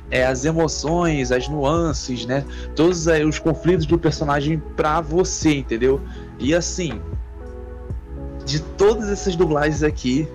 é, 0.09 0.25
as 0.25 0.45
emoções, 0.45 1.31
as 1.31 1.47
nuances, 1.47 2.25
né? 2.25 2.43
Todos 2.75 3.07
é, 3.07 3.23
os 3.23 3.37
conflitos 3.37 3.85
do 3.85 3.99
personagem 3.99 4.59
para 4.75 4.99
você, 4.99 5.57
entendeu? 5.57 6.01
E 6.39 6.55
assim, 6.55 6.99
de 8.45 8.59
todas 8.59 9.09
essas 9.09 9.35
dublagens 9.35 9.83
aqui, 9.83 10.27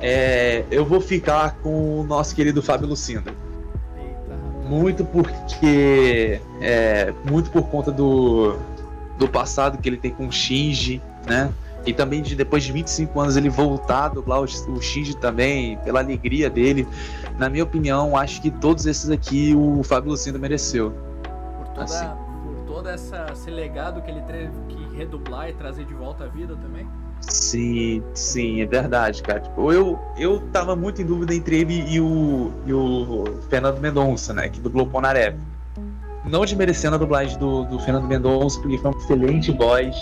é, 0.00 0.64
eu 0.70 0.84
vou 0.84 1.00
ficar 1.00 1.56
com 1.62 2.00
o 2.00 2.04
nosso 2.04 2.32
querido 2.32 2.62
Fábio 2.62 2.86
Lucinda 2.86 3.43
muito 4.64 5.04
porque 5.04 6.40
é, 6.60 7.12
muito 7.30 7.50
por 7.50 7.64
conta 7.68 7.92
do, 7.92 8.56
do 9.18 9.28
passado 9.28 9.78
que 9.78 9.88
ele 9.88 9.96
tem 9.96 10.10
com 10.10 10.26
o 10.26 10.32
Shinji, 10.32 11.02
né? 11.26 11.52
E 11.86 11.92
também 11.92 12.22
de 12.22 12.34
depois 12.34 12.64
de 12.64 12.72
25 12.72 13.20
anos 13.20 13.36
ele 13.36 13.50
voltar 13.50 14.06
a 14.06 14.08
dublar 14.08 14.40
o, 14.40 14.44
o 14.44 14.80
Shinji 14.80 15.16
também, 15.16 15.76
pela 15.78 16.00
alegria 16.00 16.48
dele. 16.48 16.88
Na 17.38 17.50
minha 17.50 17.64
opinião, 17.64 18.16
acho 18.16 18.40
que 18.40 18.50
todos 18.50 18.86
esses 18.86 19.10
aqui 19.10 19.54
o 19.54 19.82
Fábio 19.82 20.10
Lucindo 20.10 20.38
mereceu. 20.38 20.92
Por 21.58 21.68
toda, 21.68 21.84
assim. 21.84 22.06
por 22.42 22.54
todo 22.66 22.88
essa, 22.88 23.26
esse 23.32 23.50
legado 23.50 24.00
que 24.00 24.10
ele 24.10 24.22
teve 24.22 24.52
que 24.68 24.83
redublar 24.94 25.48
e 25.48 25.52
trazer 25.52 25.84
de 25.84 25.94
volta 25.94 26.24
à 26.24 26.28
vida 26.28 26.56
também? 26.56 26.86
Sim, 27.20 28.02
sim, 28.12 28.60
é 28.60 28.66
verdade, 28.66 29.22
cara. 29.22 29.40
Tipo, 29.40 29.72
eu, 29.72 29.98
eu 30.16 30.40
tava 30.52 30.76
muito 30.76 31.00
em 31.00 31.06
dúvida 31.06 31.34
entre 31.34 31.60
ele 31.60 31.84
e 31.88 32.00
o, 32.00 32.52
e 32.66 32.72
o 32.72 33.24
Fernando 33.48 33.80
Mendonça, 33.80 34.32
né? 34.32 34.48
Que 34.48 34.60
dublou 34.60 34.86
Ponaré. 34.86 35.34
Não 36.24 36.40
desmerecendo 36.44 36.96
a 36.96 36.98
dublagem 36.98 37.38
do, 37.38 37.64
do 37.64 37.78
Fernando 37.78 38.06
Mendonça, 38.06 38.60
porque 38.60 38.78
foi 38.78 38.90
uma 38.90 39.00
excelente 39.00 39.52
voz 39.52 39.94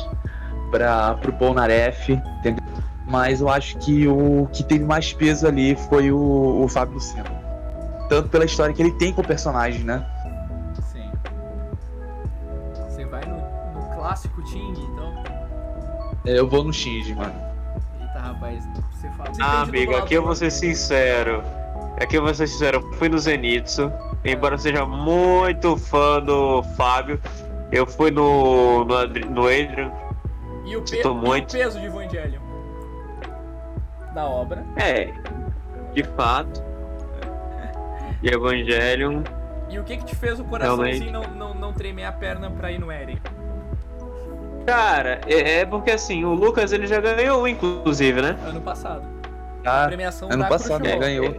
para 0.71 1.15
pro 1.15 1.33
Polnareff, 1.35 2.13
entendeu? 2.13 2.65
Mas 3.07 3.41
eu 3.41 3.49
acho 3.49 3.77
que 3.79 4.09
o 4.09 4.49
que 4.53 4.65
teve 4.65 4.85
mais 4.85 5.13
peso 5.13 5.47
ali 5.47 5.77
foi 5.89 6.11
o, 6.11 6.63
o 6.65 6.69
Fábio 6.69 6.95
Luciano. 6.95 7.31
Tanto 8.09 8.29
pela 8.29 8.45
história 8.45 8.75
que 8.75 8.83
ele 8.83 8.93
tem 8.93 9.13
com 9.13 9.21
o 9.21 9.27
personagem, 9.27 9.85
né? 9.85 10.05
Clássico 14.23 14.43
Ting, 14.43 14.75
então? 14.93 15.13
É, 16.25 16.39
eu 16.39 16.49
vou 16.49 16.65
no 16.65 16.73
Shinji, 16.73 17.15
mano. 17.15 17.35
Eita, 18.01 18.19
rapaz, 18.19 18.65
você 18.93 19.09
fala. 19.11 19.35
Você 19.35 19.43
ah, 19.43 19.63
amigo, 19.63 19.97
aqui 19.97 20.15
eu 20.15 20.23
vou 20.23 20.35
ser 20.35 20.51
sincero. 20.51 21.43
Aqui 22.01 22.17
eu 22.17 22.23
vou 22.23 22.35
ser 22.35 22.47
sincero, 22.47 22.79
eu 22.79 22.93
fui 22.95 23.09
no 23.09 23.19
Zenitsu. 23.19 23.93
Embora 24.25 24.55
eu 24.55 24.59
seja 24.59 24.87
muito 24.87 25.77
fã 25.77 26.21
do 26.21 26.63
Fábio, 26.77 27.21
eu 27.71 27.87
fui 27.87 28.11
no, 28.11 28.85
no, 28.85 29.05
no 29.05 29.47
Adrian. 29.47 29.93
E 30.65 30.77
o, 30.77 30.83
pe 30.83 31.09
muito. 31.09 31.57
e 31.57 31.61
o 31.61 31.65
peso 31.65 31.81
de 31.81 31.87
Evangelion? 31.87 32.41
Da 34.15 34.25
obra. 34.25 34.65
É, 34.77 35.13
de 35.93 36.05
fato. 36.05 36.63
E 38.23 38.29
Evangelion. 38.29 39.23
E 39.69 39.79
o 39.79 39.85
que 39.85 39.97
que 39.97 40.05
te 40.05 40.15
fez 40.15 40.39
o 40.39 40.45
coração 40.45 40.83
assim 40.83 41.11
não, 41.11 41.23
não, 41.23 41.55
não 41.55 41.73
tremer 41.73 42.05
a 42.05 42.13
perna 42.13 42.51
pra 42.51 42.71
ir 42.71 42.79
no 42.79 42.93
Eren? 42.93 43.19
Cara, 44.67 45.21
é, 45.27 45.61
é, 45.61 45.67
porque 45.67 45.91
assim, 45.91 46.25
o 46.25 46.35
Lucas 46.35 46.73
ele 46.73 46.87
já 46.87 47.01
ganhou, 47.01 47.47
inclusive, 47.49 48.23
né? 48.23 48.37
Ano 48.47 48.61
passado. 48.61 49.03
Ah, 49.65 49.85
a 49.85 49.87
premiação 49.89 50.29
ano 50.31 50.49
passado 50.49 50.87
ele 50.87 50.99
ganhou. 50.99 51.37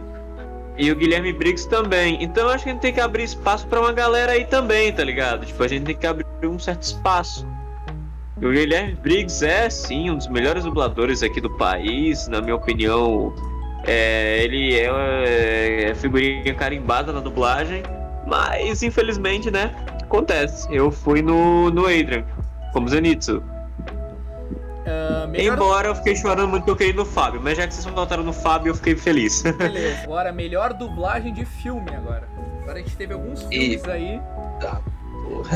E 0.76 0.90
o 0.90 0.96
Guilherme 0.96 1.32
Briggs 1.32 1.68
também. 1.68 2.22
Então 2.22 2.48
acho 2.48 2.64
que 2.64 2.70
a 2.70 2.72
gente 2.72 2.82
tem 2.82 2.92
que 2.92 3.00
abrir 3.00 3.24
espaço 3.24 3.66
para 3.66 3.80
uma 3.80 3.92
galera 3.92 4.32
aí 4.32 4.44
também, 4.44 4.92
tá 4.92 5.04
ligado? 5.04 5.46
Tipo, 5.46 5.62
a 5.62 5.68
gente 5.68 5.84
tem 5.84 5.96
que 5.96 6.06
abrir 6.06 6.26
um 6.42 6.58
certo 6.58 6.82
espaço. 6.82 7.46
O 8.36 8.50
Guilherme 8.50 8.94
Briggs 8.94 9.44
é, 9.44 9.70
sim, 9.70 10.10
um 10.10 10.16
dos 10.16 10.26
melhores 10.26 10.64
dubladores 10.64 11.22
aqui 11.22 11.40
do 11.40 11.50
país, 11.56 12.26
na 12.28 12.40
minha 12.40 12.56
opinião. 12.56 13.32
É, 13.86 14.42
ele 14.42 14.74
é, 14.74 15.90
é 15.90 15.94
figurinha 15.94 16.54
carimbada 16.54 17.12
na 17.12 17.20
dublagem, 17.20 17.82
mas 18.26 18.82
infelizmente, 18.82 19.50
né? 19.50 19.72
Acontece. 20.02 20.66
Eu 20.74 20.90
fui 20.90 21.22
no, 21.22 21.70
no 21.70 21.86
Adrian 21.86 22.24
como 22.74 22.88
Zenitsu. 22.88 23.38
Uh, 24.84 25.28
melhor... 25.28 25.54
Embora 25.54 25.88
eu 25.88 25.94
fiquei 25.94 26.14
chorando 26.14 26.48
muito 26.50 26.64
que 26.64 26.70
eu 26.70 26.76
queria 26.76 26.92
no 26.92 27.06
Fábio, 27.06 27.40
mas 27.42 27.56
já 27.56 27.66
que 27.66 27.72
vocês 27.72 27.86
votaram 27.86 28.22
no 28.22 28.34
Fábio, 28.34 28.70
eu 28.70 28.74
fiquei 28.74 28.94
feliz. 28.94 29.42
Beleza, 29.56 30.02
agora 30.02 30.30
melhor 30.30 30.74
dublagem 30.74 31.32
de 31.32 31.46
filme 31.46 31.88
agora. 31.94 32.28
Agora 32.62 32.78
a 32.78 32.82
gente 32.82 32.96
teve 32.96 33.14
alguns 33.14 33.42
filmes 33.44 33.82
e... 33.82 33.90
aí. 33.90 34.20
Tá, 34.60 34.82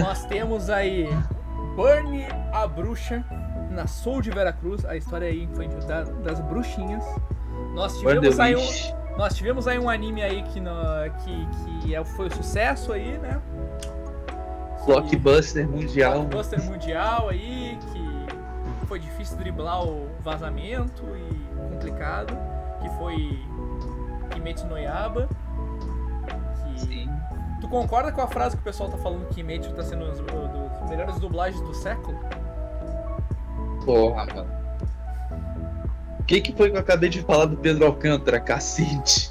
Nós 0.00 0.24
temos 0.26 0.70
aí 0.70 1.08
Burnie 1.76 2.26
a 2.52 2.66
Bruxa, 2.66 3.24
na 3.70 3.86
Soul 3.86 4.22
de 4.22 4.30
Veracruz, 4.30 4.84
a 4.86 4.96
história 4.96 5.28
aí 5.28 5.42
infantil 5.42 5.80
da, 5.80 6.04
das 6.04 6.40
bruxinhas. 6.40 7.04
Nós 7.74 7.98
tivemos 7.98 8.40
aí 8.40 8.56
um, 8.56 9.16
nós 9.18 9.34
tivemos 9.34 9.66
aí 9.66 9.78
um 9.78 9.90
anime 9.90 10.22
aí 10.22 10.42
que, 10.44 10.60
no, 10.60 10.70
que, 11.24 11.80
que 11.82 11.94
é, 11.94 12.04
foi 12.04 12.26
um 12.26 12.30
sucesso 12.30 12.92
aí, 12.92 13.18
né? 13.18 13.40
Blockbuster 14.88 15.68
mundial. 15.68 16.24
Blockbuster 16.24 16.64
mundial 16.64 17.28
aí, 17.28 17.78
que 17.92 18.86
foi 18.86 18.98
difícil 18.98 19.36
driblar 19.36 19.84
o 19.84 20.08
vazamento 20.20 21.04
e 21.14 21.68
complicado, 21.68 22.34
que 22.80 22.88
foi 22.96 23.38
Kimetsu 24.30 24.66
no 24.66 24.78
Yaba. 24.78 25.28
Que... 26.74 26.80
Sim. 26.80 27.10
Tu 27.60 27.68
concorda 27.68 28.10
com 28.10 28.22
a 28.22 28.28
frase 28.28 28.56
que 28.56 28.62
o 28.62 28.64
pessoal 28.64 28.88
tá 28.88 28.96
falando 28.96 29.28
que 29.28 29.34
Kimetsu 29.34 29.74
tá 29.74 29.82
sendo 29.82 30.06
um 30.06 30.10
dos 30.10 30.88
melhores 30.88 31.18
dublagens 31.18 31.60
do 31.60 31.74
século? 31.74 32.18
Porra, 33.84 34.24
mano. 34.26 34.58
O 36.18 36.22
que, 36.22 36.40
que 36.40 36.52
foi 36.52 36.70
que 36.70 36.76
eu 36.76 36.80
acabei 36.80 37.10
de 37.10 37.22
falar 37.22 37.46
do 37.46 37.56
Pedro 37.56 37.86
Alcântara, 37.86 38.40
cacete? 38.40 39.30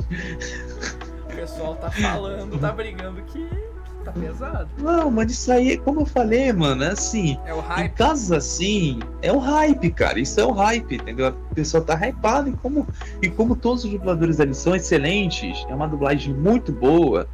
O 1.23 1.35
pessoal 1.35 1.75
tá 1.75 1.91
falando, 1.91 2.59
tá 2.59 2.71
brigando 2.71 3.21
que 3.23 3.66
tá 4.07 4.11
pesado. 4.11 4.69
Não, 4.79 5.11
mas 5.11 5.31
isso 5.31 5.51
aí, 5.51 5.77
como 5.77 6.01
eu 6.01 6.05
falei, 6.05 6.51
mano, 6.53 6.83
é 6.83 6.91
assim. 6.91 7.37
É 7.45 7.53
o 7.53 7.59
hype. 7.59 7.85
Em 7.85 7.89
casos 7.93 8.31
assim, 8.31 8.99
é 9.21 9.31
o 9.31 9.37
hype, 9.37 9.91
cara. 9.91 10.19
Isso 10.19 10.39
é 10.39 10.45
o 10.45 10.51
hype, 10.51 10.95
entendeu? 10.95 11.27
A 11.27 11.31
pessoa 11.53 11.83
tá 11.83 11.93
hypada 11.95 12.49
e 12.49 12.53
como, 12.53 12.87
e 13.21 13.29
como 13.29 13.55
todos 13.55 13.83
os 13.83 13.91
dubladores 13.91 14.39
ali 14.39 14.53
são 14.53 14.75
excelentes, 14.75 15.65
é 15.69 15.75
uma 15.75 15.87
dublagem 15.87 16.33
muito 16.33 16.71
boa. 16.71 17.27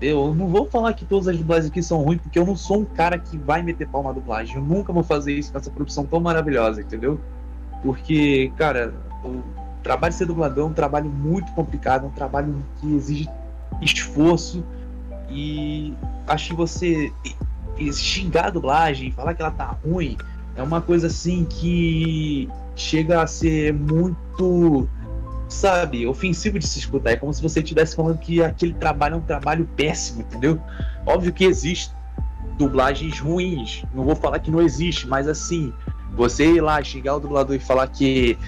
Eu 0.00 0.34
não 0.34 0.48
vou 0.48 0.66
falar 0.66 0.92
que 0.94 1.04
todas 1.04 1.28
as 1.28 1.38
dublagens 1.38 1.70
aqui 1.70 1.82
são 1.82 2.02
ruins, 2.02 2.20
porque 2.20 2.38
eu 2.38 2.44
não 2.44 2.56
sou 2.56 2.80
um 2.80 2.84
cara 2.84 3.16
que 3.18 3.38
vai 3.38 3.62
meter 3.62 3.86
pau 3.88 4.02
na 4.02 4.12
dublagem. 4.12 4.56
Eu 4.56 4.62
nunca 4.62 4.92
vou 4.92 5.02
fazer 5.02 5.32
isso 5.32 5.52
com 5.52 5.58
essa 5.58 5.70
produção 5.70 6.04
tão 6.04 6.20
maravilhosa, 6.20 6.80
entendeu? 6.80 7.20
Porque, 7.82 8.52
cara, 8.56 8.92
o 9.24 9.42
trabalho 9.82 10.12
de 10.12 10.18
ser 10.18 10.26
dublador 10.26 10.64
é 10.64 10.70
um 10.70 10.72
trabalho 10.72 11.08
muito 11.08 11.52
complicado, 11.52 12.04
é 12.04 12.08
um 12.08 12.12
trabalho 12.12 12.64
que 12.80 12.94
exige 12.94 13.28
esforço 13.80 14.64
e 15.32 15.94
acho 16.26 16.50
que 16.50 16.54
você 16.54 17.12
xingar 17.92 18.46
a 18.46 18.50
dublagem, 18.50 19.10
falar 19.10 19.34
que 19.34 19.42
ela 19.42 19.50
tá 19.50 19.76
ruim, 19.84 20.16
é 20.54 20.62
uma 20.62 20.80
coisa 20.80 21.06
assim 21.06 21.44
que 21.44 22.48
chega 22.76 23.22
a 23.22 23.26
ser 23.26 23.72
muito, 23.72 24.88
sabe, 25.48 26.06
ofensivo 26.06 26.58
de 26.58 26.66
se 26.66 26.78
escutar. 26.78 27.12
É 27.12 27.16
como 27.16 27.32
se 27.32 27.42
você 27.42 27.60
estivesse 27.60 27.96
falando 27.96 28.18
que 28.18 28.42
aquele 28.42 28.74
trabalho 28.74 29.14
é 29.14 29.18
um 29.18 29.22
trabalho 29.22 29.68
péssimo, 29.74 30.20
entendeu? 30.20 30.60
Óbvio 31.06 31.32
que 31.32 31.44
existe 31.44 31.92
dublagens 32.58 33.18
ruins, 33.18 33.82
não 33.94 34.04
vou 34.04 34.14
falar 34.14 34.38
que 34.38 34.50
não 34.50 34.60
existe, 34.60 35.08
mas 35.08 35.26
assim, 35.26 35.72
você 36.14 36.44
ir 36.44 36.60
lá 36.60 36.82
xingar 36.82 37.16
o 37.16 37.20
dublador 37.20 37.56
e 37.56 37.58
falar 37.58 37.88
que 37.88 38.38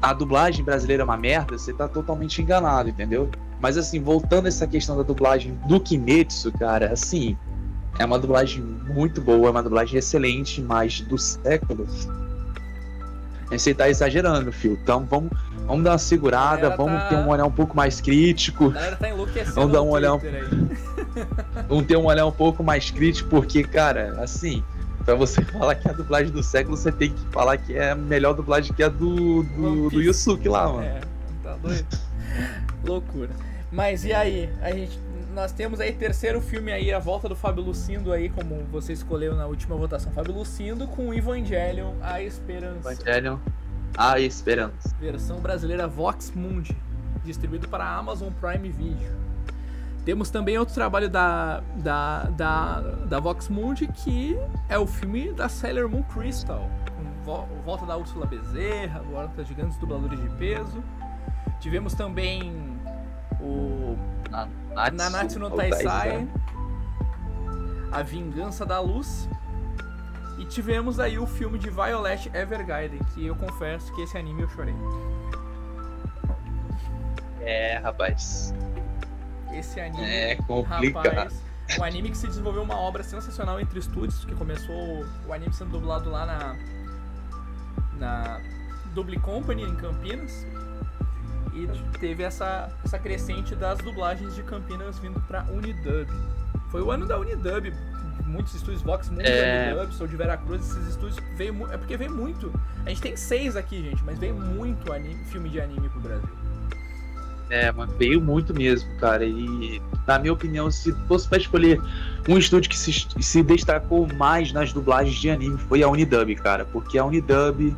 a 0.00 0.12
dublagem 0.12 0.64
brasileira 0.64 1.02
é 1.02 1.04
uma 1.04 1.16
merda, 1.16 1.58
você 1.58 1.72
tá 1.72 1.88
totalmente 1.88 2.40
enganado, 2.40 2.88
entendeu? 2.88 3.28
Mas 3.60 3.76
assim, 3.76 4.00
voltando 4.00 4.46
a 4.46 4.48
essa 4.48 4.66
questão 4.66 4.96
da 4.96 5.02
dublagem 5.02 5.58
do 5.66 5.78
Kimetsu, 5.78 6.50
cara, 6.52 6.92
assim, 6.92 7.36
é 7.98 8.04
uma 8.04 8.18
dublagem 8.18 8.62
muito 8.62 9.20
boa, 9.20 9.48
é 9.48 9.50
uma 9.50 9.62
dublagem 9.62 9.98
excelente, 9.98 10.62
mas 10.62 11.00
do 11.02 11.18
século. 11.18 11.86
Você 13.50 13.74
tá 13.74 13.88
exagerando, 13.88 14.50
filho. 14.52 14.78
Então 14.82 15.04
vamos, 15.04 15.30
vamos 15.66 15.84
dar 15.84 15.92
uma 15.92 15.98
segurada, 15.98 16.74
vamos 16.76 17.02
tá... 17.02 17.08
ter 17.08 17.16
um 17.16 17.28
olhar 17.28 17.44
um 17.44 17.50
pouco 17.50 17.76
mais 17.76 18.00
crítico. 18.00 18.68
A 18.68 18.70
galera 18.70 18.96
tá 18.96 19.08
enlouquecendo. 19.10 19.54
Vamos 19.54 19.72
dar 19.72 19.82
um 19.82 19.90
olhar. 19.90 20.14
um 21.68 21.82
ter 21.84 21.96
um 21.96 22.06
olhar 22.06 22.24
um 22.26 22.32
pouco 22.32 22.62
mais 22.62 22.90
crítico, 22.90 23.28
porque, 23.28 23.64
cara, 23.64 24.16
assim, 24.22 24.62
pra 25.04 25.14
você 25.14 25.42
falar 25.52 25.74
que 25.74 25.86
é 25.86 25.90
a 25.90 25.94
dublagem 25.94 26.32
do 26.32 26.42
século, 26.42 26.76
você 26.76 26.92
tem 26.92 27.10
que 27.12 27.24
falar 27.26 27.58
que 27.58 27.74
é 27.74 27.90
a 27.90 27.94
melhor 27.94 28.34
dublagem 28.34 28.72
que 28.72 28.82
a 28.82 28.88
do, 28.88 29.42
do, 29.42 29.90
do 29.90 30.00
Yusuke 30.00 30.48
lá, 30.48 30.68
mano. 30.68 30.82
É, 30.82 31.00
tá 31.42 31.56
doido. 31.56 31.86
Loucura. 32.84 33.49
Mas 33.70 34.04
e 34.04 34.12
aí? 34.12 34.52
A 34.60 34.70
gente, 34.72 34.98
nós 35.32 35.52
temos 35.52 35.80
aí 35.80 35.92
terceiro 35.92 36.40
filme 36.40 36.72
aí, 36.72 36.92
a 36.92 36.98
volta 36.98 37.28
do 37.28 37.36
Fábio 37.36 37.62
Lucindo 37.62 38.12
aí, 38.12 38.28
como 38.28 38.64
você 38.70 38.92
escolheu 38.92 39.36
na 39.36 39.46
última 39.46 39.76
votação, 39.76 40.12
Fábio 40.12 40.34
Lucindo 40.34 40.88
com 40.88 41.08
o 41.08 41.14
Evangelion, 41.14 41.92
A 42.02 42.20
Esperança. 42.20 42.92
Evangelion, 42.92 43.38
A 43.96 44.18
Esperança. 44.18 44.94
Versão 44.98 45.38
brasileira 45.38 45.86
Vox 45.86 46.32
Mundi, 46.34 46.76
distribuído 47.24 47.68
para 47.68 47.84
a 47.84 47.96
Amazon 47.96 48.32
Prime 48.40 48.68
Video. 48.70 49.20
Temos 50.04 50.30
também 50.30 50.58
outro 50.58 50.74
trabalho 50.74 51.08
da, 51.08 51.62
da, 51.76 52.24
da, 52.24 52.80
da 52.80 53.20
Vox 53.20 53.48
Mundi, 53.48 53.86
que 53.86 54.36
é 54.68 54.78
o 54.78 54.86
filme 54.86 55.30
da 55.32 55.48
Sailor 55.48 55.88
Moon 55.88 56.02
Crystal, 56.02 56.68
com 57.24 57.46
volta 57.64 57.86
da 57.86 57.96
Úrsula 57.96 58.26
Bezerra, 58.26 59.00
volta 59.02 59.44
de 59.44 59.54
grandes 59.54 59.76
dubladores 59.76 60.20
de 60.20 60.28
peso. 60.30 60.82
Tivemos 61.60 61.92
também 61.92 62.69
o 63.40 63.96
Nanatsu, 64.30 64.96
Nanatsu 64.96 65.38
no 65.38 65.50
Taisai, 65.50 66.28
A 67.90 68.02
Vingança 68.02 68.64
da 68.64 68.80
Luz. 68.80 69.28
E 70.38 70.44
tivemos 70.46 70.98
aí 70.98 71.18
o 71.18 71.26
filme 71.26 71.58
de 71.58 71.68
Violet 71.68 72.30
Evergarden, 72.34 73.00
que 73.12 73.26
eu 73.26 73.36
confesso 73.36 73.92
que 73.94 74.02
esse 74.02 74.16
anime 74.16 74.42
eu 74.42 74.48
chorei. 74.48 74.74
É, 77.40 77.78
rapaz. 77.78 78.54
Esse 79.52 79.80
anime, 79.80 80.02
é 80.02 80.36
complicado. 80.36 81.06
rapaz, 81.06 81.42
o 81.78 81.82
anime 81.82 82.10
que 82.10 82.16
se 82.16 82.26
desenvolveu 82.26 82.62
uma 82.62 82.76
obra 82.76 83.02
sensacional 83.02 83.60
entre 83.60 83.78
estúdios, 83.78 84.24
que 84.24 84.34
começou 84.34 85.04
o 85.26 85.32
anime 85.32 85.52
sendo 85.52 85.72
dublado 85.72 86.10
lá 86.10 86.24
na 86.24 86.56
na 87.98 88.40
Double 88.94 89.18
Company 89.20 89.62
em 89.62 89.76
Campinas 89.76 90.46
e 91.54 91.68
teve 91.98 92.22
essa, 92.22 92.70
essa 92.84 92.98
crescente 92.98 93.54
das 93.54 93.78
dublagens 93.78 94.34
de 94.34 94.42
Campinas 94.42 94.98
vindo 94.98 95.20
pra 95.22 95.44
Unidub. 95.50 96.08
Foi 96.70 96.82
o 96.82 96.90
ano 96.90 97.06
da 97.06 97.18
Unidub, 97.18 97.72
muitos 98.26 98.54
estúdios 98.54 98.82
Vox, 98.82 99.08
muito 99.10 99.26
é... 99.26 99.72
Unidub, 99.72 99.92
sou 99.94 100.06
de 100.06 100.16
Veracruz, 100.16 100.62
esses 100.62 100.88
estúdios 100.88 101.18
veio 101.36 101.66
é 101.72 101.76
porque 101.76 101.96
veio 101.96 102.14
muito. 102.14 102.52
A 102.86 102.88
gente 102.88 103.02
tem 103.02 103.16
seis 103.16 103.56
aqui, 103.56 103.82
gente, 103.82 104.02
mas 104.04 104.18
veio 104.18 104.34
muito 104.34 104.92
anime, 104.92 105.24
filme 105.24 105.48
de 105.48 105.60
anime 105.60 105.88
pro 105.88 106.00
Brasil. 106.00 106.40
É, 107.50 107.72
mas 107.72 107.90
veio 107.94 108.20
muito 108.20 108.54
mesmo, 108.54 108.88
cara. 108.98 109.24
E, 109.24 109.82
na 110.06 110.20
minha 110.20 110.32
opinião, 110.32 110.70
se 110.70 110.92
fosse 111.08 111.28
pra 111.28 111.36
escolher 111.36 111.80
um 112.28 112.38
estúdio 112.38 112.70
que 112.70 112.78
se, 112.78 112.92
se 113.20 113.42
destacou 113.42 114.06
mais 114.14 114.52
nas 114.52 114.72
dublagens 114.72 115.16
de 115.16 115.28
anime, 115.28 115.58
foi 115.58 115.82
a 115.82 115.88
Unidub, 115.88 116.32
cara. 116.36 116.64
Porque 116.64 116.96
a 116.96 117.04
Unidub 117.04 117.74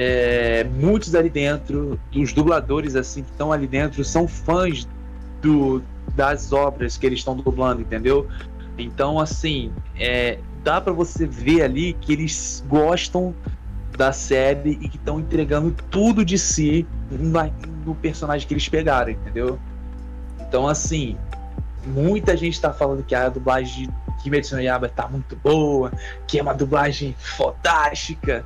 é, 0.00 0.62
muitos 0.62 1.12
ali 1.16 1.28
dentro, 1.28 1.98
dos 2.12 2.32
dubladores 2.32 2.94
assim 2.94 3.24
que 3.24 3.32
estão 3.32 3.50
ali 3.50 3.66
dentro, 3.66 4.04
são 4.04 4.28
fãs 4.28 4.86
do, 5.42 5.82
das 6.14 6.52
obras 6.52 6.96
que 6.96 7.04
eles 7.04 7.18
estão 7.18 7.34
dublando, 7.36 7.82
entendeu? 7.82 8.28
Então, 8.78 9.18
assim, 9.18 9.72
é, 9.98 10.38
dá 10.62 10.80
para 10.80 10.92
você 10.92 11.26
ver 11.26 11.62
ali 11.62 11.94
que 11.94 12.12
eles 12.12 12.64
gostam 12.68 13.34
da 13.96 14.12
série 14.12 14.78
e 14.80 14.88
que 14.88 14.96
estão 14.96 15.18
entregando 15.18 15.74
tudo 15.90 16.24
de 16.24 16.38
si 16.38 16.86
na, 17.10 17.50
no 17.84 17.92
personagem 17.92 18.46
que 18.46 18.54
eles 18.54 18.68
pegaram, 18.68 19.10
entendeu? 19.10 19.58
Então, 20.38 20.68
assim, 20.68 21.16
muita 21.84 22.36
gente 22.36 22.54
está 22.54 22.72
falando 22.72 23.02
que 23.02 23.16
a 23.16 23.28
dublagem 23.28 23.88
de 23.88 24.22
Kimetsu 24.22 24.54
no 24.54 24.62
Yaba 24.62 24.88
tá 24.88 25.08
muito 25.08 25.34
boa, 25.34 25.90
que 26.28 26.38
é 26.38 26.42
uma 26.42 26.54
dublagem 26.54 27.16
fantástica. 27.18 28.44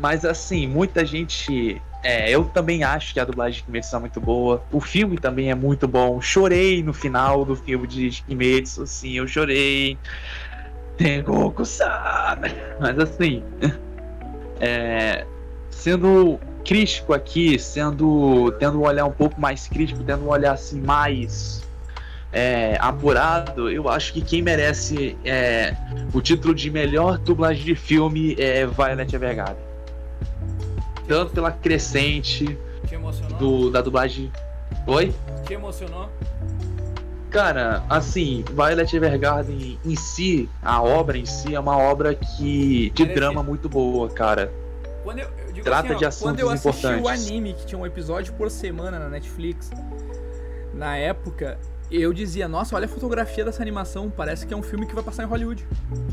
Mas 0.00 0.24
assim, 0.24 0.66
muita 0.66 1.04
gente. 1.04 1.80
É, 2.02 2.30
eu 2.30 2.46
também 2.46 2.82
acho 2.82 3.12
que 3.12 3.20
a 3.20 3.24
dublagem 3.26 3.58
de 3.58 3.64
Kimetsu 3.64 3.94
é 3.94 3.98
muito 3.98 4.20
boa. 4.20 4.64
O 4.72 4.80
filme 4.80 5.18
também 5.18 5.50
é 5.50 5.54
muito 5.54 5.86
bom. 5.86 6.20
Chorei 6.20 6.82
no 6.82 6.94
final 6.94 7.44
do 7.44 7.54
filme 7.54 7.86
de 7.86 8.22
Kimetsu, 8.26 8.84
assim, 8.84 9.18
eu 9.18 9.28
chorei. 9.28 9.98
Tengoku 10.96 11.64
sabe. 11.64 12.50
Mas 12.80 12.98
assim. 12.98 13.42
É, 14.62 15.24
sendo 15.70 16.38
crítico 16.62 17.14
aqui, 17.14 17.58
sendo. 17.58 18.54
tendo 18.58 18.78
um 18.78 18.82
olhar 18.82 19.06
um 19.06 19.10
pouco 19.10 19.40
mais 19.40 19.66
crítico, 19.66 20.04
tendo 20.04 20.26
um 20.26 20.28
olhar 20.28 20.52
assim 20.52 20.78
mais. 20.82 21.62
É, 22.30 22.76
apurado, 22.78 23.70
eu 23.70 23.88
acho 23.88 24.12
que 24.12 24.20
quem 24.20 24.42
merece 24.42 25.16
é, 25.24 25.74
o 26.12 26.20
título 26.20 26.54
de 26.54 26.70
melhor 26.70 27.16
dublagem 27.16 27.64
de 27.64 27.74
filme 27.74 28.36
é 28.38 28.66
Violet 28.66 29.16
Evergarden 29.16 29.69
tanto 31.06 31.32
pela 31.32 31.50
crescente 31.50 32.58
do, 33.38 33.70
da 33.70 33.80
dublagem. 33.80 34.30
Oi? 34.86 35.14
Te 35.46 35.54
emocionou? 35.54 36.08
Cara, 37.30 37.84
assim, 37.88 38.44
Violet 38.50 38.96
Evergarden 38.96 39.78
em 39.84 39.96
si, 39.96 40.48
a 40.62 40.82
obra 40.82 41.16
em 41.16 41.24
si, 41.24 41.54
é 41.54 41.60
uma 41.60 41.78
obra 41.78 42.14
que 42.14 42.90
de 42.90 43.04
drama 43.06 43.42
muito 43.42 43.68
boa, 43.68 44.08
cara. 44.08 44.52
Quando 45.04 45.20
eu, 45.20 45.28
eu 45.54 45.62
Trata 45.62 45.86
assim, 45.86 45.94
ó, 45.94 45.98
de 45.98 46.04
assuntos 46.04 46.32
quando 46.32 46.40
eu 46.40 46.50
assisti 46.50 46.86
importantes. 46.86 47.04
o 47.04 47.08
anime, 47.08 47.54
que 47.54 47.66
tinha 47.66 47.78
um 47.78 47.86
episódio 47.86 48.32
por 48.34 48.50
semana 48.50 48.98
na 48.98 49.08
Netflix, 49.08 49.70
na 50.74 50.96
época, 50.96 51.58
eu 51.90 52.12
dizia, 52.12 52.46
nossa, 52.46 52.76
olha 52.76 52.84
a 52.86 52.88
fotografia 52.88 53.44
dessa 53.44 53.62
animação, 53.62 54.08
parece 54.10 54.46
que 54.46 54.54
é 54.54 54.56
um 54.56 54.62
filme 54.62 54.86
que 54.86 54.94
vai 54.94 55.02
passar 55.02 55.24
em 55.24 55.26
Hollywood. 55.26 55.66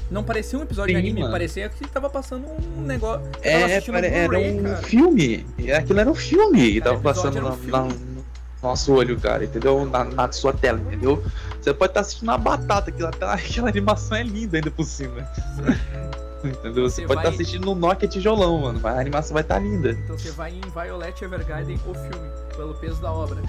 Não 0.09 0.23
parecia 0.23 0.57
um 0.57 0.63
episódio 0.63 0.95
Sim, 0.95 1.01
de 1.01 1.07
anime, 1.07 1.21
mano. 1.21 1.31
parecia 1.31 1.69
que 1.69 1.87
tava 1.87 2.09
passando 2.09 2.45
um 2.77 2.81
negócio. 2.81 3.25
É, 3.43 3.79
pare- 3.81 4.07
era 4.07 4.39
um 4.39 4.63
cara. 4.63 4.77
filme. 4.77 5.45
Aquilo 5.77 5.99
era 5.99 6.09
um 6.09 6.15
filme 6.15 6.71
que 6.73 6.81
tava 6.81 6.99
passando 6.99 7.37
um 7.37 7.41
na- 7.43 7.55
na- 7.79 7.83
no 7.83 8.25
nosso 8.63 8.91
olho, 8.93 9.19
cara, 9.19 9.43
entendeu? 9.45 9.85
Na, 9.85 10.03
na 10.03 10.31
sua 10.31 10.51
tela, 10.53 10.79
entendeu? 10.79 11.23
Você 11.61 11.73
pode 11.73 11.91
estar 11.91 11.99
assistindo 12.01 12.29
uma 12.29 12.37
batata, 12.37 12.89
aquela, 12.89 13.11
aquela 13.33 13.69
animação 13.69 14.17
é 14.17 14.23
linda 14.23 14.57
ainda 14.57 14.71
por 14.71 14.83
cima. 14.85 15.29
Entendeu? 16.43 16.87
Você, 16.87 17.01
Você 17.01 17.07
pode 17.07 17.15
vai- 17.15 17.25
estar 17.25 17.29
assistindo 17.35 17.65
no 17.65 17.73
Nokia 17.75 18.07
tijolão, 18.07 18.59
mano, 18.59 18.79
mas 18.81 18.95
a 18.95 18.99
animação 19.01 19.33
vai 19.33 19.41
estar 19.41 19.57
linda. 19.59 19.91
Então 19.91 20.17
você 20.17 20.29
vai 20.31 20.51
em 20.53 20.61
Violet 20.69 21.23
Evergarden, 21.23 21.79
o 21.85 21.93
filme, 21.95 22.29
pelo 22.55 22.75
peso 22.75 23.01
da 23.01 23.11
obra. 23.11 23.41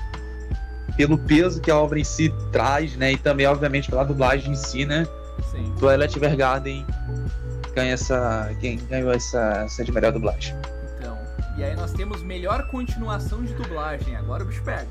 Pelo 0.98 1.16
peso 1.16 1.60
que 1.60 1.70
a 1.70 1.76
obra 1.76 1.98
em 1.98 2.04
si 2.04 2.28
traz, 2.52 2.96
né? 2.96 3.12
E 3.12 3.16
também, 3.16 3.46
obviamente, 3.46 3.88
pela 3.88 4.04
dublagem 4.04 4.52
em 4.52 4.56
si, 4.56 4.84
né? 4.84 5.06
Sim. 5.50 5.72
Twilight 5.78 6.18
Evergarden 6.18 6.84
ganha 7.72 7.92
essa. 7.92 8.50
Quem 8.60 8.78
ganhou 8.86 9.12
essa, 9.12 9.62
essa 9.64 9.84
de 9.84 9.92
melhor 9.92 10.12
dublagem? 10.12 10.56
Então. 10.98 11.16
E 11.56 11.62
aí 11.62 11.76
nós 11.76 11.92
temos 11.92 12.20
melhor 12.22 12.66
continuação 12.66 13.44
de 13.44 13.54
dublagem. 13.54 14.16
Agora 14.16 14.42
o 14.42 14.46
bicho 14.46 14.62
pega. 14.64 14.88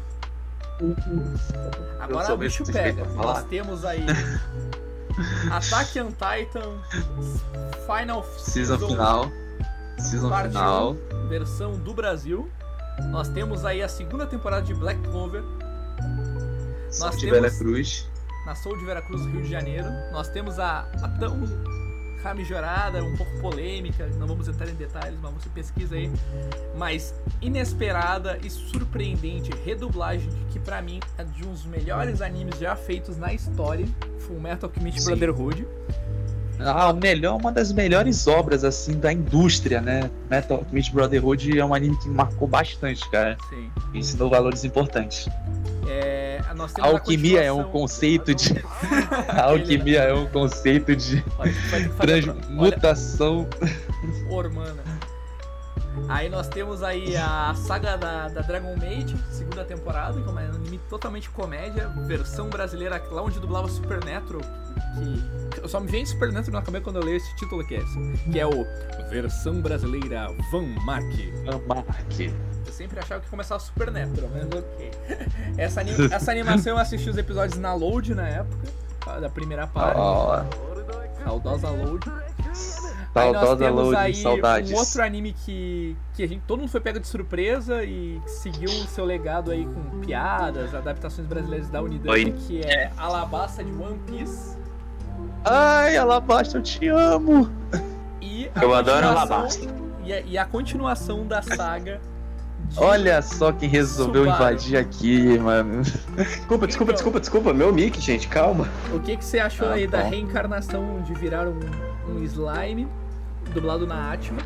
Agora 1.99 2.33
o 2.33 2.37
bicho 2.37 2.63
pega. 2.71 3.03
Nós 3.15 3.43
temos 3.43 3.83
aí 3.83 4.05
Attack 5.51 5.99
on 5.99 6.11
Titan 6.11 6.77
Final 7.85 8.23
Season 8.37 8.77
final. 8.77 9.31
Season 9.97 10.29
final. 10.29 10.95
versão 11.27 11.73
do 11.73 11.93
Brasil. 11.93 12.49
Nós 13.09 13.27
temos 13.27 13.65
aí 13.65 13.81
a 13.81 13.89
segunda 13.89 14.25
temporada 14.25 14.63
de 14.63 14.73
Black 14.73 14.99
Clover 15.09 15.43
Som 16.89 17.09
de 17.11 17.17
temos- 17.25 17.39
Vera 17.41 17.51
Cruz. 17.57 18.09
na 18.45 18.55
Soul 18.55 18.77
de 18.77 18.85
Veracruz, 18.85 19.25
Rio 19.25 19.41
de 19.41 19.49
Janeiro. 19.49 19.87
Nós 20.11 20.29
temos 20.29 20.57
a, 20.57 20.87
a 21.01 21.07
tão 21.19 21.37
ramijorada, 22.23 23.03
um 23.03 23.15
pouco 23.15 23.31
polêmica, 23.39 24.07
não 24.17 24.25
vamos 24.27 24.47
entrar 24.47 24.67
em 24.69 24.73
detalhes, 24.73 25.17
mas 25.21 25.33
você 25.33 25.49
pesquisa 25.49 25.95
aí. 25.95 26.09
Mas 26.77 27.13
inesperada 27.41 28.37
e 28.43 28.49
surpreendente 28.49 29.51
redublagem 29.65 30.29
que 30.49 30.59
pra 30.59 30.81
mim 30.81 30.99
é 31.17 31.23
de 31.23 31.45
um 31.45 31.51
dos 31.51 31.65
melhores 31.65 32.21
animes 32.21 32.57
já 32.59 32.75
feitos 32.75 33.17
na 33.17 33.33
história, 33.33 33.85
Full 34.19 34.39
Metal 34.39 34.69
Alchemist 34.69 34.99
Sim. 35.01 35.05
Brotherhood. 35.11 35.67
Ah, 36.59 36.89
o 36.89 36.95
melhor, 36.95 37.37
uma 37.39 37.51
das 37.51 37.71
melhores 37.71 38.25
obras, 38.25 38.63
assim, 38.63 38.93
da 38.99 39.13
indústria, 39.13 39.79
né? 39.79 40.09
Metal 40.27 40.57
Alchemist 40.57 40.91
Brotherhood 40.91 41.59
é 41.59 41.63
um 41.63 41.71
anime 41.73 41.95
que 41.99 42.09
marcou 42.09 42.47
bastante, 42.47 43.07
cara. 43.11 43.37
Sim. 43.49 43.69
Ensinou 43.93 44.27
valores 44.27 44.63
importantes. 44.63 45.29
É, 45.87 46.26
alquimia 46.81 47.43
é 47.43 47.51
um 47.51 47.63
conceito 47.65 48.33
de. 48.35 48.63
Alquimia 49.41 50.01
é 50.01 50.13
um 50.13 50.27
conceito 50.27 50.95
de 50.95 51.21
que 51.21 51.29
pro- 51.29 51.39
olha, 51.39 51.53
transmutação. 51.97 53.47
Ormana. 54.29 54.83
Aí 56.09 56.29
nós 56.29 56.47
temos 56.47 56.83
aí 56.83 57.17
a 57.17 57.53
saga 57.55 57.97
da, 57.97 58.27
da 58.29 58.41
Dragon 58.41 58.75
Maid, 58.77 59.15
segunda 59.31 59.65
temporada, 59.65 60.21
que 60.21 60.29
é 60.29 60.31
um 60.31 60.37
anime 60.37 60.79
totalmente 60.89 61.27
comédia, 61.31 61.87
versão 62.05 62.49
brasileira, 62.49 63.01
lá 63.11 63.23
onde 63.23 63.39
dublava 63.39 63.67
Supernatural, 63.67 64.41
que 65.53 65.59
eu 65.59 65.67
só 65.67 65.79
me 65.79 65.87
vem 65.89 66.05
Supernatural 66.05 66.59
na 66.61 66.65
cabeça 66.65 66.83
quando 66.83 66.97
eu 66.97 67.03
leio 67.03 67.17
esse 67.17 67.35
título 67.37 67.61
aqui, 67.61 67.79
que 68.31 68.39
é 68.39 68.45
o 68.45 68.63
versão 69.09 69.59
brasileira 69.59 70.27
Van 70.51 70.67
Mark. 70.85 71.03
Mark. 71.67 72.31
Eu 72.67 72.73
sempre 72.73 72.99
achava 72.99 73.21
que 73.21 73.29
começava 73.29 73.59
Supernatural, 73.59 74.29
mas 74.33 74.45
ok. 74.45 74.91
Essa, 75.57 75.81
anim- 75.81 75.95
essa 76.11 76.31
animação 76.31 76.73
eu 76.73 76.77
assisti 76.79 77.09
os 77.09 77.17
episódios 77.17 77.57
na 77.57 77.73
Load 77.73 78.13
na 78.13 78.27
época. 78.27 78.67
da 79.19 79.29
primeira 79.29 79.65
parte. 79.65 79.97
Ó, 79.97 80.43
Saudosa 81.23 81.69
Load. 81.69 82.11
Aí 83.15 83.31
nós 83.33 83.41
saudosa 83.41 83.57
temos 83.57 83.83
load, 83.83 83.95
aí 83.97 84.13
saudades. 84.15 84.71
um 84.71 84.75
outro 84.75 85.01
anime 85.01 85.33
que, 85.33 85.97
que 86.13 86.21
a 86.23 86.27
gente, 86.27 86.43
todo 86.45 86.59
mundo 86.59 86.69
foi 86.69 86.79
pego 86.79 86.99
de 86.99 87.07
surpresa 87.07 87.83
e 87.83 88.21
seguiu 88.27 88.69
o 88.69 88.87
seu 88.87 89.03
legado 89.05 89.49
aí 89.49 89.65
com 89.65 89.99
piadas, 90.01 90.73
adaptações 90.75 91.27
brasileiras 91.27 91.67
da 91.67 91.81
Unidub, 91.81 92.11
Oi. 92.11 92.31
que 92.31 92.61
é 92.61 92.91
Alabasta 92.95 93.63
de 93.63 93.71
One 93.71 93.97
Piece. 94.05 94.55
Ai, 95.43 95.97
Alabasta, 95.97 96.57
eu 96.59 96.61
te 96.61 96.87
amo. 96.89 97.49
E 98.21 98.51
Eu 98.61 98.73
adoro 98.75 99.07
Alabasta. 99.07 99.65
E 100.03 100.13
a, 100.13 100.19
e 100.21 100.37
a 100.37 100.45
continuação 100.45 101.25
da 101.25 101.41
saga. 101.41 101.99
Olha 102.75 103.21
só 103.21 103.51
quem 103.51 103.67
resolveu 103.69 104.23
Subaru. 104.25 104.43
invadir 104.43 104.77
aqui, 104.77 105.39
mano. 105.39 105.81
Desculpa, 106.15 106.67
desculpa, 106.67 106.93
desculpa, 106.93 107.19
desculpa. 107.19 107.53
Meu 107.53 107.73
mic, 107.73 107.99
gente, 107.99 108.27
calma. 108.27 108.67
O 108.93 108.99
que, 108.99 109.17
que 109.17 109.25
você 109.25 109.39
achou 109.39 109.67
Ah, 109.69 109.73
aí 109.73 109.87
da 109.87 110.01
reencarnação 110.03 111.01
de 111.01 111.13
virar 111.13 111.47
um, 111.47 111.59
um 112.09 112.23
slime 112.23 112.87
dublado 113.53 113.87
na 113.87 114.11
Atma? 114.11 114.37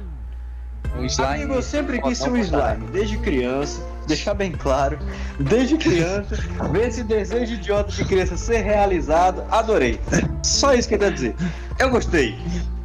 Um 0.97 1.05
slime. 1.05 1.33
Amigo, 1.35 1.53
eu 1.55 1.61
sempre 1.61 2.01
quis 2.01 2.17
ser 2.17 2.29
um 2.29 2.37
slime, 2.37 2.87
desde 2.91 3.17
criança, 3.17 3.81
deixar 4.07 4.33
bem 4.33 4.51
claro, 4.51 4.97
desde 5.39 5.77
criança, 5.77 6.35
ver 6.71 6.87
esse 6.89 7.03
desejo 7.03 7.53
idiota 7.53 7.91
de 7.91 8.03
criança 8.05 8.35
ser 8.37 8.61
realizado, 8.61 9.43
adorei. 9.49 9.99
Só 10.43 10.73
isso 10.73 10.87
que 10.87 10.95
eu 10.95 10.99
quero 10.99 11.13
dizer. 11.13 11.35
Eu 11.79 11.89
gostei. 11.89 12.37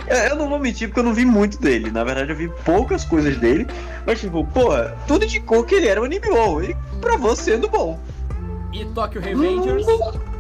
Eu, 0.07 0.37
não 0.37 0.49
vou 0.49 0.59
mentir 0.59 0.89
porque 0.89 1.01
eu 1.01 1.05
não 1.05 1.15
vi 1.15 1.25
muito 1.25 1.61
dele, 1.61 1.91
na 1.91 2.05
verdade 2.05 2.31
eu 2.31 2.37
vi 2.37 2.49
poucas 2.65 3.05
coisas 3.05 3.37
dele, 3.37 3.67
mas 4.07 4.21
tipo, 4.21 4.45
porra, 4.47 4.97
tudo 5.07 5.25
indicou 5.25 5.65
que 5.65 5.75
ele 5.75 5.89
era 5.89 6.01
um 6.01 6.05
anime 6.05 6.29
bom, 6.29 6.63
e 6.63 6.77
provou 7.01 7.35
sendo 7.35 7.69
bom. 7.69 7.99
E 8.73 8.85
Tokyo 8.85 9.21
Revengers, 9.21 9.87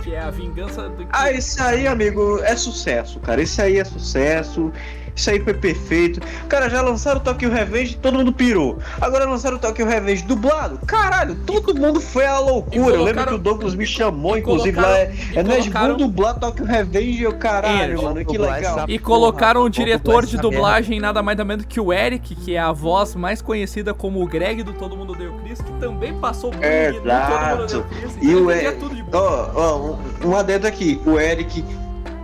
que 0.03 0.14
é 0.14 0.21
a 0.21 0.31
vingança 0.31 0.89
do. 0.91 1.07
Ah, 1.11 1.33
esse 1.33 1.61
aí, 1.61 1.87
amigo, 1.87 2.41
é 2.43 2.55
sucesso, 2.55 3.19
cara. 3.21 3.41
Esse 3.41 3.62
aí 3.62 3.79
é 3.79 3.85
sucesso. 3.85 4.73
Isso 5.17 5.31
aí 5.31 5.41
foi 5.41 5.55
perfeito. 5.55 6.21
Cara, 6.49 6.69
já 6.69 6.83
lançaram 6.83 7.19
o 7.21 7.23
Tokyo 7.23 7.51
Revenge, 7.51 7.97
todo 7.97 8.19
mundo 8.19 8.33
pirou. 8.33 8.79
Agora 9.01 9.25
lançaram 9.25 9.57
o 9.57 9.59
Tokyo 9.59 9.87
Revenge 9.87 10.23
dublado. 10.25 10.79
Caralho, 10.87 11.35
todo 11.47 11.75
mundo 11.75 12.01
foi 12.01 12.27
à 12.27 12.39
loucura. 12.39 12.77
Eu 12.77 13.03
lembro 13.03 13.27
que 13.27 13.35
o 13.35 13.39
Douglas 13.39 13.75
me 13.75 13.87
chamou, 13.87 14.37
e 14.37 14.41
inclusive, 14.41 14.79
lá 14.79 14.99
é, 14.99 15.14
e 15.33 15.39
é 15.39 15.43
Bull 15.43 15.97
dublar 15.97 16.39
Tokyo 16.39 16.64
Revenge. 16.64 17.23
Eu, 17.23 17.33
caralho, 17.33 17.93
Eles. 17.93 18.03
mano, 18.03 18.25
que 18.25 18.37
legal. 18.37 18.85
E 18.89 18.99
porra, 18.99 19.05
colocaram 19.05 19.62
o 19.62 19.71
diretor 19.71 20.27
de 20.27 20.37
dublagem 20.37 21.01
nada 21.01 21.23
mais 21.23 21.37
nada 21.37 21.45
menos 21.45 21.64
que 21.67 21.81
o 21.81 21.93
Eric, 21.93 22.35
que 22.35 22.55
é 22.55 22.59
a 22.59 22.73
voz 22.73 23.14
mais 23.14 23.41
conhecida 23.43 23.95
como 23.95 24.23
o 24.23 24.27
Greg 24.27 24.62
do 24.62 24.73
Todo 24.73 24.97
Mundo 24.97 25.12
Odeia 25.12 25.31
o 25.31 25.39
Chris, 25.41 25.61
que 25.61 25.73
também 25.81 26.14
passou 26.19 26.51
bullying 26.51 26.67
no 26.67 26.93
Todo 26.93 27.03
Mundo 27.03 27.07
o 27.07 27.64
Exato. 27.64 27.85
Chris. 27.89 28.17
E 28.21 28.27
então 28.31 28.45
o 28.45 28.51
ele 28.51 28.61
entendia 28.61 28.69
Eric- 28.69 28.81
tudo 28.81 28.95
de 28.95 29.03
bom. 29.03 29.11
Ó, 29.19 29.51
ó, 29.55 29.79
um, 30.27 30.31
um 30.31 30.37
adendo 30.37 30.67
aqui. 30.67 31.01
O 31.07 31.19
Eric, 31.19 31.64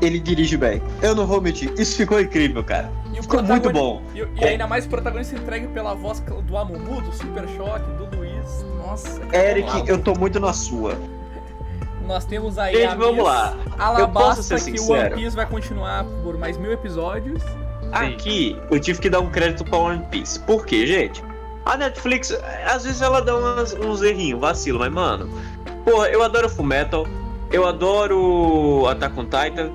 ele 0.04 0.18
dirige 0.18 0.56
bem. 0.56 0.82
Eu 1.00 1.14
não 1.14 1.26
vou 1.26 1.40
mentir. 1.40 1.72
Isso 1.78 1.96
ficou 1.96 2.20
incrível, 2.20 2.62
cara. 2.64 2.90
E 3.14 3.22
Ficou 3.22 3.42
muito 3.42 3.70
bom. 3.70 4.02
E, 4.14 4.26
e 4.40 4.44
ainda 4.44 4.66
mais 4.66 4.84
o 4.84 4.88
protagonista 4.88 5.36
entregue 5.36 5.68
pela 5.68 5.94
voz 5.94 6.20
do 6.20 6.56
Amumu, 6.56 7.00
do 7.00 7.12
Super 7.12 7.48
Choque, 7.56 7.90
do 7.92 8.16
Luiz. 8.16 8.64
Nossa. 8.84 9.20
que 9.20 9.36
Eric, 9.36 9.88
eu 9.88 9.98
tô 9.98 10.14
muito 10.14 10.40
na 10.40 10.52
sua. 10.52 10.96
Nós 12.06 12.24
temos 12.24 12.58
aí 12.58 12.74
Gente, 12.74 12.86
a 12.86 12.94
vamos 12.96 13.16
Miss 13.16 13.24
lá. 13.24 13.56
Alabasta 13.78 14.58
ser 14.58 14.72
que 14.72 14.80
o. 14.80 14.90
One 14.92 15.10
Piece 15.10 15.36
vai 15.36 15.46
continuar 15.46 16.04
por 16.24 16.36
mais 16.36 16.58
mil 16.58 16.72
episódios. 16.72 17.40
Aqui, 17.92 18.58
eu 18.70 18.80
tive 18.80 18.98
que 19.00 19.08
dar 19.10 19.20
um 19.20 19.30
crédito 19.30 19.64
pra 19.64 19.78
One 19.78 20.04
Piece. 20.10 20.40
Por 20.40 20.66
quê, 20.66 20.86
gente? 20.86 21.22
A 21.64 21.76
Netflix, 21.76 22.36
às 22.66 22.82
vezes 22.84 23.00
ela 23.02 23.20
dá 23.20 23.36
umas- 23.36 23.72
uns 23.74 24.02
errinhos, 24.02 24.40
vacilo, 24.40 24.80
mas, 24.80 24.92
mano, 24.92 25.28
porra, 25.84 26.08
eu 26.08 26.22
adoro 26.22 26.48
Fullmetal, 26.48 27.06
eu 27.52 27.66
adoro 27.66 28.86
Attack 28.88 29.18
on 29.18 29.24
Titan, 29.24 29.70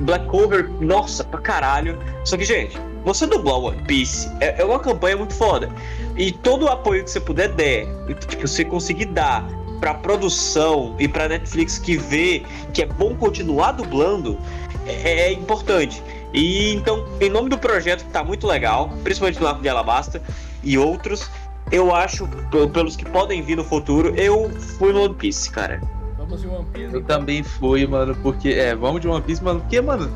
Black 0.00 0.26
Cover, 0.26 0.68
nossa, 0.80 1.24
pra 1.24 1.40
caralho. 1.40 1.98
Só 2.24 2.36
que, 2.36 2.44
gente, 2.44 2.78
você 3.04 3.26
dublar 3.26 3.58
One 3.58 3.82
Piece 3.82 4.30
é, 4.40 4.60
é 4.60 4.64
uma 4.64 4.78
campanha 4.78 5.16
muito 5.16 5.34
foda. 5.34 5.68
E 6.16 6.32
todo 6.32 6.66
o 6.66 6.68
apoio 6.68 7.04
que 7.04 7.10
você 7.10 7.20
puder 7.20 7.48
der, 7.50 7.86
e, 8.08 8.14
tipo, 8.14 8.46
você 8.46 8.64
conseguir 8.64 9.06
dar 9.06 9.46
pra 9.80 9.94
produção 9.94 10.94
e 10.98 11.08
pra 11.08 11.28
Netflix 11.28 11.78
que 11.78 11.96
vê 11.96 12.42
que 12.72 12.82
é 12.82 12.86
bom 12.86 13.16
continuar 13.16 13.72
dublando, 13.72 14.38
é, 14.86 15.28
é 15.28 15.32
importante. 15.32 16.02
E 16.32 16.74
então, 16.74 17.04
em 17.20 17.28
nome 17.28 17.48
do 17.48 17.58
projeto 17.58 18.04
que 18.04 18.10
tá 18.10 18.22
muito 18.22 18.46
legal, 18.46 18.90
principalmente 19.02 19.38
do 19.38 19.46
Arco 19.46 19.60
de 19.60 19.68
Alabasta 19.68 20.22
e 20.62 20.78
outros, 20.78 21.28
eu 21.70 21.94
acho, 21.94 22.28
pelos 22.72 22.96
que 22.96 23.04
podem 23.04 23.42
vir 23.42 23.56
no 23.56 23.64
futuro, 23.64 24.14
eu 24.14 24.50
fui 24.78 24.92
no 24.92 25.04
One 25.04 25.14
Piece, 25.14 25.50
cara. 25.50 25.80
Vamos 26.22 26.40
de 26.40 26.46
One 26.46 26.64
Piece. 26.72 26.84
Eu 26.94 27.00
então. 27.00 27.18
também 27.18 27.42
fui, 27.42 27.86
mano, 27.86 28.14
porque. 28.22 28.50
É, 28.50 28.74
vamos 28.76 29.00
de 29.00 29.08
One 29.08 29.22
Piece, 29.22 29.42
mano. 29.42 29.60
Porque, 29.60 29.80
mano. 29.80 30.10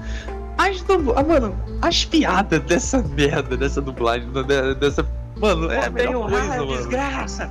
As, 0.56 0.80
dubl- 0.82 1.12
ah, 1.16 1.22
mano, 1.22 1.54
as 1.82 2.04
piadas 2.04 2.60
dessa 2.62 3.02
merda, 3.02 3.56
dessa 3.56 3.80
dublagem, 3.82 4.30
de- 4.32 4.74
dessa. 4.76 5.06
Mano, 5.36 5.70
é 5.70 5.84
a 5.86 5.90
melhor 5.90 6.30
coisa, 6.30 6.46
mano. 6.48 6.76
desgraça! 6.76 7.50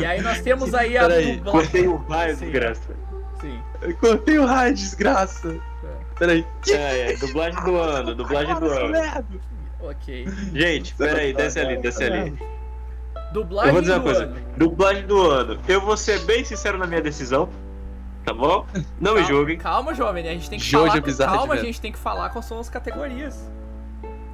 E 0.00 0.04
aí 0.06 0.20
nós 0.22 0.40
temos 0.42 0.72
aí 0.74 0.96
a 0.96 1.08
Peraí, 1.08 1.36
dublagem. 1.36 1.42
Cortei 1.52 1.88
o 1.88 1.96
raio, 1.96 2.36
Sim. 2.36 2.44
desgraça. 2.44 2.96
Sim. 3.40 3.58
Eu 3.82 3.96
cortei 3.96 4.38
o 4.38 4.46
raio, 4.46 4.74
desgraça. 4.74 5.56
Peraí. 6.18 6.46
É, 6.68 7.12
é, 7.12 7.16
dublagem 7.16 7.62
do 7.64 7.76
ano, 7.80 8.14
dublagem 8.14 8.54
do 8.60 8.66
ano. 8.70 9.24
Ok. 9.80 10.26
Gente, 10.54 10.94
peraí, 10.94 11.32
desce 11.32 11.58
ali, 11.58 11.76
desce 11.78 12.04
ali. 12.04 12.38
Dublagem 13.34 13.68
Eu 13.68 13.72
vou 13.74 13.80
dizer 13.82 13.92
uma 13.94 13.98
do 13.98 14.04
coisa. 14.04 14.22
ano. 14.24 14.36
Dublagem 14.56 15.06
do 15.06 15.30
ano. 15.30 15.58
Eu 15.68 15.80
vou 15.80 15.96
ser 15.96 16.20
bem 16.20 16.44
sincero 16.44 16.78
na 16.78 16.86
minha 16.86 17.02
decisão, 17.02 17.48
tá 18.24 18.32
bom? 18.32 18.64
Não 19.00 19.12
me 19.14 19.20
Calma- 19.20 19.22
julguem. 19.24 19.58
Calma, 19.58 19.92
jovem, 19.94 20.26
a 20.28 20.32
gente 20.32 20.48
tem 20.48 20.58
que 20.58 20.64
Jojo 20.64 20.86
falar. 20.88 21.00
Bizarre 21.02 21.36
calma, 21.36 21.54
a 21.54 21.56
gente 21.58 21.80
tem 21.80 21.92
que 21.92 21.98
falar 21.98 22.30
quais 22.30 22.46
são 22.46 22.58
as 22.58 22.68
categorias. 22.70 23.50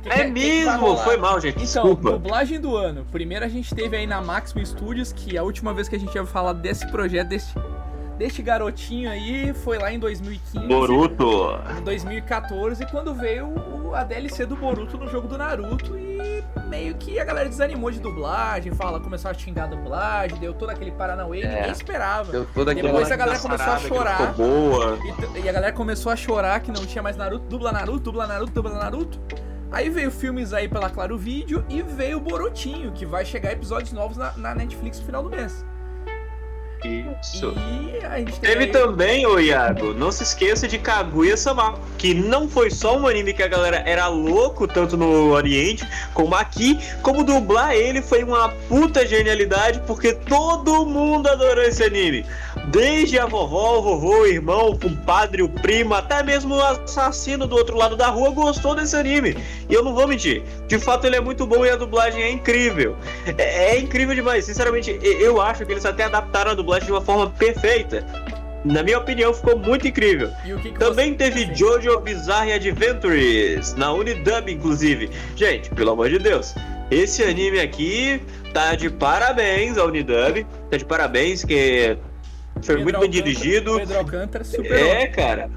Que 0.02 0.08
É 0.08 0.12
que 0.12 0.18
vai 0.18 0.30
mesmo, 0.30 0.96
foi 0.98 1.16
mal, 1.16 1.40
gente. 1.40 1.56
Então, 1.56 1.64
Desculpa. 1.84 2.12
dublagem 2.12 2.60
do 2.60 2.76
ano. 2.76 3.04
Primeiro 3.10 3.44
a 3.44 3.48
gente 3.48 3.74
teve 3.74 3.96
aí 3.96 4.06
na 4.06 4.20
Maximum 4.22 4.64
Studios, 4.64 5.12
que 5.12 5.36
a 5.36 5.42
última 5.42 5.74
vez 5.74 5.88
que 5.88 5.96
a 5.96 5.98
gente 5.98 6.14
ia 6.14 6.24
falar 6.24 6.52
desse 6.54 6.86
projeto, 6.86 7.28
desse, 7.28 7.52
deste 8.20 8.42
garotinho 8.42 9.10
aí, 9.10 9.54
foi 9.54 9.78
lá 9.78 9.90
em 9.90 9.98
2015. 9.98 10.66
Boruto. 10.66 11.58
Em 11.78 11.82
2014, 11.82 12.84
quando 12.90 13.14
veio 13.14 13.46
o- 13.48 13.94
a 13.94 14.04
DLC 14.04 14.44
do 14.44 14.54
Boruto 14.56 14.98
no 14.98 15.08
jogo 15.08 15.26
do 15.26 15.38
Naruto 15.38 15.96
e 15.98 16.44
meio 16.68 16.94
que 16.96 17.18
a 17.18 17.24
galera 17.24 17.48
desanimou 17.48 17.90
de 17.90 17.98
dublagem, 17.98 18.72
fala, 18.74 19.00
começou 19.00 19.30
a 19.30 19.34
xingar 19.34 19.64
a 19.64 19.66
dublagem, 19.68 20.38
deu 20.38 20.52
todo 20.52 20.68
aquele 20.68 20.90
paranauê, 20.92 21.40
É. 21.40 21.48
ninguém 21.56 21.70
esperava. 21.72 22.30
Deu 22.30 22.46
toda 22.54 22.72
aquela. 22.72 22.88
Depois 22.88 23.10
a 23.10 23.16
galera 23.16 23.38
começou 23.38 23.72
a 23.72 23.78
chorar. 23.78 24.32
Boa. 24.34 24.98
E, 25.34 25.40
e 25.40 25.48
a 25.48 25.52
galera 25.52 25.72
começou 25.72 26.12
a 26.12 26.16
chorar 26.16 26.60
que 26.60 26.70
não 26.70 26.84
tinha 26.84 27.02
mais 27.02 27.16
Naruto, 27.16 27.46
dubla 27.46 27.72
Naruto, 27.72 28.00
dubla 28.00 28.26
Naruto, 28.26 28.52
dubla 28.52 28.74
Naruto. 28.78 29.18
Aí 29.72 29.88
veio 29.88 30.10
filmes 30.10 30.52
aí 30.52 30.68
pela 30.68 30.90
Claro 30.90 31.16
Vídeo 31.16 31.64
e 31.70 31.80
veio 31.80 32.18
o 32.18 32.20
Borutinho, 32.20 32.92
que 32.92 33.06
vai 33.06 33.24
chegar 33.24 33.52
episódios 33.52 33.92
novos 33.92 34.16
na, 34.18 34.32
na 34.36 34.54
Netflix 34.54 34.98
no 35.00 35.06
final 35.06 35.22
do 35.22 35.30
mês. 35.30 35.64
Isso. 36.84 37.54
Teve 38.40 38.68
também, 38.68 39.26
ô 39.26 39.38
Iago, 39.38 39.92
não 39.92 40.10
se 40.10 40.22
esqueça 40.22 40.66
de 40.66 40.78
Kaguya-sama, 40.78 41.78
que 41.98 42.14
não 42.14 42.48
foi 42.48 42.70
só 42.70 42.96
um 42.96 43.06
anime 43.06 43.34
que 43.34 43.42
a 43.42 43.48
galera 43.48 43.82
era 43.84 44.08
louco, 44.08 44.66
tanto 44.66 44.96
no 44.96 45.30
Oriente 45.30 45.86
como 46.14 46.34
aqui, 46.34 46.78
como 47.02 47.22
dublar 47.22 47.74
ele 47.74 48.00
foi 48.00 48.24
uma 48.24 48.48
puta 48.68 49.06
genialidade, 49.06 49.82
porque 49.86 50.14
todo 50.14 50.86
mundo 50.86 51.28
adorou 51.28 51.62
esse 51.62 51.84
anime. 51.84 52.24
Desde 52.68 53.18
a 53.18 53.26
vovó, 53.26 53.78
o 53.78 53.82
vovô, 53.82 54.20
o 54.20 54.26
irmão, 54.26 54.70
o 54.70 54.78
compadre, 54.78 55.42
o 55.42 55.48
primo, 55.48 55.94
até 55.94 56.22
mesmo 56.22 56.54
o 56.54 56.62
assassino 56.62 57.46
do 57.46 57.56
outro 57.56 57.76
lado 57.76 57.96
da 57.96 58.08
rua 58.08 58.30
gostou 58.30 58.74
desse 58.74 58.96
anime. 58.96 59.36
E 59.68 59.74
eu 59.74 59.84
não 59.84 59.94
vou 59.94 60.08
mentir, 60.08 60.42
de 60.66 60.78
fato 60.78 61.06
ele 61.06 61.16
é 61.16 61.20
muito 61.20 61.46
bom 61.46 61.64
e 61.64 61.70
a 61.70 61.76
dublagem 61.76 62.22
é 62.22 62.30
incrível. 62.30 62.96
É, 63.36 63.74
é 63.74 63.78
incrível 63.78 64.14
demais, 64.14 64.46
sinceramente, 64.46 64.98
eu 65.02 65.40
acho 65.40 65.66
que 65.66 65.72
eles 65.72 65.84
até 65.84 66.04
adaptaram 66.04 66.52
a 66.52 66.54
dublagem 66.54 66.69
de 66.78 66.92
uma 66.92 67.00
forma 67.00 67.28
perfeita. 67.30 68.04
Na 68.64 68.82
minha 68.82 68.98
opinião, 68.98 69.32
ficou 69.32 69.58
muito 69.58 69.88
incrível. 69.88 70.30
E 70.44 70.52
o 70.52 70.58
que 70.60 70.70
que 70.72 70.78
Também 70.78 71.14
teve. 71.14 71.54
Jojo 71.54 71.98
Bizarre 72.00 72.52
Adventures, 72.52 73.74
na 73.74 73.90
Unidub, 73.92 74.48
inclusive. 74.52 75.10
Gente, 75.34 75.70
pelo 75.70 75.92
amor 75.92 76.10
de 76.10 76.18
Deus, 76.18 76.54
esse 76.90 77.22
anime 77.22 77.58
aqui 77.58 78.20
tá 78.52 78.74
de 78.74 78.90
parabéns 78.90 79.78
a 79.78 79.84
Unidub. 79.86 80.46
Tá 80.70 80.76
de 80.76 80.84
parabéns, 80.84 81.42
que 81.42 81.96
foi 82.62 82.76
Pedro 82.76 82.82
muito 82.82 83.00
bem 83.00 83.08
dirigido. 83.10 83.76
Pedro 83.78 83.98
Alcântara 83.98 84.44
superou. 84.44 84.76
É, 84.92 85.06
cara. 85.06 85.50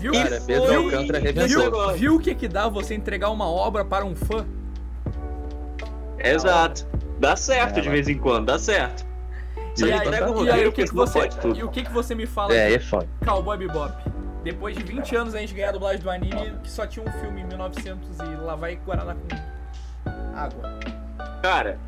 Viu? 0.00 0.12
Cara, 0.12 0.36
E 0.36 0.40
Pedro 0.40 0.66
foi- 0.66 0.76
Alcântara 0.76 1.92
viu, 1.94 2.16
o 2.16 2.18
que 2.18 2.34
que 2.34 2.48
dá 2.48 2.68
você 2.68 2.94
entregar 2.94 3.30
uma 3.30 3.48
obra 3.48 3.84
para 3.84 4.04
um 4.04 4.16
fã? 4.16 4.44
Exato. 6.18 6.86
Dá 7.18 7.36
certo 7.36 7.78
É, 7.78 7.82
de 7.82 7.88
vez 7.88 8.08
em 8.08 8.16
quando, 8.18 8.46
dá 8.46 8.58
certo. 8.58 9.06
E 9.78 9.84
aí, 9.84 9.98
entrega 9.98 10.30
o 10.30 10.44
e 10.44 10.50
aí, 10.50 10.66
o 10.66 10.72
que, 10.72 10.84
que 10.84 10.94
você, 10.94 11.18
pode 11.20 11.38
tudo. 11.38 11.58
e 11.58 11.62
o 11.62 11.68
que, 11.68 11.82
que 11.84 11.92
você 11.92 12.14
me 12.14 12.26
fala 12.26 12.54
É, 12.54 12.68
de 12.68 12.74
é 12.74 12.78
foda. 12.80 13.06
Cowboy 13.24 13.56
Bebop? 13.58 13.92
Depois 14.42 14.74
de 14.76 14.82
20 14.82 15.16
anos 15.16 15.34
a 15.34 15.38
gente 15.38 15.52
ganhar 15.54 15.68
a 15.68 15.72
dublagem 15.72 16.00
do 16.00 16.10
anime 16.10 16.54
que 16.62 16.70
só 16.70 16.86
tinha 16.86 17.06
um 17.06 17.12
filme 17.20 17.42
em 17.42 17.44
1900 17.44 18.08
e 18.18 18.36
lá 18.42 18.54
vai 18.54 18.76
Guaraná 18.76 19.14
com 19.14 20.36
água. 20.36 20.78
Cara, 21.42 21.78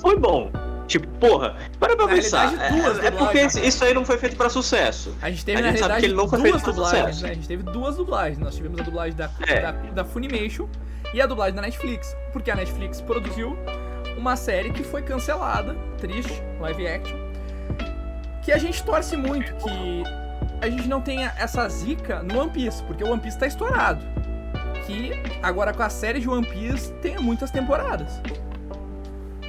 foi 0.00 0.18
bom. 0.18 0.50
Tipo, 0.86 1.06
porra, 1.18 1.54
para 1.78 1.94
pra 1.96 2.06
Na 2.06 2.14
pensar. 2.14 2.54
É, 2.58 2.70
duas 2.70 2.98
é 3.04 3.10
porque 3.10 3.38
esse- 3.38 3.60
isso 3.66 3.84
aí 3.84 3.92
não 3.92 4.06
foi 4.06 4.16
feito 4.16 4.36
pra 4.36 4.48
sucesso. 4.48 5.14
A 5.20 5.28
gente 5.30 5.44
teve, 5.44 5.58
A 5.58 5.62
na 5.62 5.68
gente 5.68 5.80
sabe 5.80 5.92
realidade, 5.92 6.00
que 6.00 6.06
ele 6.06 6.14
não 6.14 6.28
foi 6.28 6.50
duas 6.50 6.62
dublagens, 6.62 7.22
né? 7.22 7.30
A 7.30 7.34
gente 7.34 7.48
teve 7.48 7.62
duas 7.62 7.96
dublagens. 7.96 8.38
Nós 8.38 8.54
tivemos 8.56 8.80
a 8.80 8.82
dublagem 8.84 9.14
da, 9.14 9.30
É. 9.46 9.60
da, 9.60 9.70
da 9.72 10.04
Funimation 10.04 10.66
e 11.12 11.20
a 11.20 11.26
dublagem 11.26 11.54
da 11.54 11.60
Netflix. 11.62 12.16
Porque 12.32 12.50
a 12.50 12.54
Netflix 12.54 13.02
produziu 13.02 13.54
uma 14.18 14.36
série 14.36 14.70
que 14.72 14.82
foi 14.82 15.00
cancelada, 15.02 15.74
triste, 15.96 16.42
live 16.60 16.86
action. 16.86 17.16
Que 18.42 18.52
a 18.52 18.58
gente 18.58 18.82
torce 18.82 19.16
muito 19.16 19.54
que 19.54 20.02
a 20.60 20.68
gente 20.68 20.88
não 20.88 21.00
tenha 21.00 21.32
essa 21.38 21.68
zica 21.68 22.22
no 22.22 22.40
One 22.40 22.50
Piece, 22.50 22.82
porque 22.82 23.04
o 23.04 23.10
One 23.10 23.20
Piece 23.20 23.38
tá 23.38 23.46
estourado. 23.46 24.04
Que 24.86 25.12
agora 25.42 25.72
com 25.72 25.82
a 25.82 25.90
série 25.90 26.18
de 26.18 26.28
One 26.28 26.46
Piece 26.46 26.92
tenha 26.94 27.20
muitas 27.20 27.50
temporadas. 27.50 28.20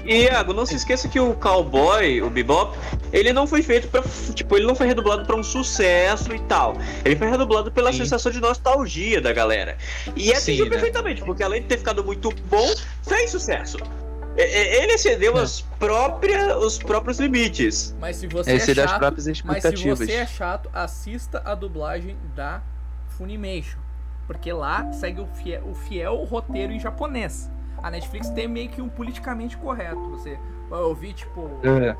E, 0.06 0.24
Iago, 0.24 0.54
não 0.54 0.66
se 0.66 0.76
esqueça 0.76 1.08
que 1.08 1.20
o 1.20 1.34
Cowboy, 1.36 2.22
o 2.22 2.30
Bebop, 2.30 2.78
ele 3.12 3.34
não 3.34 3.46
foi 3.46 3.62
feito 3.62 3.88
pra. 3.90 4.02
Tipo, 4.34 4.56
ele 4.56 4.66
não 4.66 4.76
foi 4.76 4.88
redublado 4.88 5.26
pra 5.26 5.36
um 5.36 5.44
sucesso 5.44 6.34
e 6.34 6.40
tal. 6.40 6.76
Ele 7.06 7.16
foi 7.16 7.30
redublado 7.30 7.72
pela 7.72 7.92
Sim. 7.92 8.00
sensação 8.00 8.32
de 8.32 8.40
nostalgia 8.40 9.22
da 9.22 9.32
galera. 9.34 9.78
E 10.16 10.32
atingiu 10.32 10.66
Sim, 10.66 10.70
né? 10.70 10.70
perfeitamente, 10.70 11.22
porque 11.22 11.44
além 11.44 11.62
de 11.62 11.68
ter 11.68 11.78
ficado 11.78 12.04
muito 12.04 12.34
bom, 12.50 12.74
fez 13.08 13.30
sucesso. 13.30 13.78
E- 14.40 14.44
e- 14.44 14.84
Ele 14.84 14.94
excedeu 14.94 15.38
É. 15.38 15.42
as 15.42 15.62
próprias, 15.62 16.56
os 16.64 16.78
próprios 16.78 17.20
limites. 17.20 17.96
Mas 18.00 18.16
se 18.16 18.28
você 18.28 18.54
é, 18.54 18.60
chato, 18.60 18.98
próprias 19.00 19.26
mas 19.28 19.38
se 19.38 19.44
expectativas. 19.44 20.00
você 20.00 20.14
é 20.14 20.26
chato, 20.26 20.70
assista 20.74 21.42
a 21.46 21.54
dublagem 21.54 22.16
da 22.36 22.62
Funimation. 23.10 23.80
Porque 24.26 24.54
lá 24.54 24.92
segue 24.94 25.20
o 25.22 25.26
fiel, 25.28 25.64
o 25.68 25.74
fiel 25.74 26.16
roteiro 26.24 26.72
em 26.72 26.80
japonês. 26.80 27.52
A 27.82 27.90
Netflix 27.92 28.30
tem 28.30 28.48
meio 28.48 28.70
que 28.70 28.82
um 28.82 28.88
politicamente 28.88 29.58
correto. 29.58 30.00
Você 30.12 30.38
vai 30.70 30.82
ouvir, 30.82 31.14
tipo. 31.14 31.50
É. 31.64 31.96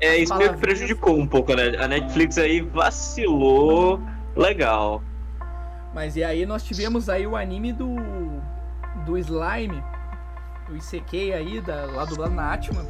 É, 0.00 0.16
isso 0.16 0.34
meio 0.36 0.54
que 0.54 0.60
prejudicou 0.60 1.16
um 1.18 1.26
pouco, 1.26 1.54
né? 1.54 1.76
A 1.78 1.86
Netflix 1.86 2.38
aí 2.38 2.60
vacilou 2.62 4.00
legal. 4.34 5.02
Mas 5.94 6.16
e 6.16 6.24
aí 6.24 6.46
nós 6.46 6.62
tivemos 6.62 7.08
aí 7.08 7.26
o 7.26 7.36
anime 7.36 7.72
do. 7.72 7.96
do 9.04 9.18
Slime. 9.18 9.82
Do 10.70 10.76
Isekei 10.76 11.32
aí, 11.32 11.60
da, 11.60 11.84
lá 11.84 12.04
dublado 12.04 12.32
na 12.32 12.52
Atma. 12.52 12.86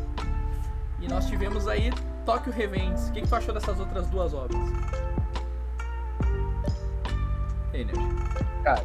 E 1.01 1.09
nós 1.09 1.24
tivemos 1.24 1.66
aí 1.66 1.91
Tokyo 2.26 2.53
Revenge. 2.53 3.09
O 3.09 3.12
que, 3.12 3.22
que 3.22 3.26
tu 3.26 3.35
achou 3.35 3.55
dessas 3.55 3.81
outras 3.81 4.07
duas 4.09 4.35
obras? 4.35 4.61
Energy. 7.72 8.07
Cara. 8.62 8.85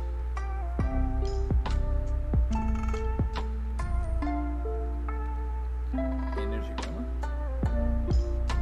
Energy 6.37 6.73
Gama. 6.81 7.05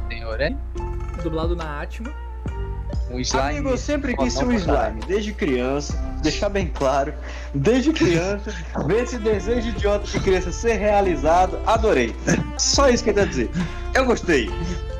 Senhor, 0.08 0.40
hein? 0.40 0.58
Dublado 1.22 1.54
na 1.54 1.80
Atma. 1.80 2.10
Um 3.08 3.20
slime. 3.20 3.50
Amigo, 3.50 3.68
eu 3.68 3.78
sempre 3.78 4.16
quis 4.16 4.32
ser 4.32 4.46
um 4.46 4.52
slime, 4.52 5.00
desde 5.06 5.32
criança, 5.32 5.96
deixar 6.24 6.48
bem 6.48 6.66
claro, 6.66 7.14
desde 7.54 7.92
criança, 7.92 8.52
ver 8.86 9.04
esse 9.04 9.18
desejo 9.18 9.68
idiota 9.68 10.06
de 10.06 10.18
criança 10.20 10.50
ser 10.50 10.74
realizado, 10.74 11.58
adorei. 11.66 12.14
Só 12.58 12.88
isso 12.88 13.04
que 13.04 13.10
eu 13.10 13.14
quero 13.14 13.28
dizer. 13.28 13.50
Eu 13.94 14.06
gostei. 14.06 14.50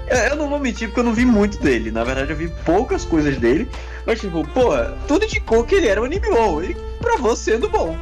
Eu, 0.06 0.18
eu 0.18 0.36
não 0.36 0.48
vou 0.48 0.60
mentir 0.60 0.88
porque 0.88 1.00
eu 1.00 1.04
não 1.04 1.14
vi 1.14 1.24
muito 1.24 1.58
dele, 1.58 1.90
na 1.90 2.04
verdade 2.04 2.30
eu 2.30 2.36
vi 2.36 2.48
poucas 2.64 3.04
coisas 3.04 3.38
dele, 3.38 3.68
mas 4.06 4.20
tipo, 4.20 4.46
pô, 4.48 4.70
tudo 5.08 5.24
indicou 5.24 5.64
que 5.64 5.74
ele 5.74 5.88
era 5.88 6.00
um 6.00 6.04
anime 6.04 6.28
bom, 6.28 6.62
ele 6.62 6.76
provou 7.00 7.34
sendo 7.34 7.68
bom. 7.68 7.96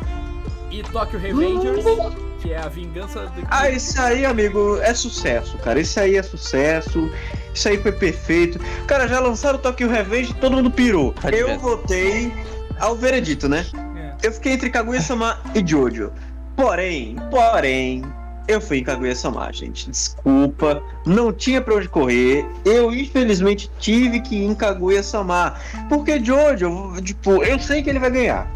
E 0.71 0.83
Tokyo 0.83 1.19
Revengers, 1.19 1.85
que 2.41 2.53
é 2.53 2.59
a 2.59 2.69
vingança 2.69 3.27
do. 3.27 3.47
Ah, 3.51 3.71
esse 3.71 3.99
aí, 4.01 4.25
amigo, 4.25 4.79
é 4.79 4.93
sucesso, 4.95 5.57
cara. 5.59 5.79
Esse 5.79 6.01
aí 6.01 6.17
é 6.17 6.23
sucesso. 6.23 7.11
Isso 7.55 7.69
aí 7.69 7.79
foi 7.79 7.93
perfeito. 7.93 8.59
Cara, 8.87 9.07
já 9.07 9.21
lançaram 9.21 9.59
o 9.59 9.63
Tokyo 9.63 9.89
Revenge, 9.89 10.35
todo 10.35 10.57
mundo 10.57 10.71
pirou. 10.71 11.13
Tá 11.13 11.29
Eu 11.31 11.59
votei 11.59 12.33
ao 12.81 12.95
veredito, 12.97 13.49
né? 13.49 13.65
É. 14.23 14.27
Eu 14.29 14.33
fiquei 14.33 14.53
entre 14.53 14.71
Kaguya-sama 14.71 15.39
e 15.55 15.67
Jojo. 15.67 16.13
Porém, 16.57 17.17
porém, 17.31 18.03
eu 18.47 18.61
fui 18.61 18.79
em 18.79 18.85
Kaguya-sama, 18.85 19.51
gente. 19.53 19.91
Desculpa, 19.91 20.83
não 21.07 21.33
tinha 21.33 21.61
pra 21.61 21.75
onde 21.75 21.89
correr. 21.89 22.45
Eu, 22.65 22.93
infelizmente, 22.93 23.71
tive 23.79 24.21
que 24.21 24.37
ir 24.37 24.45
em 24.45 24.55
Kaguya-sama. 24.55 25.55
Porque 25.89 26.23
Jojo, 26.23 27.01
tipo, 27.03 27.43
eu 27.43 27.59
sei 27.59 27.83
que 27.83 27.91
ele 27.91 27.99
vai 27.99 28.11
ganhar. 28.11 28.51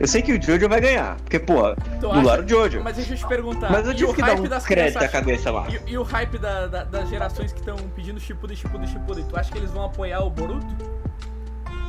Eu 0.00 0.08
sei 0.08 0.22
que 0.22 0.32
o 0.32 0.42
Jojo 0.42 0.68
vai 0.68 0.80
ganhar. 0.80 1.16
Porque, 1.16 1.38
pô, 1.38 1.74
Tu 1.76 1.90
dublaram 2.00 2.44
o 2.44 2.48
Jojo. 2.48 2.80
Mas 2.82 2.96
deixa 2.96 3.12
eu 3.12 3.16
te 3.18 3.26
perguntar. 3.28 3.70
Mas 3.70 3.86
eu 3.86 3.94
tive 3.94 4.10
o 4.10 4.14
que 4.14 4.20
dar 4.22 4.32
um 4.32 4.42
crédito 4.42 4.54
a 4.54 4.60
crianças- 4.60 5.10
Kaguya-sama. 5.10 5.66
E, 5.86 5.92
e 5.92 5.98
o 5.98 6.02
hype 6.02 6.38
da- 6.38 6.66
da- 6.66 6.84
das 6.84 7.08
gerações 7.08 7.52
que 7.52 7.60
estão 7.60 7.76
pedindo 7.94 8.18
Shippuden, 8.18 8.56
Shippuden, 8.56 8.88
Shippuden, 8.88 9.24
tu 9.28 9.38
acha 9.38 9.52
que 9.52 9.58
eles 9.58 9.70
vão 9.70 9.84
apoiar 9.84 10.20
o 10.24 10.30
Boruto? 10.30 10.66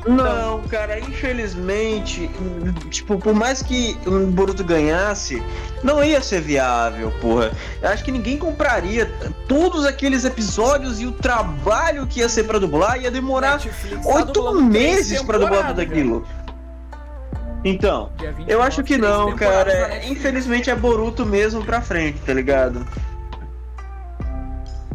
Não, 0.06 0.62
cara, 0.68 1.00
infelizmente, 1.00 2.30
tipo, 2.90 3.18
por 3.18 3.34
mais 3.34 3.60
que 3.62 3.98
o 4.06 4.26
Boruto 4.28 4.62
ganhasse, 4.62 5.42
não 5.82 6.02
ia 6.02 6.22
ser 6.22 6.40
viável, 6.40 7.10
porra. 7.20 7.50
Eu 7.82 7.88
acho 7.88 8.04
que 8.04 8.12
ninguém 8.12 8.38
compraria 8.38 9.06
todos 9.48 9.84
aqueles 9.84 10.24
episódios 10.24 11.00
e 11.00 11.06
o 11.06 11.12
trabalho 11.12 12.06
que 12.06 12.20
ia 12.20 12.28
ser 12.28 12.44
pra 12.44 12.58
dublar 12.58 13.00
ia 13.00 13.10
demorar 13.10 13.58
tá 13.58 13.68
oito 14.04 14.62
meses 14.62 15.22
pra 15.22 15.38
dublar 15.38 15.68
tudo 15.68 15.80
aquilo. 15.80 16.26
Então, 17.64 18.12
Dia 18.16 18.28
29, 18.28 18.52
eu 18.52 18.62
acho 18.62 18.84
que 18.84 18.96
não, 18.96 19.34
cara. 19.34 20.06
Infelizmente 20.06 20.70
é 20.70 20.76
Boruto 20.76 21.26
mesmo 21.26 21.64
pra 21.64 21.80
frente, 21.80 22.20
tá 22.20 22.32
ligado? 22.32 22.86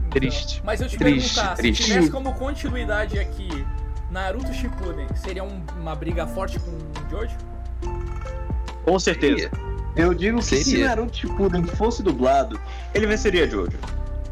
Triste. 0.09 0.61
Mas 0.63 0.79
eu 0.79 0.87
te 0.87 0.97
Triste, 0.97 1.35
perguntar, 1.35 1.55
triste. 1.55 1.83
se 1.83 1.89
tivesse 1.89 2.09
como 2.09 2.33
continuidade 2.33 3.19
aqui 3.19 3.65
Naruto 4.11 4.53
Shippuden, 4.53 5.07
seria 5.15 5.43
um- 5.43 5.63
uma 5.79 5.95
briga 5.95 6.27
forte 6.27 6.59
com 6.59 6.69
o 6.71 7.09
Jojo? 7.09 7.35
Com 8.83 8.99
certeza. 8.99 9.49
Eu 9.95 10.13
digo 10.13 10.39
que 10.39 10.45
se 10.45 10.63
Seria. 10.63 10.87
Naruto 10.89 11.15
Shippuden 11.15 11.63
fosse 11.65 12.03
dublado, 12.03 12.59
ele 12.93 13.07
venceria 13.07 13.49
Jojo. 13.49 13.77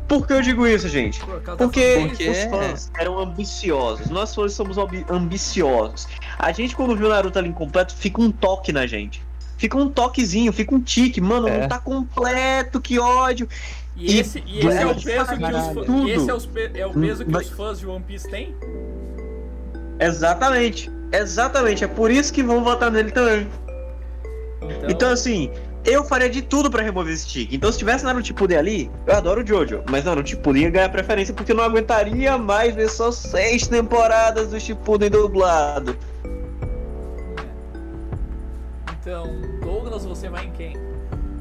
Por 0.07 0.25
que 0.25 0.33
eu 0.33 0.41
digo 0.41 0.65
isso, 0.65 0.89
gente? 0.89 1.19
Por 1.19 1.39
Porque, 1.57 1.95
fanbase? 2.17 2.29
os 2.29 2.43
fãs 2.45 2.91
eram 2.97 3.19
ambiciosos. 3.19 4.09
Nós 4.09 4.33
fãs 4.33 4.53
somos 4.53 4.77
ambi- 4.77 5.05
ambiciosos. 5.09 6.07
A 6.37 6.51
gente, 6.51 6.75
quando 6.75 6.95
viu 6.95 7.05
o 7.05 7.09
Naruto 7.09 7.37
ali 7.37 7.49
incompleto, 7.49 7.93
fica 7.95 8.19
um 8.21 8.31
toque 8.31 8.71
na 8.73 8.87
gente. 8.87 9.23
Fica 9.57 9.77
um 9.77 9.89
toquezinho, 9.89 10.51
fica 10.51 10.73
um 10.73 10.81
tique. 10.81 11.21
Mano, 11.21 11.47
É. 11.47 11.59
não 11.61 11.67
tá 11.67 11.77
completo, 11.79 12.81
que 12.81 12.97
ódio. 12.97 13.47
E 13.95 14.15
E 14.15 14.19
esse, 14.19 14.43
e 14.47 14.59
esse 14.59 14.77
é 14.77 14.85
o 14.85 14.95
peso 14.95 15.03
que 15.03 15.33
os 15.33 15.39
caralho. 15.39 15.73
fãs. 15.75 15.85
Tudo. 15.85 16.07
E 16.07 16.11
esse 16.11 16.29
é, 16.29 16.33
os 16.33 16.45
pe- 16.45 16.71
é 16.73 16.85
o 16.87 16.93
peso 16.93 17.25
que 17.25 17.31
Mas- 17.31 17.47
os 17.47 17.53
fãs 17.53 17.79
de 17.79 17.85
One 17.85 18.03
Piece 18.03 18.29
têm? 18.29 18.55
Exatamente. 19.99 20.91
Exatamente. 21.11 21.83
É 21.83 21.87
por 21.87 22.09
isso 22.11 22.31
que 22.31 22.41
vão 22.43 22.63
votar 22.63 22.89
nele 22.91 23.11
também. 23.11 23.47
Então, 24.61 24.89
Então, 24.89 25.11
assim, 25.11 25.49
eu 25.85 26.03
faria 26.03 26.29
de 26.29 26.41
tudo 26.41 26.69
pra 26.69 26.81
remover 26.83 27.13
esse 27.13 27.27
tique. 27.27 27.55
Então, 27.55 27.71
se 27.71 27.77
tivesse 27.79 28.03
Naruto 28.05 28.27
Shippuden 28.27 28.57
ali, 28.57 28.91
eu 29.07 29.15
adoro 29.15 29.41
o 29.43 29.47
Jojo. 29.47 29.81
Mas 29.89 30.05
Naruto 30.05 30.29
Shippuden 30.29 30.63
ia 30.63 30.69
ganhar 30.69 30.89
preferência 30.89 31.33
porque 31.33 31.51
eu 31.51 31.55
não 31.55 31.63
aguentaria 31.63 32.37
mais 32.37 32.75
ver 32.75 32.89
só 32.89 33.11
seis 33.11 33.67
temporadas 33.67 34.49
do 34.49 34.59
Shippuden 34.59 35.09
dublado. 35.09 35.97
então, 39.01 39.23
Douglas, 39.61 40.05
você 40.05 40.29
vai 40.29 40.45
em 40.45 40.51
quem? 40.51 40.77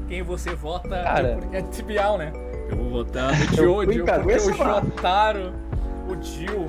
Quem 0.07 0.23
você 0.23 0.55
vota? 0.55 0.89
Cara. 0.89 1.37
Eu- 1.51 1.59
É 1.59 1.61
tibial, 1.61 2.17
né? 2.17 2.31
Eu 2.69 2.77
vou 2.77 2.89
votar 2.89 3.31
no 3.37 3.45
Jojo, 3.55 3.85
porque 3.85 4.01
o 4.01 4.05
Kaguya-sama. 4.05 4.81
O 6.09 6.23
Jill, 6.23 6.65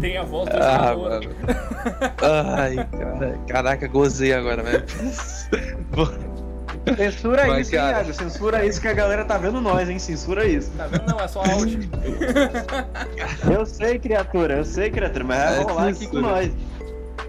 tem 0.00 0.16
a 0.16 0.22
voz 0.24 0.48
do 0.48 0.56
Ah, 0.56 0.96
mano. 0.96 1.30
Ai, 2.56 2.76
cara. 2.90 3.38
Caraca, 3.46 3.86
gozei 3.86 4.32
agora, 4.32 4.62
velho. 4.62 4.84
Censura 6.96 7.46
Mas, 7.46 7.66
isso, 7.66 7.76
cara- 7.76 7.98
Iago? 7.98 8.14
Censura 8.14 8.64
isso 8.64 8.80
que 8.80 8.88
a 8.88 8.92
galera 8.94 9.24
tá 9.24 9.36
vendo 9.36 9.60
nós, 9.60 9.88
hein? 9.90 9.98
Censura 9.98 10.46
isso. 10.46 10.70
Tá 10.78 10.86
vendo? 10.86 11.06
Não, 11.06 11.20
é 11.20 11.28
só 11.28 11.42
áudio. 11.42 11.80
Eu 13.52 13.66
sei, 13.66 13.98
criatura, 13.98 14.54
eu 14.58 14.64
sei, 14.64 14.90
criatura, 14.90 15.24
mas 15.24 15.38
vai 15.38 15.58
É 15.58 15.62
rolar 15.62 15.82
aqui 15.88 16.06
com 16.06 16.14
censura. 16.16 16.20
nós. 16.22 16.50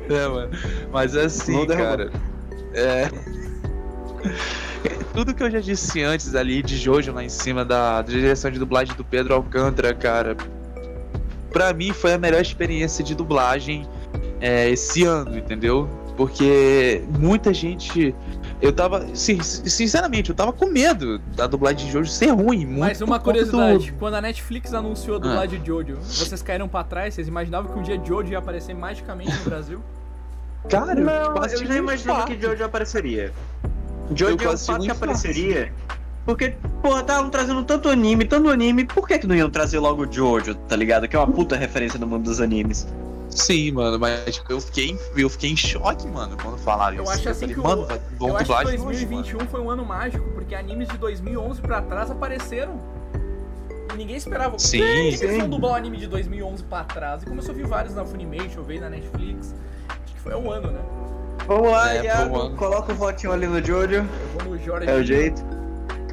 É, 0.10 0.28
mano. 0.28 0.52
Mas 0.92 1.16
assim, 1.16 1.54
Vou 1.54 1.66
derrubar. 1.66 1.98
cara. 1.98 2.12
É. 2.74 3.10
Tudo 5.14 5.34
que 5.34 5.44
eu 5.44 5.52
já 5.52 5.60
disse 5.60 6.02
antes 6.02 6.34
ali 6.34 6.64
de 6.64 6.78
Jojo 6.78 7.12
lá 7.12 7.24
em 7.24 7.30
cima 7.30 7.66
da, 7.66 8.02
da 8.02 8.08
direção 8.10 8.50
de 8.50 8.58
dublagem 8.58 8.96
do 8.96 9.04
Pedro 9.04 9.34
Alcântara, 9.34 9.94
cara. 9.94 10.36
Pra 11.52 11.74
mim 11.74 11.92
foi 11.92 12.14
a 12.14 12.18
melhor 12.18 12.42
experiência 12.42 13.04
de 13.04 13.14
dublagem 13.16 13.86
é, 14.40 14.70
esse 14.70 15.04
ano, 15.04 15.38
entendeu? 15.38 15.88
Porque 16.18 17.04
muita 17.20 17.54
gente. 17.54 18.14
Eu 18.62 18.72
tava. 18.72 19.08
sin- 19.16 19.42
Sinceramente, 19.42 20.30
eu 20.30 20.36
tava 20.36 20.54
com 20.54 20.68
medo 20.68 21.18
da 21.36 21.48
dublagem 21.48 21.88
de 21.88 21.92
Jojo 21.92 22.10
ser 22.12 22.28
ruim. 22.28 22.66
Muito 22.66 22.80
Mas 22.80 23.02
uma 23.02 23.20
conta 23.20 23.44
do- 23.44 23.50
curiosidade, 23.52 23.92
quando 23.98 24.14
a 24.16 24.22
Netflix 24.22 24.72
anunciou 24.74 25.16
a 25.16 25.20
Ah. 25.20 25.22
dublagem 25.22 25.60
de 25.60 25.68
Jojo, 25.68 25.98
vocês 26.02 26.42
caíram 26.44 26.68
pra 26.68 26.84
trás? 26.84 27.16
Vocês 27.16 27.28
imaginavam 27.28 27.72
que 27.74 27.80
um 27.80 27.82
dia 27.82 28.00
Jojo 28.06 28.32
ia 28.32 28.38
aparecer 28.38 28.76
magicamente 28.76 29.36
no 29.36 29.44
Brasil? 29.46 29.80
Cara, 30.70 30.94
Não, 30.94 31.34
quase 31.34 31.56
eu 31.56 31.66
já 31.66 31.74
um 31.74 31.78
imaginava 31.78 32.28
que 32.28 32.40
Jojo 32.40 32.64
apareceria. 32.64 33.34
Jojo 34.14 34.32
é 34.32 34.34
um 34.34 34.38
quase 34.38 34.66
tive 34.66 34.74
fato 34.74 34.86
que 34.86 34.92
apareceria. 34.92 35.74
Porque 36.26 36.54
Porra, 36.82 37.02
estavam 37.02 37.30
trazendo 37.30 37.64
tanto 37.64 37.90
anime, 37.90 38.26
tanto 38.26 38.50
anime, 38.50 38.86
por 38.86 39.08
que 39.08 39.18
que 39.20 39.28
não 39.28 39.36
iam 39.36 39.50
trazer 39.50 39.80
logo 39.80 40.06
o 40.06 40.12
Jojo, 40.12 40.54
tá 40.56 40.76
ligado? 40.76 41.08
Que 41.08 41.16
é 41.16 41.20
uma 41.20 41.28
puta 41.32 41.56
referência 41.56 42.00
no 42.00 42.06
mundo 42.08 42.24
dos 42.24 42.40
animes. 42.40 42.88
Sim, 43.30 43.72
mano, 43.72 43.98
mas 43.98 44.36
tipo, 44.36 44.52
eu 44.52 44.60
fiquei, 44.60 44.98
eu 45.16 45.30
fiquei 45.30 45.52
em 45.52 45.56
choque, 45.56 46.06
mano, 46.08 46.36
quando 46.42 46.58
falaram 46.58 46.98
Eu 46.98 47.04
isso. 47.04 47.12
acho 47.14 47.30
assim 47.30 47.40
falei, 47.42 47.56
que 47.56 47.60
o- 47.62 47.64
mano, 47.64 47.88
bom 48.20 48.28
Eu 48.30 48.36
acho 48.36 48.46
que 48.46 48.52
dublagem 48.52 48.74
hoje, 48.82 49.06
2021 49.06 49.40
foi 49.48 49.62
um 49.62 49.70
ano 49.72 49.86
mágico, 49.86 50.30
porque 50.34 50.54
animes 50.54 50.88
de 50.90 50.98
2011 50.98 51.62
pra 51.62 51.82
trás 51.82 52.12
apareceram. 52.12 52.74
E 53.94 53.98
ninguém 53.98 54.16
esperava. 54.18 54.58
Sim, 54.60 54.80
que 54.80 55.18
sim. 55.18 55.26
eles 55.26 55.38
vão 55.40 55.50
dublar 55.50 55.72
um 55.72 55.76
anime 55.76 55.98
de 55.98 56.08
2011 56.08 56.64
pra 56.64 56.84
trás? 56.84 57.24
E 57.24 57.26
começou 57.26 57.54
a 57.54 57.58
vir 57.58 57.66
vários 57.68 57.94
na 57.96 58.06
Funimation, 58.06 58.64
veio 58.64 58.82
na 58.82 58.90
Netflix. 58.90 59.54
Acho 59.90 60.14
que 60.14 60.20
foi 60.20 60.36
um 60.36 60.52
ano, 60.52 60.72
né? 60.72 60.80
Vamos 61.48 61.72
lá, 61.72 61.94
É, 61.96 62.04
Iago, 62.04 62.38
mano. 62.38 62.56
coloca 62.58 62.92
o 62.92 62.96
votinho 62.96 63.32
ali 63.34 63.48
no 63.48 63.64
Jojo. 63.64 63.96
Eu 63.96 64.06
vou 64.40 64.52
no 64.54 64.60
Jorge. 64.64 64.90
É 64.90 64.96
o 64.96 65.04
jeito. 65.04 65.42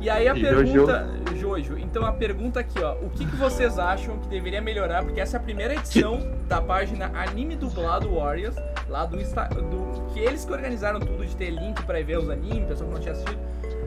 E 0.01 0.09
aí 0.09 0.29
a 0.29 0.37
E 0.37 0.41
pergunta, 0.41 1.09
Jojo, 1.37 1.77
então 1.79 2.05
a 2.07 2.13
pergunta 2.13 2.61
aqui, 2.61 2.79
ó, 2.81 2.95
o 3.03 3.11
que, 3.11 3.25
que 3.27 3.37
vocês 3.37 3.79
acham 3.79 4.17
que 4.19 4.29
deveria 4.29 4.61
melhorar? 4.61 5.03
Porque 5.05 5.21
essa 5.21 5.37
é 5.37 5.41
a 5.41 5.43
primeira 5.43 5.75
edição 5.75 6.21
da 6.49 6.61
página 6.61 7.11
Anime 7.15 7.57
Dublado 7.57 8.09
Warriors, 8.15 8.55
lá 8.89 9.05
do, 9.07 9.21
Insta, 9.21 9.45
do 9.47 10.07
que 10.13 10.21
eles 10.21 10.45
que 10.45 10.53
organizaram 10.53 11.01
tudo 11.01 11.27
de 11.27 11.35
ter 11.37 11.51
link 11.51 11.83
pra 11.83 12.01
ver 12.03 12.19
os 12.19 12.31
animes, 12.31 12.69
pessoa 12.69 12.89
que 12.89 12.95
não 12.95 13.01
tinha 13.01 13.13
assistido, 13.13 13.39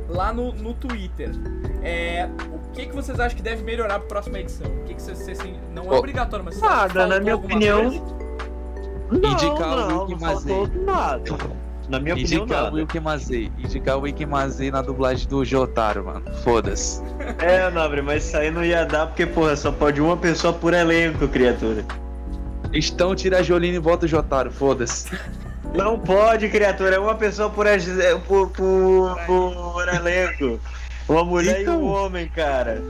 lá 0.09 0.33
no, 0.33 0.51
no 0.53 0.73
Twitter. 0.73 1.31
É, 1.81 2.27
o 2.53 2.59
que, 2.73 2.87
que 2.87 2.95
vocês 2.95 3.17
acham 3.19 3.35
que 3.37 3.43
deve 3.43 3.63
melhorar 3.63 3.99
pra 3.99 4.07
próxima 4.09 4.39
edição? 4.39 4.67
O 4.69 4.83
que, 4.83 4.93
que 4.95 5.01
vocês, 5.01 5.17
vocês 5.17 5.39
não 5.73 5.93
é 5.93 5.97
obrigatório, 5.97 6.43
mas 6.43 6.59
Nada, 6.59 7.07
na 7.07 7.19
minha 7.21 7.35
opinião. 7.37 7.89
coisa? 7.89 8.21
Indicar 9.13 9.77
o 9.77 9.89
não, 9.89 10.01
Wiki 10.05 10.11
não 10.13 10.19
Mazei. 10.19 10.55
faltou 10.55 10.83
nada. 10.83 11.23
Na 11.91 11.99
minha 11.99 12.15
opinião, 12.15 12.43
Indicar 12.43 12.61
o 12.61 12.63
nada. 12.63 12.75
Wilkie 12.77 12.99
Mazei. 13.01 13.51
Indicar 13.59 13.97
o 13.97 14.01
Wilkie 14.01 14.25
Mazei 14.25 14.71
na 14.71 14.81
dublagem 14.81 15.27
do 15.27 15.43
Jotaro, 15.43 16.05
mano. 16.05 16.23
Foda-se. 16.43 17.01
É, 17.39 17.69
Nobre, 17.69 18.01
mas 18.01 18.25
isso 18.25 18.37
aí 18.37 18.49
não 18.49 18.63
ia 18.63 18.85
dar 18.85 19.07
porque, 19.07 19.25
porra, 19.25 19.55
só 19.57 19.71
pode 19.73 19.99
uma 20.01 20.15
pessoa 20.15 20.53
por 20.53 20.73
elenco, 20.73 21.27
criatura. 21.27 21.83
Então 22.73 23.13
tira 23.13 23.39
a 23.39 23.43
Jolene 23.43 23.75
e 23.75 23.79
bota 23.79 24.05
o 24.05 24.07
Jotaro, 24.07 24.49
foda-se. 24.51 25.09
Não 25.75 25.99
pode, 25.99 26.47
criatura, 26.49 26.95
é 26.95 26.99
uma 26.99 27.15
pessoa 27.15 27.49
por, 27.49 27.67
é, 27.67 27.77
por, 28.27 28.49
por, 28.49 29.17
por 29.25 29.87
elenco. 29.93 30.59
Uma 31.09 31.25
mulher 31.25 31.59
e 31.59 31.61
Então. 31.63 31.81
um 31.81 31.87
homem, 31.91 32.29
cara. 32.29 32.81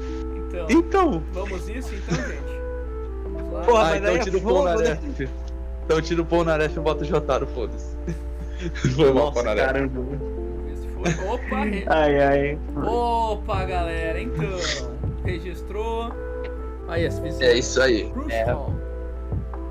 Então, 0.48 0.68
Então. 0.70 1.24
vamos 1.34 1.68
isso 1.68 1.90
então, 1.96 2.16
gente? 2.18 2.62
Vamos 3.24 3.54
lá. 3.54 3.62
Porra, 3.62 3.82
Ah, 3.82 3.86
mas 3.90 3.98
então 4.02 4.16
é 4.16 4.20
tira 4.20 4.38
o 4.38 4.42
fogo, 4.42 4.64
né? 4.66 4.74
Polnareff. 4.76 5.30
Então 5.86 6.02
tira 6.02 6.22
o 6.22 6.26
Polnareff 6.26 6.78
e 6.78 6.80
bota 6.80 7.04
o 7.04 7.06
Jotaro, 7.08 7.48
foda-se. 7.48 7.96
Foi 8.96 9.14
mal, 9.14 9.26
Nossa, 9.26 9.56
caramba. 9.56 10.02
Vamos 10.02 10.64
ver 10.66 10.78
se 10.78 10.88
foi. 10.88 11.28
Opa, 11.34 11.64
re- 11.66 11.86
Ai, 11.88 12.22
ai. 12.22 12.60
Opa, 12.86 13.66
galera, 13.66 14.22
então. 14.22 14.92
Registrou. 15.26 16.12
Aí. 16.88 17.08
É 17.40 17.54
isso 17.58 17.82
aí. 17.82 18.10
Crucial. 18.12 18.74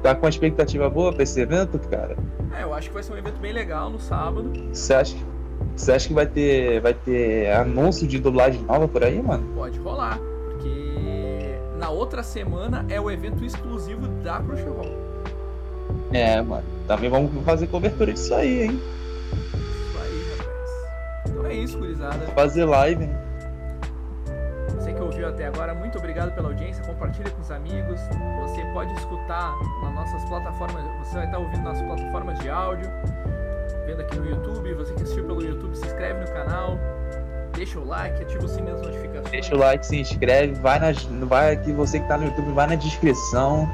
Tá 0.02 0.14
com 0.14 0.22
uma 0.24 0.30
expectativa 0.30 0.88
boa 0.88 1.12
pra 1.12 1.22
esse 1.22 1.38
evento, 1.40 1.78
cara? 1.88 2.16
É. 2.58 2.62
eu 2.62 2.72
acho 2.72 2.88
que 2.88 2.94
vai 2.94 3.02
ser 3.02 3.12
um 3.12 3.18
evento 3.18 3.38
bem 3.38 3.52
legal 3.52 3.90
no 3.90 3.98
sábado. 4.00 4.50
Você 4.72 4.94
acha, 4.94 5.16
você 5.76 5.92
acha 5.92 6.08
que 6.08 6.14
vai 6.14 6.26
ter, 6.26 6.80
vai 6.80 6.94
ter 6.94 7.52
anúncio 7.52 8.06
de 8.08 8.18
dublagem 8.18 8.62
nova 8.62 8.88
por 8.88 9.04
aí, 9.04 9.20
mano? 9.22 9.46
Pode 9.54 9.78
rolar. 9.78 10.18
Porque 10.46 11.54
na 11.78 11.90
outra 11.90 12.22
semana 12.22 12.86
é 12.88 12.98
o 12.98 13.10
evento 13.10 13.44
exclusivo 13.44 14.08
da 14.22 14.40
Crunchyroll. 14.40 15.09
É, 16.12 16.40
mano. 16.42 16.64
Também 16.86 17.08
vamos 17.08 17.30
fazer 17.44 17.66
cobertura 17.68 18.12
disso 18.12 18.34
aí, 18.34 18.64
hein? 18.64 18.80
Isso 18.80 19.98
aí, 20.02 20.36
rapaz. 20.38 21.28
Então 21.28 21.46
é 21.46 21.54
isso, 21.54 21.78
gurizada. 21.78 22.18
Fazer 22.34 22.64
live, 22.64 23.04
hein? 23.04 23.10
Você 24.74 24.92
que 24.92 25.00
ouviu 25.00 25.28
até 25.28 25.46
agora, 25.46 25.74
muito 25.74 25.98
obrigado 25.98 26.34
pela 26.34 26.48
audiência. 26.48 26.82
Compartilhe 26.84 27.30
com 27.30 27.40
os 27.40 27.50
amigos. 27.50 28.00
Você 28.42 28.64
pode 28.72 28.92
escutar 28.94 29.54
nas 29.82 29.94
nossas 29.94 30.24
plataformas. 30.24 30.82
Você 31.04 31.14
vai 31.16 31.26
estar 31.26 31.38
ouvindo 31.38 31.62
nas 31.62 31.80
plataformas 31.80 32.38
de 32.40 32.50
áudio, 32.50 32.90
vendo 33.86 34.00
aqui 34.00 34.18
no 34.18 34.28
YouTube. 34.28 34.74
Você 34.74 34.92
que 34.94 35.02
assistiu 35.02 35.24
pelo 35.24 35.42
YouTube, 35.42 35.76
se 35.76 35.86
inscreve 35.86 36.20
no 36.20 36.26
canal. 36.32 36.78
Deixa 37.54 37.78
o 37.78 37.86
like, 37.86 38.22
ativa 38.22 38.44
o 38.44 38.48
sininho 38.48 38.74
das 38.74 38.86
notificações. 38.86 39.30
Deixa 39.30 39.54
o 39.54 39.58
like, 39.58 39.84
se 39.86 40.00
inscreve, 40.00 40.54
vai 40.54 40.78
nas, 40.78 41.02
vai 41.04 41.52
aqui 41.52 41.72
você 41.72 42.00
que 42.00 42.08
tá 42.08 42.16
no 42.16 42.24
YouTube, 42.24 42.52
vai 42.52 42.66
na 42.68 42.74
descrição, 42.74 43.68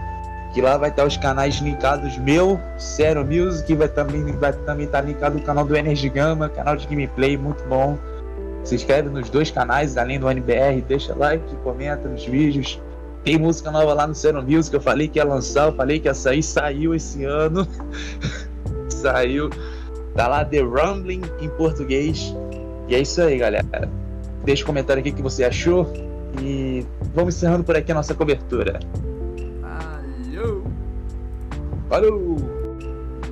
que 0.52 0.60
lá 0.60 0.76
vai 0.76 0.90
estar 0.90 1.04
os 1.04 1.16
canais 1.16 1.56
linkados 1.56 2.16
meu, 2.18 2.60
Zero 2.78 3.24
Music, 3.24 3.74
vai 3.74 3.88
também 3.88 4.24
vai 4.32 4.52
também 4.52 4.86
estar 4.86 5.02
linkado 5.02 5.38
o 5.38 5.42
canal 5.42 5.64
do 5.64 5.76
Energy 5.76 6.08
Gama, 6.08 6.48
canal 6.48 6.76
de 6.76 6.86
gameplay 6.86 7.36
muito 7.36 7.62
bom. 7.64 7.98
Se 8.64 8.74
inscreve 8.74 9.08
nos 9.08 9.30
dois 9.30 9.50
canais, 9.50 9.96
além 9.96 10.18
do 10.18 10.28
NBR, 10.28 10.80
deixa 10.82 11.14
like, 11.14 11.44
comenta 11.62 12.08
nos 12.08 12.24
vídeos. 12.24 12.80
Tem 13.22 13.38
música 13.38 13.70
nova 13.70 13.92
lá 13.92 14.06
no 14.06 14.14
Zero 14.14 14.42
Music, 14.42 14.74
eu 14.74 14.80
falei 14.80 15.08
que 15.08 15.18
ia 15.18 15.24
lançar, 15.24 15.66
eu 15.66 15.72
falei 15.74 16.00
que 16.00 16.08
ia 16.08 16.14
sair, 16.14 16.42
saiu 16.42 16.94
esse 16.94 17.24
ano. 17.24 17.66
saiu. 18.88 19.50
Tá 20.14 20.28
lá 20.28 20.44
The 20.44 20.60
Rumbling 20.60 21.22
em 21.40 21.48
português. 21.50 22.34
E 22.88 22.94
é 22.94 23.00
isso 23.00 23.20
aí, 23.20 23.38
galera. 23.38 23.88
Deixa 24.44 24.62
um 24.62 24.66
comentário 24.66 25.00
aqui 25.00 25.10
o 25.10 25.14
que 25.14 25.22
você 25.22 25.44
achou. 25.44 25.92
E 26.40 26.86
vamos 27.14 27.36
encerrando 27.36 27.64
por 27.64 27.76
aqui 27.76 27.92
a 27.92 27.94
nossa 27.94 28.14
cobertura. 28.14 28.80
Falou! 31.88 32.36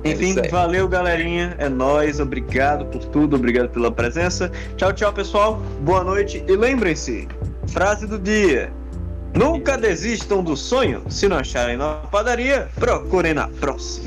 É 0.03 0.11
Enfim, 0.11 0.39
aí. 0.39 0.49
valeu, 0.49 0.87
galerinha. 0.87 1.55
É 1.57 1.67
nóis. 1.67 2.19
Obrigado 2.19 2.85
por 2.85 3.03
tudo. 3.05 3.35
Obrigado 3.35 3.69
pela 3.69 3.91
presença. 3.91 4.51
Tchau, 4.77 4.93
tchau, 4.93 5.11
pessoal. 5.11 5.55
Boa 5.81 6.03
noite. 6.03 6.43
E 6.47 6.55
lembrem-se: 6.55 7.27
frase 7.67 8.05
do 8.05 8.19
dia. 8.19 8.71
Nunca 9.33 9.77
desistam 9.77 10.43
do 10.43 10.55
sonho. 10.55 11.03
Se 11.09 11.27
não 11.27 11.37
acharem 11.37 11.75
na 11.75 11.95
padaria, 12.11 12.69
procurem 12.75 13.33
na 13.33 13.47
próxima. 13.47 14.03